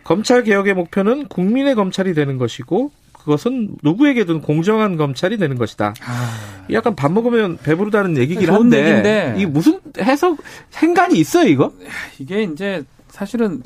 [0.03, 5.95] 검찰 개혁의 목표는 국민의 검찰이 되는 것이고 그것은 누구에게든 공정한 검찰이 되는 것이다.
[6.71, 9.33] 약간 밥 먹으면 배부르다는 얘기긴 한데 얘기인데.
[9.37, 10.37] 이게 무슨 해석
[10.75, 11.71] 행간이 있어요 이거?
[12.19, 13.63] 이게 이제 사실은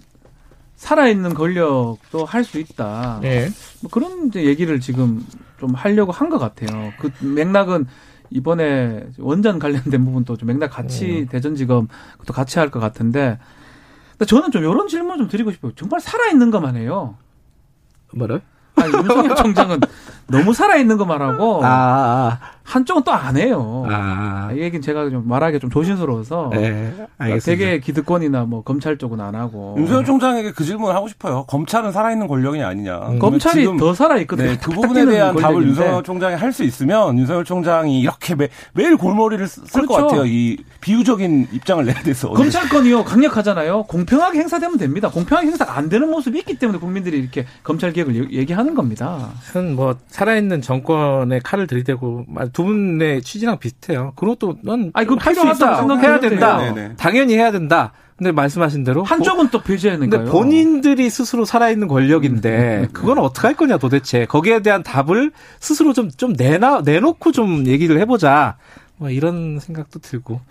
[0.77, 3.19] 살아있는 권력도 할 수 있다.
[3.23, 3.49] 예.
[3.81, 5.25] 뭐 그런 이제 얘기를 지금
[5.59, 6.93] 좀 하려고 한 것 같아요.
[6.99, 7.85] 그 맥락은
[8.29, 11.27] 이번에 원전 관련된 부분도 좀 맥락 같이 음.
[11.27, 11.87] 대전지검
[12.25, 13.39] 또 같이 할 것 같은데
[14.27, 15.71] 저는 좀 이런 질문 좀 드리고 싶어요.
[15.75, 17.15] 정말 살아 있는 것만 해요.
[18.13, 18.41] 뭐래?
[18.75, 19.79] 아니, 윤석열 총장은
[20.31, 23.85] 너무 살아있는 것만 하고 아, 아, 한쪽은 또 안 해요.
[23.89, 24.49] 아.
[24.53, 27.45] 이 얘기는 제가 좀 말하기 좀 조심스러워서 네, 알겠습니다.
[27.45, 31.43] 되게 기득권이나 뭐 검찰 쪽은 안 하고 윤석열 총장에게 그 질문을 하고 싶어요.
[31.47, 32.97] 검찰은 살아있는 권력이 아니냐.
[32.99, 34.49] 그러면 검찰이 지금 더 살아있거든요.
[34.51, 35.67] 네, 그 부분에 대한 답을 권력인데.
[35.69, 40.07] 윤석열 총장이 할 수 있으면 윤석열 총장이 이렇게 매, 매일 골머리를 쓸것 그렇죠.
[40.07, 40.25] 같아요.
[40.25, 42.29] 이 비유적인 입장을 내야 돼서.
[42.33, 43.83] 검찰권이요 강력하잖아요.
[43.83, 45.09] 공평하게 행사되면 됩니다.
[45.09, 49.29] 공평하게 행사가 안 되는 모습이 있기 때문에 국민들이 이렇게 검찰 개혁을 얘- 얘기하는 겁니다.
[49.75, 54.11] 뭐 살아있는 정권의 칼을 들이대고 두 분의 취지랑 비슷해요.
[54.17, 55.97] 그것도 넌 아니, 그거 할수 필요하다고 있다.
[55.97, 56.57] 해야 된다.
[56.57, 56.95] 네네.
[56.97, 57.93] 당연히 해야 된다.
[58.17, 60.25] 근데 말씀하신 대로 한쪽은 또 근데 배제하니까요.
[60.25, 65.31] 본인들이 스스로 살아있는 권력인데 그건 어떻게 할 거냐 도대체 거기에 대한 답을
[65.61, 68.57] 스스로 좀좀 내놔 내놓고 좀 얘기를 해보자
[68.97, 70.41] 뭐 이런 생각도 들고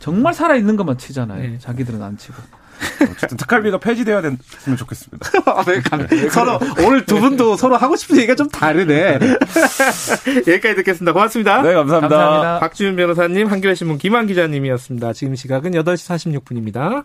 [0.00, 1.40] 정말 살아있는 것만 치잖아요.
[1.40, 1.58] 네.
[1.58, 2.34] 자기들은 안 치고.
[3.00, 5.30] 어쨌든 특활비가 폐지되어야 됐으면 좋겠습니다.
[6.30, 9.18] 서로 오늘 두 분도 서로 하고 싶은 얘기가 좀 다르네.
[10.46, 11.12] 여기까지 듣겠습니다.
[11.12, 11.62] 고맙습니다.
[11.62, 12.16] 네, 감사합니다.
[12.16, 12.60] 감사합니다.
[12.60, 15.12] 박지훈 변호사님, 한겨레 신문 김한 기자님이었습니다.
[15.12, 17.04] 지금 시각은 8시 46분입니다.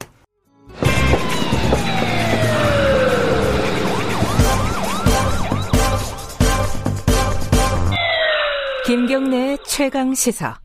[8.86, 10.60] 김경래의 최강 시사.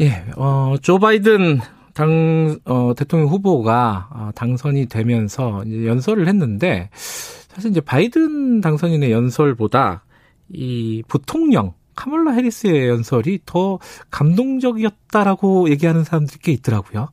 [0.00, 1.60] 예, 어, 조 바이든
[1.96, 10.04] 당, 어, 대통령 후보가 어, 당선이 되면서 이제 연설을 했는데, 사실 이제 바이든 당선인의 연설보다
[10.50, 13.78] 이 부통령, 카멀라 해리스의 연설이 더
[14.10, 17.08] 감동적이었다라고 얘기하는 사람들이 꽤 있더라고요.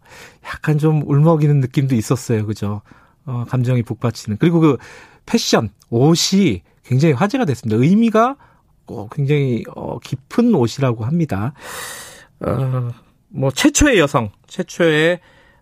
[0.45, 2.45] 약간 좀 울먹이는 느낌도 있었어요.
[2.45, 2.81] 그죠?
[3.26, 4.38] 어, 감정이 북받치는.
[4.38, 4.77] 그리고 그
[5.26, 7.81] 패션, 옷이 굉장히 화제가 됐습니다.
[7.81, 8.35] 의미가
[8.88, 11.53] 어, 굉장히 어, 깊은 옷이라고 합니다.
[12.41, 12.91] 어,
[13.34, 15.19] 뭐 최초의 여성, 최초의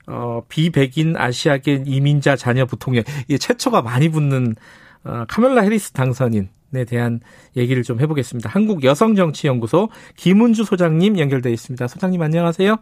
[0.08, 4.56] 어, 비백인 아시아계 이민자 자녀 부통령, 이 최초가 많이 붙는
[5.04, 7.20] 어, 카멜라 해리스 당선인 에 대한
[7.58, 8.50] 얘기를 좀 해보겠습니다.
[8.50, 11.86] 한국 여성정치연구소 김은주 소장님 연결돼 있습니다.
[11.86, 12.78] 소장님 안녕하세요.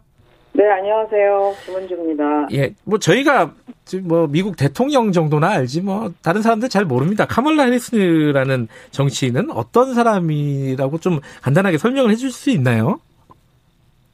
[0.54, 1.56] 네, 안녕하세요.
[1.66, 2.48] 김은주입니다.
[2.54, 3.56] 예, 뭐 저희가
[3.86, 7.26] 지금 뭐 미국 대통령 정도나 알지 뭐 다른 사람들 잘 모릅니다.
[7.26, 13.00] 카멀라 해리스라는 정치인은 어떤 사람이라고 좀 간단하게 설명을 해줄 수 있나요?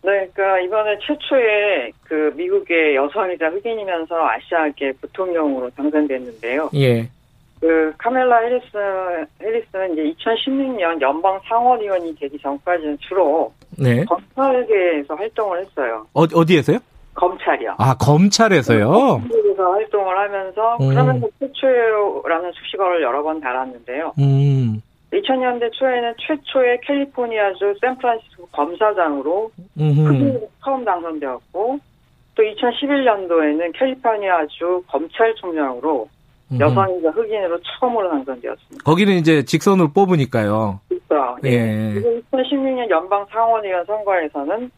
[0.06, 6.69] 네, 그러니까 이번에 최초의 그 미국의 여성이자 흑인이면서 아시아계 부통령으로 당선됐는데요.
[6.76, 7.10] 예,
[7.60, 8.68] 그 카멜라 해리스
[9.41, 14.06] 해리스는 이제 2016년 연방 상원의원이 되기 전까지는 주로 네.
[14.06, 16.06] 검찰계에서 활동을 했어요.
[16.14, 16.77] 어, 어디에서요?
[17.15, 17.76] 검찰이요.
[17.80, 19.22] 아 검찰에서요.
[19.23, 20.90] 미국에서 활동을 하면서 음.
[20.90, 24.14] 그러면서 최초라는 수식어를 여러 번 달았는데요.
[24.19, 24.82] 음,
[25.15, 31.79] 2000년대 초에는 최초의 캘리포니아주 샌프란시스코 검사장으로 음, 흑인으로 처음 당선되었고
[32.35, 36.09] 또 2011년도에는 캘리포니아주 검찰총장으로
[36.51, 36.59] 음.
[36.59, 38.83] 여성이자 흑인으로 처음으로 당선되었습니다.
[38.83, 40.79] 거기는 이제 직선으로 뽑으니까요.
[40.89, 41.37] 그렇죠.
[41.45, 41.91] 예.
[41.93, 44.69] 그리고 2016년 연방 상원의원 선거에서는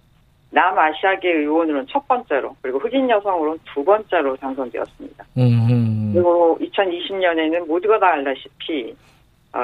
[0.49, 5.25] 남아시아계 의원으로는 첫 번째로 그리고 흑인 여성으로는 두 번째로 당선되었습니다.
[5.37, 9.16] 음, 그리고 2020년에는 모두가 다 알다시피 아,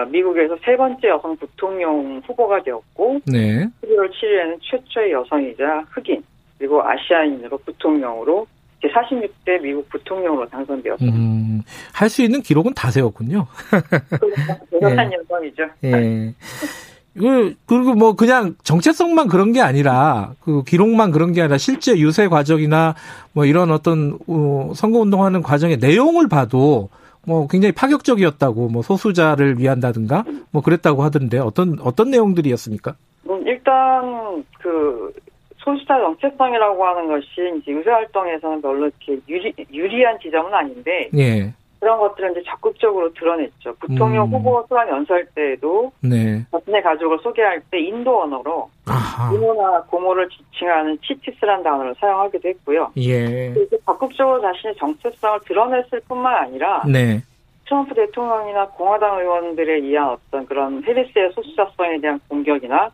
[0.09, 3.67] 미국에서 세 번째 여성 부통령 후보가 되었고 네.
[3.83, 6.23] 11월 7일에는 최초의 여성이자 흑인
[6.57, 8.47] 그리고 아시아인으로 부통령으로
[8.83, 11.17] 제46대 미국 부통령으로 당선되었습니다.
[11.17, 11.61] 음,
[11.93, 13.47] 할 수 있는 기록은 다 세웠군요.
[14.71, 15.17] 대단한 예.
[15.17, 15.63] 여성이죠.
[15.85, 16.33] 예.
[17.17, 22.27] 그, 그리고 뭐 그냥 정체성만 그런 게 아니라 그 기록만 그런 게 아니라 실제 유세
[22.27, 22.95] 과정이나
[23.33, 26.89] 뭐 이런 어떤 어, 선거 운동하는 과정의 내용을 봐도
[27.25, 32.95] 뭐 굉장히 파격적이었다고 뭐 소수자를 위한다든가 뭐 그랬다고 하던데 어떤 어떤 내용들이었습니까?
[33.29, 35.13] 음, 일단 그
[35.57, 37.27] 소수자 정체성이라고 하는 것이
[37.57, 41.53] 이제 유세 활동에서는 별로 이렇게 유리, 유리한 지점은 아닌데 예.
[41.83, 43.75] 그런 것들은 이제 적극적으로 드러냈죠.
[43.75, 44.31] 부통령 음.
[44.31, 46.41] 후보 수락 연설 때에도 네.
[46.49, 49.29] 자신의 가족을 소개할 때 인도 언어로 아하.
[49.29, 52.93] 부모나 고모를 지칭하는 치티스란 단어를 사용하기도 했고요.
[52.95, 53.53] 예.
[53.85, 57.21] 적극적으로 자신의 정체성을 드러냈을 뿐만 아니라 네.
[57.65, 62.91] 트럼프 대통령이나 공화당 의원들에 의한 어떤 그런 해리스의 소수자성에 대한 공격이나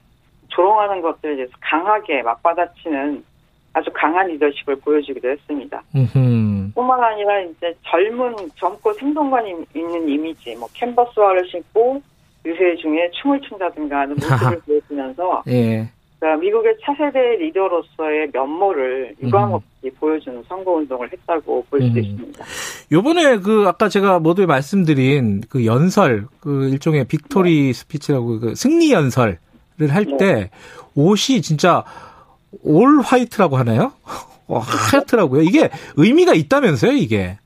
[0.47, 3.23] 조롱하는 것들에 대해서 강하게 맞받아치는
[3.73, 5.81] 아주 강한 리더십을 보여주기도 했습니다.
[5.95, 6.71] 음.
[6.73, 12.01] 뿐만 아니라 이제 젊은 젊고 생동감 있는 이미지, 뭐 캔버스화를 신고
[12.45, 15.89] 유세 중에 춤을 춘다든가 하는 모습을 보여주면서 예.
[16.19, 21.97] 그러니까 미국의 차세대 리더로서의 면모를 유감없이 보여주는 선거운동을 했다고 볼수 음.
[21.97, 22.45] 있습니다.
[22.91, 29.37] 요번에 그 아까 제가 모두에 말씀드린 그 연설 그 일종의 victory speech라고 그 승리 연설
[29.79, 30.49] 할때
[30.95, 31.85] 옷이 진짜
[32.63, 33.93] 올 화이트라고 하나요?
[34.47, 35.41] 어, 하얗더라고요.
[35.43, 37.37] 이게 의미가 있다면서요, 이게?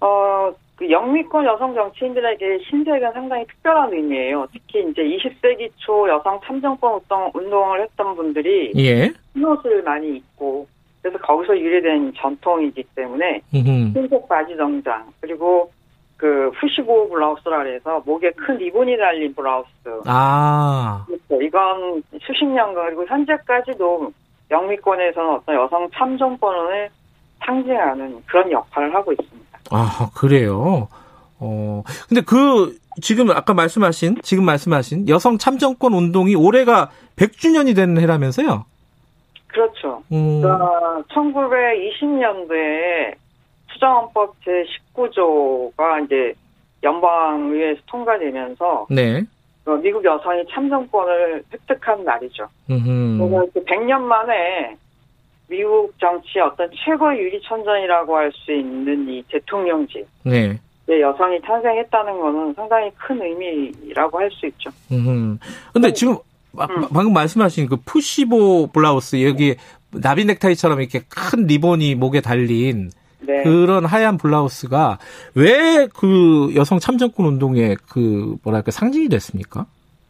[0.00, 4.46] 어, 그 영미권 여성 정치인들에게 흰색은 상당히 특별한 의미예요.
[4.50, 9.12] 특히 이제 20세기 초 여성 참정권 운동, 운동을 했던 분들이 예.
[9.34, 10.66] 흰 옷을 많이 입고
[11.02, 13.42] 그래서 거기서 유래된 전통이기 때문에.
[13.52, 15.70] 흰색 바지 정장 그리고
[16.20, 19.70] 그 푸시보 블라우스라 그래서 목에 큰 리본이 달린 블라우스
[20.04, 21.42] 아, 그렇죠.
[21.42, 24.12] 이건 수십 년간 그리고 현재까지도
[24.50, 26.90] 영미권에서는 어떤 여성 참정권을
[27.38, 29.58] 상징하는 그런 역할을 하고 있습니다.
[29.70, 30.88] 아, 그래요.
[31.38, 38.66] 어, 근데 그, 지금 아까 말씀하신, 지금 말씀하신 여성 참정권 운동이 올해가 100주년이 되는 해라면서요?
[39.46, 40.02] 그렇죠.
[40.12, 43.14] 음, 그러니까 1920년도에
[43.80, 46.34] 수정헌법 제 19조가 이제
[46.82, 49.22] 연방의회에서 통과되면서 네.
[49.66, 52.46] 어, 미국 여성이 참정권을 획득한 날이죠.
[52.70, 53.18] 음흠.
[53.18, 54.76] 그래서 이렇게 100년 만에
[55.48, 60.58] 미국 정치의 어떤 최고의 유리천전이라고 할 수 있는 이 대통령직 네.
[60.88, 64.70] 에 여성이 탄생했다는 거는 상당히 큰 의미라고 할 수 있죠.
[64.92, 65.38] 음.
[65.72, 66.16] 근데 지금
[66.52, 69.54] 마- 방금 말씀하신 그 푸시보 블라우스 여기
[69.92, 72.90] 나비 넥타이처럼 이렇게 큰 리본이 목에 달린
[73.22, 73.42] 네.
[73.42, 74.98] 그런 하얀 블라우스가
[75.34, 79.66] 왜 그 여성 참정권 운동의 그 뭐랄까 상징이 됐습니까?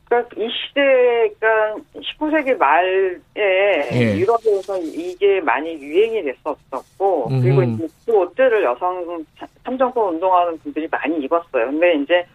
[0.08, 1.76] 그러니까 이 시대가
[2.18, 4.16] 19세기 말에 예.
[4.18, 7.42] 유럽에서 이게 많이 유행이 됐었었고 음흠.
[7.42, 11.66] 그리고 이제 그 옷들을 여성 참- 참정권 운동하는 분들이 많이 입었어요.
[11.66, 12.26] 근데 이제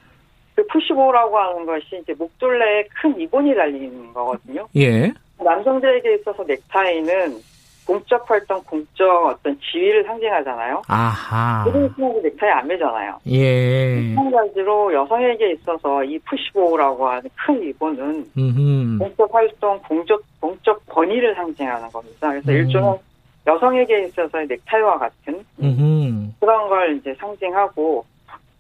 [0.56, 4.66] 그 푸시보라고 하는 것이 이제 목둘레에 큰 리본이 달리는 거거든요.
[4.78, 5.12] 예.
[5.44, 7.38] 남성들에게 있어서 넥타이는
[7.86, 10.82] 공적 활동, 공적 어떤 지위를 상징하잖아요.
[10.88, 11.64] 아하.
[11.66, 13.20] 그런 친구 넥타이 안 매잖아요.
[13.28, 14.14] 예.
[14.16, 18.98] 마찬가지로 여성에게 있어서 이 푸시보라고 하는 큰 리본은 음.
[19.00, 22.30] 공적 활동, 공적, 공적 권위를 상징하는 겁니다.
[22.30, 22.56] 그래서 음.
[22.56, 23.00] 일종의
[23.48, 26.34] 여성에게 있어서의 넥타이와 같은 음.
[26.40, 28.04] 그런 걸 이제 상징하고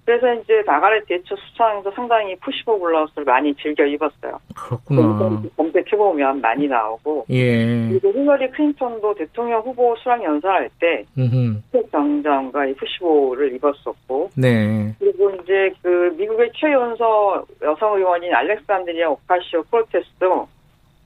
[0.06, 4.40] 그래서 이제 마가렛 대처 수상도 상당히 푸시보 블라우스를 많이 즐겨 입었어요.
[4.56, 5.41] 그렇구나.
[5.57, 7.90] 검색해보면 많이 나오고 예.
[7.90, 11.64] 그리고 힐러리 클린턴도 대통령 후보 수락 연설할 때 음.
[11.72, 14.94] 흰색 정장과 이 푸시보를 입었었고 네.
[14.99, 20.48] 그리고 이제 그 미국의 최연소 여성 의원인 알렉산드리아 오카시오 프로테스도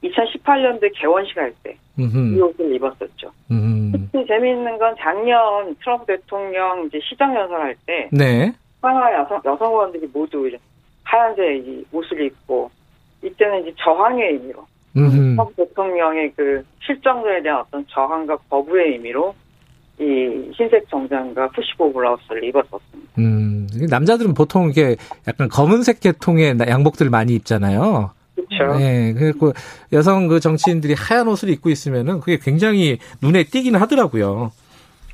[0.03, 2.41] 2018년도에 개원식 할때이 음.
[2.41, 3.31] 옷을 입었었죠.
[3.51, 3.91] 음.
[4.11, 8.53] 특히 재미있는 건 작년 트럼프 대통령 이제 시장 연설할 때 네.
[8.81, 10.57] 하나 여성 여성 의원들이 모두 이제
[11.03, 12.69] 하얀색 이 옷을 입고
[13.23, 14.65] 이때는 이제 저항의 의미로
[14.97, 15.10] 음.
[15.35, 19.35] 트럼프 대통령의 그 실정들에 대한 어떤 저항과 거부의 의미로
[19.99, 20.03] 이
[20.53, 23.11] 흰색 정장과 푸시보 블라우스를 입었었습니다.
[23.18, 23.68] 음.
[23.89, 24.95] 남자들은 보통 이렇게
[25.27, 28.11] 약간 검은색 계통의 나- 양복들을 많이 입잖아요.
[28.35, 28.77] 그렇죠.
[28.80, 29.14] 네.
[29.14, 29.51] 그리고
[29.91, 34.51] 여성 그 정치인들이 하얀 옷을 입고 있으면은 그게 굉장히 눈에 띄기는 하더라고요.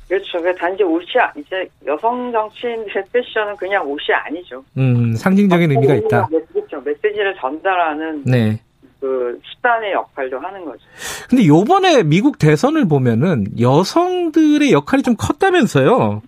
[0.08, 0.40] 그렇죠.
[0.40, 4.62] 그 단지 옷이 아- 이제 여성 정치인들의 패션은 그냥 옷이 아니죠.
[4.76, 6.28] 음, 상징적인 의미가 있다.
[6.52, 6.80] 그렇죠.
[6.80, 8.60] 메시지를 전달하는 네.
[9.00, 10.80] 그 수단의 역할도 하는 거죠.
[11.28, 16.22] 근데 요번에 미국 대선을 보면은 여성들의 역할이 좀 컸다면서요.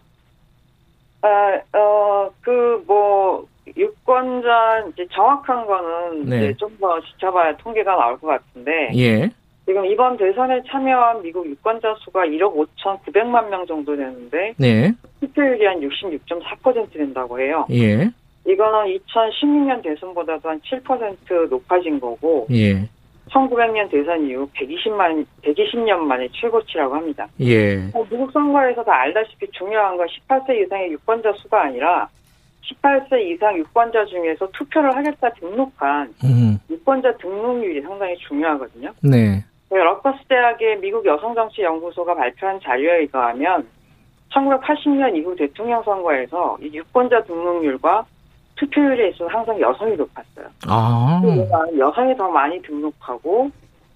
[1.22, 3.46] 아, 어, 그, 뭐,
[3.76, 6.36] 유권자, 이제 정확한 거는 네.
[6.38, 9.30] 이제 좀더 지켜봐야 통계가 나올 것 같은데, 예.
[9.68, 14.90] 지금 이번 대선에 참여한 미국 유권자 수가 1억 5,900만 명 정도 되는데, 네.
[15.20, 17.66] 투표율이 한 66.4% 된다고 해요.
[17.72, 18.08] 예.
[18.46, 22.88] 이거는 2016년 대선보다도 한 7% 높아진 거고, 예.
[23.30, 27.28] 1900년 대선 이후 120만, 120년 만에 최고치라고 합니다.
[27.40, 27.90] 예.
[27.92, 32.08] 어, 미국 선거에서도 알다시피 중요한 건 18세 이상의 유권자 수가 아니라
[32.62, 36.58] 18세 이상 유권자 중에서 투표를 하겠다 등록한 음.
[36.70, 38.92] 유권자 등록률이 상당히 중요하거든요.
[39.02, 39.44] 네.
[39.76, 43.68] 러커스 대학의 미국 여성정치연구소가 발표한 자료에 의하면
[44.32, 48.04] 1980년 이후 대통령 선거에서 이 유권자 등록률과
[48.56, 50.46] 투표율에 있어서 항상 여성이 높았어요.
[50.66, 51.20] 아.
[51.22, 53.50] 그러니까 여성이 더 많이 등록하고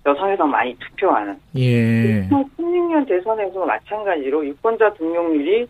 [0.06, 1.38] 여성이 더 많이 투표하는.
[1.56, 2.28] 예.
[2.28, 5.66] 2016년 대선에서 마찬가지로 유권자 등록률이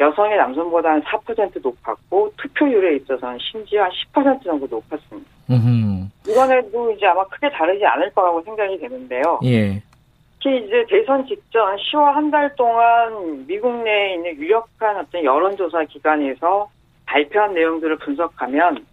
[0.00, 5.37] 여성의 남성보다 한 4% 높았고 투표율에 있어서는 심지어 한 10% 정도 높았습니다.
[5.50, 6.10] 음.
[6.28, 9.40] 이번에도 이제 아마 크게 다르지 않을 거라고 생각이 되는데요.
[9.44, 9.82] 예.
[10.40, 16.68] 특히 이제 대선 직전 10월 한 달 동안 미국 내에 있는 유력한 어떤 여론조사 기관에서
[17.06, 18.84] 발표한 내용들을 분석하면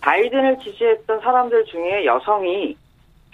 [0.00, 2.76] 바이든을 지지했던 사람들 중에 여성이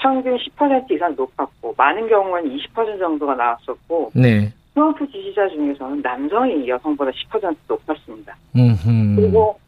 [0.01, 4.53] 평균 10% 이상 높았고 많은 경우는 20% 정도가 나왔었고 네.
[4.75, 8.37] 트럼프 지지자 중에서는 남성이 여성보다 10% 높았습니다.
[8.57, 9.17] 음.
[9.17, 9.59] 그리고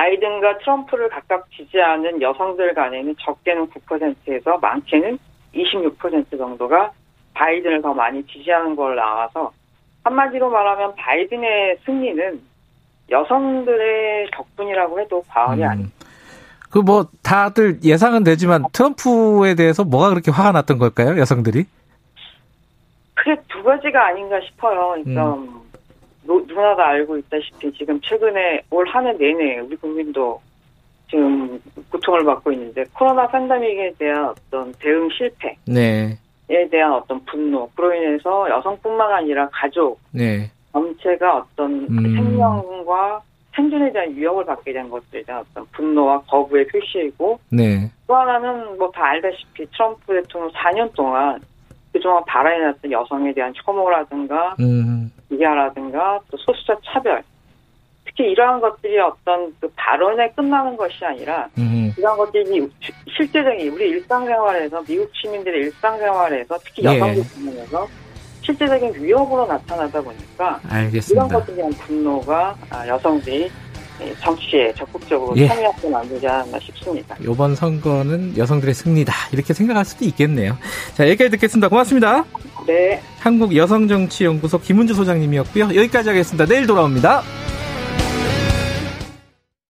[0.00, 5.18] 바이든과 트럼프를 각각 지지하는 여성들 간에는 적게는 9%에서 많게는
[5.54, 6.92] 26% 정도가
[7.34, 9.52] 바이든을 더 많이 지지하는 걸 나와서
[10.04, 12.40] 한마디로 말하면 바이든의 승리는
[13.10, 15.94] 여성들의 덕분이라고 해도 과언이 아닙니다.
[16.70, 21.66] 그 뭐 다들 예상은 되지만 트럼프에 대해서 뭐가 그렇게 화가 났던 걸까요, 여성들이?
[23.14, 25.02] 크게 두 가지가 아닌가 싶어요.
[25.02, 25.59] 그러니까 음.
[26.30, 30.40] 노- 누구나 다 알고 있다시피 지금 최근에 올 한 해 내내 우리 국민도
[31.10, 36.16] 지금 고통을 받고 있는데 코로나 팬데믹에 대한 어떤 대응 실패에 네.
[36.70, 40.48] 대한 어떤 분노 그로 인해서 여성뿐만 아니라 가족 네.
[40.72, 42.14] 전체가 어떤 그 음.
[42.14, 43.22] 생명과
[43.56, 47.90] 생존에 대한 위협을 받게 된 것들에 대한 어떤 분노와 거부의 표시이고 네.
[48.06, 51.40] 또 하나는 뭐 다 알다시피 트럼프 대통령 4년 동안
[52.00, 55.12] 그동안 발언해놨던 여성에 대한 혐오라든가 음.
[55.28, 57.22] 비하라든가 또 소수자 차별
[58.06, 61.92] 특히 이러한 것들이 어떤 그 발언에 끝나는 것이 아니라 음.
[61.96, 62.68] 이런 것들이
[63.16, 66.96] 실제적인 우리 일상생활에서 미국 시민들의 일상생활에서 특히 예.
[66.96, 67.86] 여성들 부분에서
[68.40, 71.26] 실제적인 위협으로 나타나다 보니까 알겠습니다.
[71.26, 73.50] 이런 것들에 대한 분노가 아, 여성들이 예,
[74.20, 75.46] 정치에 적극적으로 예.
[75.46, 77.16] 참여하게 만들지 않았나 싶습니다.
[77.20, 79.12] 이번 선거는 여성들의 승리다.
[79.32, 80.56] 이렇게 생각할 수도 있겠네요.
[80.94, 81.68] 자, 여기까지 듣겠습니다.
[81.68, 82.24] 고맙습니다.
[82.66, 83.00] 네.
[83.20, 85.64] 한국여성정치연구소 김은주 소장님이었고요.
[85.74, 86.46] 여기까지 하겠습니다.
[86.46, 87.22] 내일 돌아옵니다.